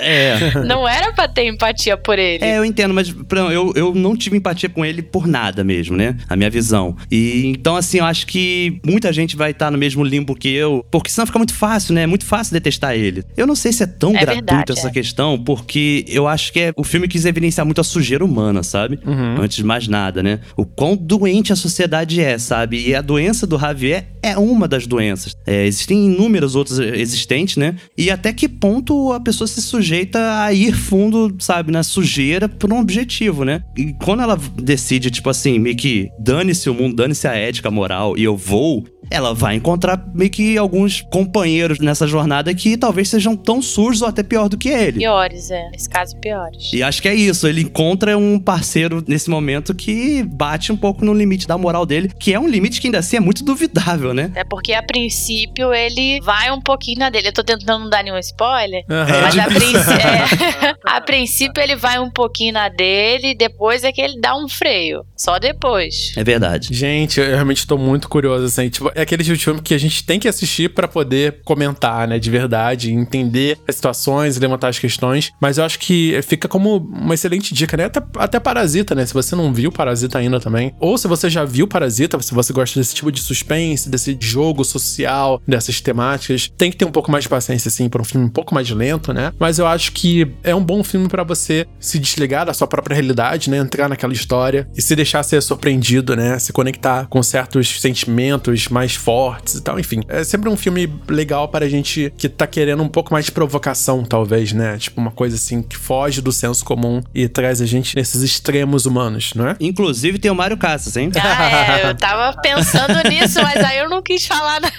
É. 0.00 0.58
não 0.66 0.86
era 0.86 1.12
pra 1.12 1.28
ter 1.28 1.46
empatia 1.46 1.96
por 1.96 2.18
ele. 2.18 2.44
É, 2.44 2.58
eu 2.58 2.64
entendo, 2.64 2.92
mas 2.92 3.14
eu, 3.52 3.72
eu 3.76 3.94
não 3.94 4.16
tive 4.16 4.36
empatia 4.36 4.68
com 4.68 4.84
ele 4.84 5.00
por 5.00 5.28
nada 5.28 5.62
mesmo, 5.62 5.96
né? 5.96 6.16
A 6.28 6.34
minha 6.34 6.50
visão. 6.50 6.96
E 7.08 7.46
então, 7.46 7.76
assim, 7.76 7.98
eu 7.98 8.04
acho 8.04 8.26
que 8.26 8.80
muita 8.84 9.12
gente 9.12 9.36
vai 9.36 9.52
estar 9.52 9.70
no 9.70 9.78
mesmo 9.78 10.02
limbo 10.02 10.34
que 10.34 10.52
eu, 10.52 10.84
porque 10.90 11.08
senão 11.08 11.24
fica 11.24 11.38
muito 11.38 11.54
fácil, 11.54 11.94
né? 11.94 12.02
É 12.02 12.06
muito 12.08 12.26
fácil 12.26 12.52
detestar 12.52 12.96
ele. 12.96 13.22
Eu 13.36 13.46
não 13.46 13.54
sei 13.54 13.72
se 13.72 13.84
é 13.84 13.86
tão 13.86 14.10
É 14.10 14.20
gratuito 14.22 14.44
verdade, 14.44 14.72
essa 14.72 14.88
é. 14.88 14.90
questão, 14.90 15.38
porque 15.38 16.04
eu 16.08 16.26
acho 16.26 16.52
que 16.52 16.58
é, 16.58 16.72
o 16.76 16.82
filme 16.82 17.06
quis 17.06 17.24
evidenciar 17.24 17.64
muito 17.64 17.80
a 17.80 17.84
sujeira 17.84 18.24
humana, 18.24 18.64
sabe? 18.64 18.98
Uhum. 19.06 19.40
Antes 19.40 19.58
de 19.58 19.64
mais 19.64 19.86
nada, 19.86 20.20
né? 20.20 20.40
O 20.56 20.66
quão 20.66 20.96
doente 20.96 21.52
a 21.52 21.56
sociedade 21.56 22.20
é, 22.20 22.36
sabe? 22.38 22.88
E 22.88 22.92
a 22.92 23.00
doença 23.00 23.46
do 23.46 23.56
Javier 23.56 24.08
é 24.20 24.36
uma 24.50 24.68
das 24.68 24.86
doenças. 24.86 25.34
É, 25.46 25.66
existem 25.66 26.06
inúmeras 26.06 26.54
outras 26.54 26.78
existentes, 26.78 27.56
né? 27.56 27.76
E 27.96 28.10
até 28.10 28.32
que 28.32 28.48
ponto 28.48 29.12
a 29.12 29.20
pessoa 29.20 29.46
se 29.46 29.60
sujeita 29.60 30.42
a 30.42 30.52
ir 30.52 30.72
fundo, 30.72 31.34
sabe, 31.38 31.72
na 31.72 31.82
sujeira 31.82 32.48
por 32.48 32.72
um 32.72 32.80
objetivo, 32.80 33.44
né? 33.44 33.62
E 33.76 33.92
quando 34.02 34.22
ela 34.22 34.38
decide, 34.56 35.10
tipo 35.10 35.30
assim, 35.30 35.58
meio 35.58 35.76
que 35.76 36.08
dane-se 36.18 36.68
o 36.68 36.74
mundo, 36.74 36.96
dane-se 36.96 37.26
a 37.26 37.34
ética, 37.34 37.68
a 37.68 37.70
moral, 37.70 38.16
e 38.16 38.24
eu 38.24 38.36
vou, 38.36 38.84
ela 39.10 39.34
vai 39.34 39.54
encontrar 39.56 40.02
meio 40.14 40.30
que 40.30 40.56
alguns 40.58 41.00
companheiros 41.10 41.78
nessa 41.78 42.06
jornada 42.06 42.54
que 42.54 42.76
talvez 42.76 43.08
sejam 43.08 43.36
tão 43.36 43.60
sujos 43.62 44.02
ou 44.02 44.08
até 44.08 44.22
pior 44.22 44.48
do 44.48 44.56
que 44.56 44.68
ele. 44.68 44.98
Piores, 45.00 45.50
é. 45.50 45.68
Nesse 45.70 45.88
caso, 45.88 46.16
piores. 46.16 46.72
E 46.72 46.82
acho 46.82 47.00
que 47.02 47.08
é 47.08 47.14
isso, 47.14 47.46
ele 47.46 47.62
encontra 47.62 48.16
um 48.16 48.38
parceiro 48.38 49.02
nesse 49.06 49.28
momento 49.30 49.74
que 49.74 50.22
bate 50.22 50.72
um 50.72 50.76
pouco 50.76 51.04
no 51.04 51.12
limite 51.14 51.46
da 51.46 51.56
moral 51.58 51.84
dele, 51.86 52.10
que 52.18 52.32
é 52.32 52.38
um 52.40 52.48
limite 52.48 52.80
que 52.80 52.86
ainda 52.88 52.98
assim 52.98 53.16
é 53.16 53.20
muito 53.20 53.44
duvidável, 53.44 54.12
né? 54.14 54.30
É 54.34 54.44
porque 54.44 54.72
a 54.72 54.82
princípio 54.82 55.72
ele 55.72 56.20
vai 56.22 56.50
um 56.50 56.60
pouquinho 56.60 56.98
na 57.00 57.10
dele. 57.10 57.28
Eu 57.28 57.32
tô 57.32 57.42
tentando 57.44 57.66
não 57.80 57.90
dar 57.90 58.02
nenhum 58.02 58.18
spoiler. 58.18 58.84
Aham. 58.90 59.20
Mas 59.22 59.38
a, 59.38 59.42
tipo- 59.44 59.54
princ- 59.54 59.76
é, 59.88 60.74
a 60.84 61.00
princípio 61.00 61.62
ele 61.62 61.76
vai 61.76 61.98
um 61.98 62.10
pouquinho 62.10 62.52
na 62.52 62.68
dele, 62.68 63.34
depois 63.34 63.84
é 63.84 63.92
que 63.92 64.00
ele 64.00 64.20
dá 64.20 64.36
um 64.36 64.48
freio. 64.48 65.04
Só 65.16 65.38
depois. 65.38 66.12
É 66.16 66.24
verdade. 66.24 66.72
Gente, 66.74 67.20
eu 67.20 67.26
realmente 67.34 67.66
tô 67.66 67.76
muito 67.78 68.08
curioso, 68.08 68.44
assim. 68.46 68.68
Tipo, 68.68 68.90
é 68.98 69.02
aquele 69.02 69.22
tipo 69.22 69.36
de 69.36 69.44
filme 69.44 69.62
que 69.62 69.74
a 69.74 69.78
gente 69.78 70.04
tem 70.04 70.18
que 70.18 70.26
assistir 70.26 70.70
pra 70.70 70.88
poder 70.88 71.40
comentar, 71.44 72.06
né? 72.08 72.18
De 72.18 72.30
verdade, 72.30 72.92
entender 72.92 73.56
as 73.66 73.76
situações, 73.76 74.36
levantar 74.38 74.68
as 74.68 74.78
questões. 74.78 75.32
Mas 75.40 75.58
eu 75.58 75.64
acho 75.64 75.78
que 75.78 76.18
fica 76.22 76.48
como 76.48 76.78
uma 76.78 77.14
excelente 77.14 77.54
dica, 77.54 77.76
né? 77.76 77.84
Até, 77.84 78.02
até 78.16 78.40
Parasita, 78.40 78.94
né? 78.94 79.06
Se 79.06 79.14
você 79.14 79.36
não 79.36 79.52
viu 79.52 79.70
Parasita 79.70 80.18
ainda 80.18 80.40
também. 80.40 80.74
Ou 80.80 80.98
se 80.98 81.06
você 81.06 81.30
já 81.30 81.44
viu 81.44 81.68
Parasita, 81.68 82.20
se 82.20 82.34
você 82.34 82.52
gosta 82.52 82.78
desse 82.78 82.94
tipo 82.94 83.12
de 83.12 83.20
suspense, 83.20 83.88
desse 83.88 84.16
jogo 84.20 84.64
social, 84.64 85.40
dessas 85.46 85.80
temáticas, 85.80 86.50
tem 86.56 86.70
que 86.70 86.76
ter 86.76 86.84
um 86.84 86.90
pouco 86.90 87.10
mais 87.10 87.24
de 87.24 87.28
paciência, 87.28 87.68
assim, 87.68 87.88
pra 87.88 88.02
um 88.02 88.04
filme 88.04 88.26
um 88.26 88.30
pouco 88.30 88.54
mais 88.54 88.68
lento, 88.70 89.12
né? 89.12 89.32
Mas 89.38 89.58
eu 89.60 89.66
acho 89.66 89.92
que 89.92 90.26
é 90.42 90.54
um 90.54 90.64
bom 90.64 90.82
filme 90.82 91.08
pra 91.08 91.22
você 91.22 91.66
se 91.78 91.98
desligar 91.98 92.46
da 92.46 92.52
sua 92.52 92.66
própria 92.66 92.94
realidade, 92.94 93.48
né? 93.48 93.58
Entrar 93.58 93.88
naquela 93.88 94.12
história 94.12 94.68
e 94.76 94.82
se 94.82 94.96
deixar 94.96 95.22
ser 95.22 95.40
surpreendido, 95.40 96.16
né? 96.16 96.38
Se 96.38 96.52
conectar 96.52 97.06
com 97.06 97.22
certos 97.22 97.80
sentimentos 97.80 98.68
mais 98.68 98.87
fortes 98.94 99.54
e 99.54 99.62
tal. 99.62 99.78
Enfim, 99.78 100.00
é 100.08 100.24
sempre 100.24 100.48
um 100.48 100.56
filme 100.56 100.92
legal 101.08 101.48
para 101.48 101.64
a 101.64 101.68
gente 101.68 102.12
que 102.16 102.28
tá 102.28 102.46
querendo 102.46 102.82
um 102.82 102.88
pouco 102.88 103.12
mais 103.12 103.26
de 103.26 103.32
provocação, 103.32 104.04
talvez, 104.04 104.52
né? 104.52 104.78
Tipo, 104.78 105.00
uma 105.00 105.10
coisa 105.10 105.36
assim 105.36 105.62
que 105.62 105.76
foge 105.76 106.20
do 106.20 106.32
senso 106.32 106.64
comum 106.64 107.02
e 107.14 107.28
traz 107.28 107.60
a 107.60 107.66
gente 107.66 107.96
nesses 107.96 108.22
extremos 108.22 108.86
humanos, 108.86 109.32
não 109.34 109.48
é? 109.48 109.56
Inclusive 109.60 110.18
tem 110.18 110.30
o 110.30 110.34
Mário 110.34 110.56
Casas, 110.56 110.96
hein? 110.96 111.10
Ah, 111.16 111.78
é, 111.78 111.90
eu 111.90 111.94
tava 111.96 112.36
pensando 112.42 113.08
nisso, 113.08 113.42
mas 113.42 113.64
aí 113.64 113.78
eu 113.78 113.88
não 113.88 114.02
quis 114.02 114.26
falar 114.26 114.60
nada. 114.60 114.72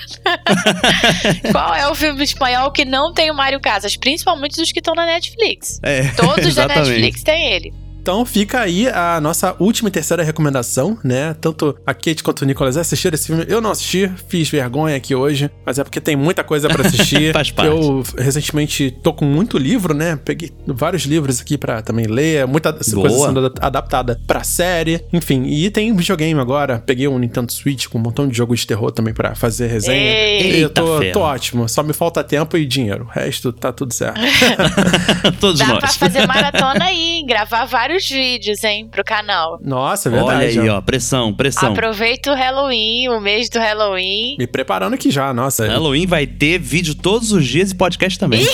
Qual 1.52 1.76
é 1.76 1.88
o 1.88 1.96
filme 1.96 2.24
espanhol 2.24 2.72
que 2.72 2.86
não 2.86 3.14
tem 3.14 3.32
o 3.32 3.36
Mário 3.36 3.60
Casas? 3.60 3.96
Principalmente 3.96 4.62
os 4.62 4.72
que 4.72 4.80
estão 4.80 4.94
na 4.96 5.06
Netflix. 5.06 5.80
É, 5.84 6.10
Todos 6.10 6.56
da 6.56 6.64
exatamente. 6.66 6.90
Netflix 6.90 7.24
têm 7.24 7.54
ele. 7.54 7.89
Então 8.02 8.26
fica 8.26 8.60
aí 8.62 8.88
a 8.88 9.20
nossa 9.22 9.56
última 9.60 9.90
e 9.90 9.92
terceira 9.92 10.24
recomendação, 10.24 10.98
né? 11.04 11.36
Tanto 11.40 11.78
a 11.86 11.94
Kate 11.94 12.24
quanto 12.24 12.42
o 12.42 12.46
Nicolas 12.46 12.78
assistiram 12.78 13.16
esse 13.16 13.28
filme. 13.28 13.46
Eu 13.48 13.62
não 13.62 13.72
assisti, 13.72 14.12
fiz 14.28 14.50
vergonha 14.50 14.96
aqui 14.96 15.14
hoje, 15.14 15.50
mas 15.66 15.78
é 15.80 15.84
porque 15.84 16.00
tem 16.02 16.16
muita 16.16 16.44
coisa 16.44 16.70
pra 16.70 16.88
assistir. 16.88 17.32
Faz 17.34 17.52
parte. 17.52 17.70
Eu 17.70 18.04
recentemente 18.18 18.90
tô 19.04 19.14
com 19.14 19.26
muito 19.26 19.58
livro, 19.58 19.94
né? 19.94 20.18
Peguei 20.24 20.52
vários 20.66 21.04
livros 21.04 21.42
aqui 21.42 21.58
pra 21.58 21.82
também 21.82 22.06
ler, 22.08 22.48
muita 22.48 22.72
Boa. 22.72 23.08
coisa 23.10 23.26
sendo 23.28 23.46
ad- 23.46 23.56
adaptada 23.62 24.20
pra 24.26 24.44
série, 24.44 25.04
enfim. 25.12 25.44
E 25.44 25.70
tem 25.70 25.96
videogame 25.96 26.40
agora. 26.40 26.80
Peguei 26.86 27.08
um 27.08 27.20
Nintendo 27.20 27.52
Switch 27.52 27.88
com 27.88 27.98
um 27.98 28.02
montão 28.02 28.28
de 28.28 28.36
jogos 28.36 28.62
de 28.62 28.68
terror 28.68 28.92
também 28.92 29.14
pra 29.14 29.36
fazer 29.36 29.68
resenha. 29.68 30.12
Ei. 30.12 30.58
E 30.58 30.62
eu 30.62 30.70
tô, 30.70 31.02
Eita 31.02 31.14
tô 31.14 31.20
ótimo. 31.22 31.68
Só 31.68 31.84
me 31.84 31.94
falta 31.94 32.24
tempo 32.24 32.58
e 32.58 32.66
dinheiro. 32.66 33.04
O 33.06 33.08
resto 33.08 33.52
tá 33.52 33.72
tudo 33.72 33.94
certo. 33.94 34.20
Todos 35.40 35.60
Dá 35.60 35.68
nós. 35.68 35.80
pra 35.80 35.90
fazer 35.90 36.26
maratona 36.28 36.86
aí, 36.86 37.24
gravar 37.28 37.66
vários 37.66 37.89
vídeos, 37.98 38.64
hein, 38.64 38.88
pro 38.90 39.04
canal. 39.04 39.60
Nossa, 39.62 40.10
é 40.10 40.12
verdade. 40.12 40.60
Olha 40.60 40.62
aí, 40.62 40.70
ó. 40.70 40.78
ó, 40.78 40.82
pressão, 40.82 41.34
pressão. 41.34 41.72
Aproveita 41.72 42.32
o 42.32 42.36
Halloween, 42.36 43.10
o 43.10 43.20
mês 43.20 43.50
do 43.50 43.60
Halloween. 43.60 44.36
Me 44.38 44.48
preparando 44.48 44.94
aqui 44.94 45.10
já, 45.12 45.34
nossa. 45.34 45.68
Halloween 45.68 46.06
vai 46.06 46.26
ter 46.28 46.60
vídeo 46.60 46.96
todos 46.96 47.32
os 47.32 47.46
dias 47.46 47.72
e 47.72 47.76
podcast 47.76 48.18
também. 48.20 48.46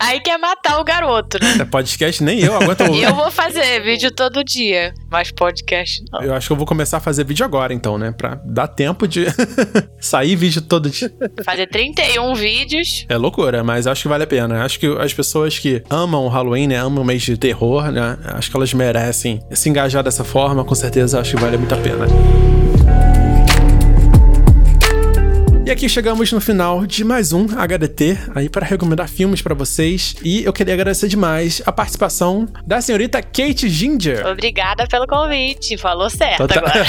Aí 0.00 0.20
quer 0.20 0.38
matar 0.38 0.78
o 0.80 0.84
garoto, 0.84 1.38
né? 1.40 1.56
É 1.60 1.64
podcast, 1.64 2.22
nem 2.22 2.40
eu 2.40 2.54
aguento 2.54 2.82
ouvir. 2.82 3.04
Eu 3.04 3.14
vou 3.14 3.30
fazer 3.30 3.80
vídeo 3.82 4.10
todo 4.10 4.44
dia, 4.44 4.92
mas 5.10 5.30
podcast 5.30 6.04
não. 6.12 6.20
Eu 6.20 6.34
acho 6.34 6.46
que 6.46 6.52
eu 6.52 6.56
vou 6.56 6.66
começar 6.66 6.98
a 6.98 7.00
fazer 7.00 7.24
vídeo 7.24 7.44
agora, 7.44 7.72
então, 7.72 7.96
né? 7.96 8.12
Pra 8.12 8.40
dar 8.44 8.68
tempo 8.68 9.06
de 9.06 9.26
sair 10.00 10.36
vídeo 10.36 10.60
todo 10.62 10.90
dia. 10.90 11.12
Fazer 11.44 11.66
31 11.68 12.34
vídeos. 12.34 13.06
É 13.08 13.16
loucura, 13.16 13.62
mas 13.64 13.86
acho 13.86 14.02
que 14.02 14.08
vale 14.08 14.24
a 14.24 14.26
pena. 14.26 14.64
Acho 14.64 14.78
que 14.78 14.86
as 14.86 15.12
pessoas 15.14 15.58
que 15.58 15.82
amam 15.88 16.24
o 16.24 16.28
Halloween, 16.28 16.66
né? 16.66 16.76
Amam 16.76 17.02
o 17.02 17.06
mês 17.06 17.22
de 17.22 17.33
terror, 17.36 17.90
né? 17.90 18.16
Acho 18.24 18.50
que 18.50 18.56
elas 18.56 18.72
merecem 18.74 19.40
se 19.50 19.68
engajar 19.68 20.02
dessa 20.02 20.24
forma, 20.24 20.64
com 20.64 20.74
certeza 20.74 21.20
acho 21.20 21.36
que 21.36 21.42
vale 21.42 21.56
muito 21.56 21.74
a 21.74 21.78
pena. 21.78 22.53
E 25.66 25.70
aqui 25.70 25.88
chegamos 25.88 26.30
no 26.30 26.42
final 26.42 26.84
de 26.86 27.02
mais 27.02 27.32
um 27.32 27.46
HDT 27.46 28.18
aí 28.34 28.50
para 28.50 28.66
recomendar 28.66 29.08
filmes 29.08 29.40
para 29.40 29.54
vocês. 29.54 30.14
E 30.22 30.44
eu 30.44 30.52
queria 30.52 30.74
agradecer 30.74 31.08
demais 31.08 31.62
a 31.64 31.72
participação 31.72 32.46
da 32.66 32.82
senhorita 32.82 33.22
Kate 33.22 33.66
Ginger. 33.70 34.26
Obrigada 34.26 34.86
pelo 34.86 35.06
convite. 35.06 35.78
Falou 35.78 36.10
certo 36.10 36.46
tá- 36.48 36.60
agora. 36.60 36.84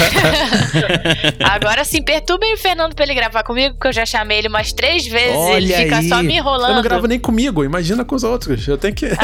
agora 1.56 1.86
sim, 1.86 2.02
perturbem 2.04 2.54
o 2.54 2.58
Fernando 2.58 2.94
pra 2.94 3.06
ele 3.06 3.14
gravar 3.14 3.44
comigo, 3.44 3.76
porque 3.76 3.88
eu 3.88 3.94
já 3.94 4.06
chamei 4.06 4.40
ele 4.40 4.50
umas 4.50 4.74
três 4.74 5.08
vezes. 5.08 5.38
ele 5.56 5.68
Olha 5.74 5.78
fica 5.78 5.98
aí. 6.00 6.10
só 6.10 6.22
me 6.22 6.34
Eu 6.36 6.40
enrolando. 6.40 6.76
não 6.76 6.82
gravo 6.82 7.08
nem 7.08 7.18
comigo, 7.18 7.64
imagina 7.64 8.04
com 8.04 8.14
os 8.14 8.26
outros. 8.26 8.68
Eu 8.68 8.78
tenho 8.78 8.94
que, 8.94 9.08
tenho 9.08 9.16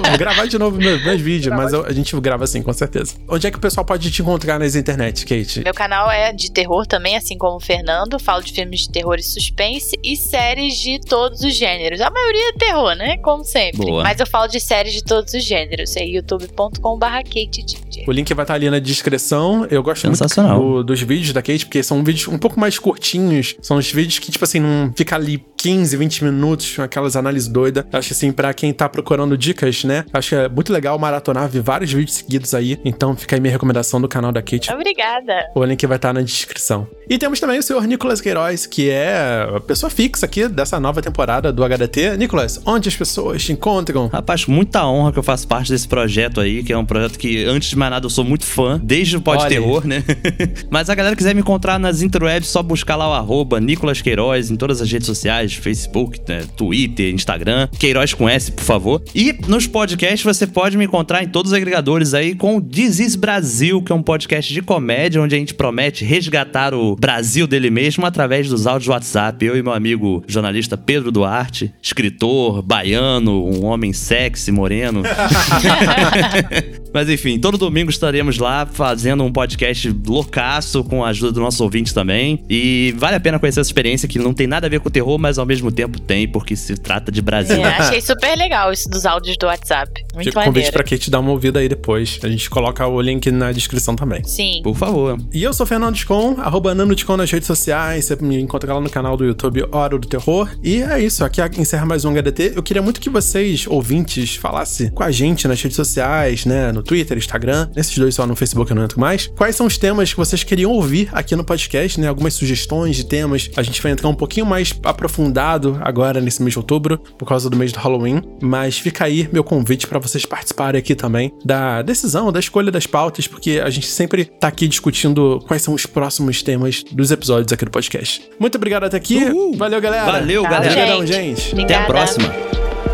que- 0.00 0.08
vou 0.08 0.16
gravar 0.18 0.46
de 0.46 0.58
novo 0.58 0.78
meus, 0.78 1.04
meus 1.04 1.20
vídeos, 1.20 1.54
mas 1.54 1.74
eu- 1.74 1.84
a 1.84 1.92
gente 1.92 2.18
grava 2.20 2.44
assim, 2.44 2.62
com 2.62 2.72
certeza. 2.72 3.16
Onde 3.28 3.46
é 3.46 3.50
que 3.50 3.58
o 3.58 3.60
pessoal 3.60 3.84
pode 3.84 4.10
te 4.10 4.22
encontrar 4.22 4.58
nas 4.58 4.74
internet, 4.74 5.26
Kate? 5.26 5.60
Meu 5.62 5.74
canal 5.74 6.10
é 6.10 6.32
de 6.32 6.50
terror 6.50 6.86
também, 6.86 7.18
assim 7.18 7.36
como 7.36 7.56
o 7.58 7.60
Fernando. 7.60 8.18
Falo 8.18 8.45
de 8.46 8.52
filmes 8.52 8.80
de 8.80 8.90
terror 8.90 9.16
e 9.18 9.22
suspense 9.22 9.96
e 10.02 10.16
séries 10.16 10.78
de 10.78 10.98
todos 11.00 11.40
os 11.42 11.54
gêneros. 11.54 12.00
A 12.00 12.10
maioria 12.10 12.50
é 12.50 12.52
terror, 12.52 12.94
né? 12.94 13.16
Como 13.18 13.44
sempre. 13.44 13.86
Boa. 13.86 14.02
Mas 14.02 14.18
eu 14.20 14.26
falo 14.26 14.46
de 14.48 14.60
séries 14.60 14.92
de 14.94 15.02
todos 15.04 15.34
os 15.34 15.44
gêneros. 15.44 15.94
É 15.96 16.04
youtube.com.br 16.04 17.06
Kate 17.06 17.64
Ginger. 17.66 18.04
O 18.08 18.12
link 18.12 18.32
vai 18.34 18.44
estar 18.44 18.54
ali 18.54 18.70
na 18.70 18.78
descrição. 18.78 19.66
Eu 19.70 19.82
gosto 19.82 20.02
Sensacional. 20.02 20.60
muito 20.60 20.76
do- 20.78 20.84
dos 20.84 21.00
vídeos 21.02 21.32
da 21.32 21.42
Kate, 21.42 21.66
porque 21.66 21.82
são 21.82 22.02
vídeos 22.04 22.28
um 22.28 22.38
pouco 22.38 22.58
mais 22.58 22.78
curtinhos. 22.78 23.56
São 23.60 23.76
os 23.76 23.90
vídeos 23.90 24.18
que, 24.18 24.30
tipo 24.30 24.44
assim, 24.44 24.60
não 24.60 24.92
fica 24.96 25.16
ali 25.16 25.44
15, 25.56 25.96
20 25.96 26.24
minutos 26.24 26.76
com 26.76 26.82
aquelas 26.82 27.16
análises 27.16 27.48
doidas. 27.48 27.84
Acho 27.92 28.12
assim, 28.12 28.30
pra 28.32 28.52
quem 28.54 28.72
tá 28.72 28.88
procurando 28.88 29.36
dicas, 29.36 29.84
né? 29.84 30.04
Acho 30.12 30.28
que 30.30 30.34
é 30.34 30.48
muito 30.48 30.72
legal 30.72 30.98
maratonar, 30.98 31.48
ver 31.48 31.60
vários 31.62 31.92
vídeos 31.92 32.16
seguidos 32.16 32.54
aí. 32.54 32.78
Então 32.84 33.16
fica 33.16 33.36
aí 33.36 33.40
minha 33.40 33.52
recomendação 33.52 34.00
do 34.00 34.08
canal 34.08 34.30
da 34.32 34.40
Kate. 34.42 34.70
Obrigada. 34.72 35.50
O 35.54 35.64
link 35.64 35.84
vai 35.86 35.96
estar 35.96 36.12
na 36.12 36.20
descrição. 36.22 36.86
E 37.08 37.18
temos 37.18 37.40
também 37.40 37.58
o 37.58 37.62
senhor 37.62 37.84
Nicolas 37.86 38.20
Queiroz, 38.36 38.66
que 38.66 38.90
é 38.90 39.48
a 39.56 39.60
pessoa 39.60 39.88
fixa 39.88 40.26
aqui 40.26 40.46
dessa 40.46 40.78
nova 40.78 41.00
temporada 41.00 41.50
do 41.50 41.64
HDT. 41.64 42.18
Nicolas, 42.18 42.60
onde 42.66 42.86
as 42.86 42.94
pessoas 42.94 43.42
te 43.42 43.52
encontram? 43.52 44.08
Rapaz, 44.08 44.44
com 44.44 44.52
muita 44.52 44.86
honra 44.86 45.10
que 45.10 45.18
eu 45.18 45.22
faço 45.22 45.48
parte 45.48 45.72
desse 45.72 45.88
projeto 45.88 46.38
aí, 46.38 46.62
que 46.62 46.70
é 46.70 46.76
um 46.76 46.84
projeto 46.84 47.18
que, 47.18 47.44
antes 47.46 47.70
de 47.70 47.76
mais 47.76 47.90
nada, 47.90 48.04
eu 48.04 48.10
sou 48.10 48.24
muito 48.24 48.44
fã, 48.44 48.78
desde 48.82 49.16
o 49.16 49.22
Pod 49.22 49.38
Olha 49.38 49.46
aí. 49.46 49.54
Terror, 49.54 49.86
né? 49.86 50.04
Mas 50.68 50.90
a 50.90 50.94
galera 50.94 51.16
quiser 51.16 51.34
me 51.34 51.40
encontrar 51.40 51.78
nas 51.78 52.02
interwebs, 52.02 52.50
só 52.50 52.62
buscar 52.62 52.96
lá 52.96 53.08
o 53.08 53.12
arroba 53.14 53.58
Nicolas 53.58 54.02
Queiroz 54.02 54.50
em 54.50 54.56
todas 54.56 54.82
as 54.82 54.92
redes 54.92 55.06
sociais, 55.06 55.54
Facebook, 55.54 56.20
né, 56.28 56.44
Twitter, 56.56 57.14
Instagram. 57.14 57.68
Queiroz 57.78 58.12
com 58.12 58.28
S, 58.28 58.52
por 58.52 58.64
favor. 58.64 59.02
E 59.14 59.34
nos 59.48 59.66
podcasts 59.66 60.22
você 60.22 60.46
pode 60.46 60.76
me 60.76 60.84
encontrar 60.84 61.22
em 61.22 61.28
todos 61.28 61.52
os 61.52 61.56
agregadores 61.56 62.12
aí 62.12 62.34
com 62.34 62.58
o 62.58 62.60
This 62.60 62.98
is 62.98 63.16
Brasil, 63.16 63.80
que 63.80 63.92
é 63.92 63.94
um 63.94 64.02
podcast 64.02 64.52
de 64.52 64.60
comédia, 64.60 65.22
onde 65.22 65.34
a 65.34 65.38
gente 65.38 65.54
promete 65.54 66.04
resgatar 66.04 66.74
o 66.74 66.94
Brasil 66.96 67.46
dele 67.46 67.70
mesmo 67.70 68.04
através 68.04 68.25
dos 68.48 68.66
áudios 68.66 68.86
do 68.86 68.92
WhatsApp. 68.92 69.44
Eu 69.44 69.56
e 69.56 69.62
meu 69.62 69.72
amigo 69.72 70.24
jornalista 70.26 70.76
Pedro 70.76 71.10
Duarte, 71.10 71.72
escritor, 71.80 72.62
baiano, 72.62 73.44
um 73.44 73.64
homem 73.64 73.92
sexy, 73.92 74.50
moreno. 74.52 75.02
Mas 76.96 77.10
enfim, 77.10 77.38
todo 77.38 77.58
domingo 77.58 77.90
estaremos 77.90 78.38
lá 78.38 78.64
fazendo 78.64 79.22
um 79.22 79.30
podcast 79.30 79.94
loucaço 80.06 80.82
com 80.82 81.04
a 81.04 81.08
ajuda 81.08 81.30
dos 81.30 81.42
nossos 81.42 81.60
ouvintes 81.60 81.92
também. 81.92 82.42
E 82.48 82.94
vale 82.96 83.16
a 83.16 83.20
pena 83.20 83.38
conhecer 83.38 83.60
essa 83.60 83.68
experiência 83.68 84.08
que 84.08 84.18
não 84.18 84.32
tem 84.32 84.46
nada 84.46 84.66
a 84.66 84.70
ver 84.70 84.80
com 84.80 84.88
terror, 84.88 85.18
mas 85.18 85.36
ao 85.36 85.44
mesmo 85.44 85.70
tempo 85.70 86.00
tem, 86.00 86.26
porque 86.26 86.56
se 86.56 86.74
trata 86.74 87.12
de 87.12 87.20
Brasil. 87.20 87.56
É, 87.56 87.64
achei 87.64 88.00
super 88.00 88.34
legal 88.38 88.72
isso 88.72 88.88
dos 88.88 89.04
áudios 89.04 89.36
do 89.36 89.44
WhatsApp. 89.44 89.92
Muito 90.14 90.28
Fica 90.28 90.40
o 90.40 90.44
convite 90.44 90.72
pra 90.72 90.82
Kate 90.82 91.10
dar 91.10 91.20
uma 91.20 91.32
ouvida 91.32 91.58
aí 91.58 91.68
depois. 91.68 92.18
A 92.22 92.28
gente 92.28 92.48
coloca 92.48 92.86
o 92.86 92.98
link 92.98 93.30
na 93.30 93.52
descrição 93.52 93.94
também. 93.94 94.24
Sim. 94.24 94.62
Por 94.64 94.74
favor. 94.74 95.18
E 95.34 95.42
eu 95.42 95.52
sou 95.52 95.66
Fernando 95.66 95.92
Descon, 95.92 96.36
arroba 96.38 96.74
Nano 96.74 96.94
Descon 96.94 97.18
nas 97.18 97.30
redes 97.30 97.46
sociais. 97.46 98.06
Você 98.06 98.16
me 98.22 98.40
encontra 98.40 98.72
lá 98.72 98.80
no 98.80 98.88
canal 98.88 99.18
do 99.18 99.24
YouTube 99.26 99.66
Hora 99.70 99.98
do 99.98 100.08
Terror. 100.08 100.48
E 100.62 100.80
é 100.80 100.98
isso, 100.98 101.22
aqui 101.22 101.42
encerra 101.60 101.84
mais 101.84 102.06
um 102.06 102.10
HDT. 102.10 102.54
Eu 102.56 102.62
queria 102.62 102.80
muito 102.80 103.02
que 103.02 103.10
vocês, 103.10 103.66
ouvintes, 103.66 104.34
falassem 104.36 104.88
com 104.88 105.02
a 105.02 105.10
gente 105.10 105.46
nas 105.46 105.60
redes 105.60 105.76
sociais, 105.76 106.46
né? 106.46 106.72
No 106.72 106.85
Twitter, 106.86 107.18
Instagram. 107.18 107.68
Nesses 107.74 107.96
dois 107.98 108.14
só 108.14 108.26
no 108.26 108.36
Facebook 108.36 108.70
eu 108.70 108.76
não 108.76 108.84
entro 108.84 109.00
mais. 109.00 109.26
Quais 109.36 109.56
são 109.56 109.66
os 109.66 109.76
temas 109.76 110.10
que 110.12 110.16
vocês 110.16 110.42
queriam 110.42 110.70
ouvir 110.72 111.08
aqui 111.12 111.34
no 111.36 111.44
podcast, 111.44 112.00
né? 112.00 112.08
Algumas 112.08 112.34
sugestões 112.34 112.96
de 112.96 113.04
temas. 113.04 113.50
A 113.56 113.62
gente 113.62 113.82
vai 113.82 113.92
entrar 113.92 114.08
um 114.08 114.14
pouquinho 114.14 114.46
mais 114.46 114.72
aprofundado 114.82 115.78
agora 115.82 116.20
nesse 116.20 116.42
mês 116.42 116.52
de 116.52 116.58
outubro, 116.58 116.98
por 116.98 117.26
causa 117.26 117.50
do 117.50 117.56
mês 117.56 117.72
do 117.72 117.78
Halloween. 117.78 118.22
Mas 118.40 118.78
fica 118.78 119.04
aí 119.04 119.28
meu 119.32 119.44
convite 119.44 119.86
para 119.86 119.98
vocês 119.98 120.24
participarem 120.24 120.78
aqui 120.78 120.94
também 120.94 121.32
da 121.44 121.82
decisão, 121.82 122.30
da 122.32 122.40
escolha 122.40 122.70
das 122.70 122.86
pautas, 122.86 123.26
porque 123.26 123.60
a 123.62 123.70
gente 123.70 123.86
sempre 123.86 124.24
tá 124.24 124.48
aqui 124.48 124.68
discutindo 124.68 125.42
quais 125.46 125.62
são 125.62 125.74
os 125.74 125.86
próximos 125.86 126.42
temas 126.42 126.82
dos 126.92 127.10
episódios 127.10 127.52
aqui 127.52 127.64
do 127.64 127.70
podcast. 127.70 128.22
Muito 128.38 128.56
obrigado 128.56 128.84
até 128.84 128.96
aqui. 128.96 129.24
Uhul. 129.24 129.56
Valeu, 129.56 129.80
galera. 129.80 130.04
Valeu, 130.12 130.42
Tchau, 130.42 130.50
galera. 130.50 130.72
Obrigadão, 130.72 131.06
gente. 131.06 131.40
gente. 131.40 131.62
Até 131.64 131.74
a 131.74 131.84
Obrigada. 131.84 131.86
próxima. 131.86 132.85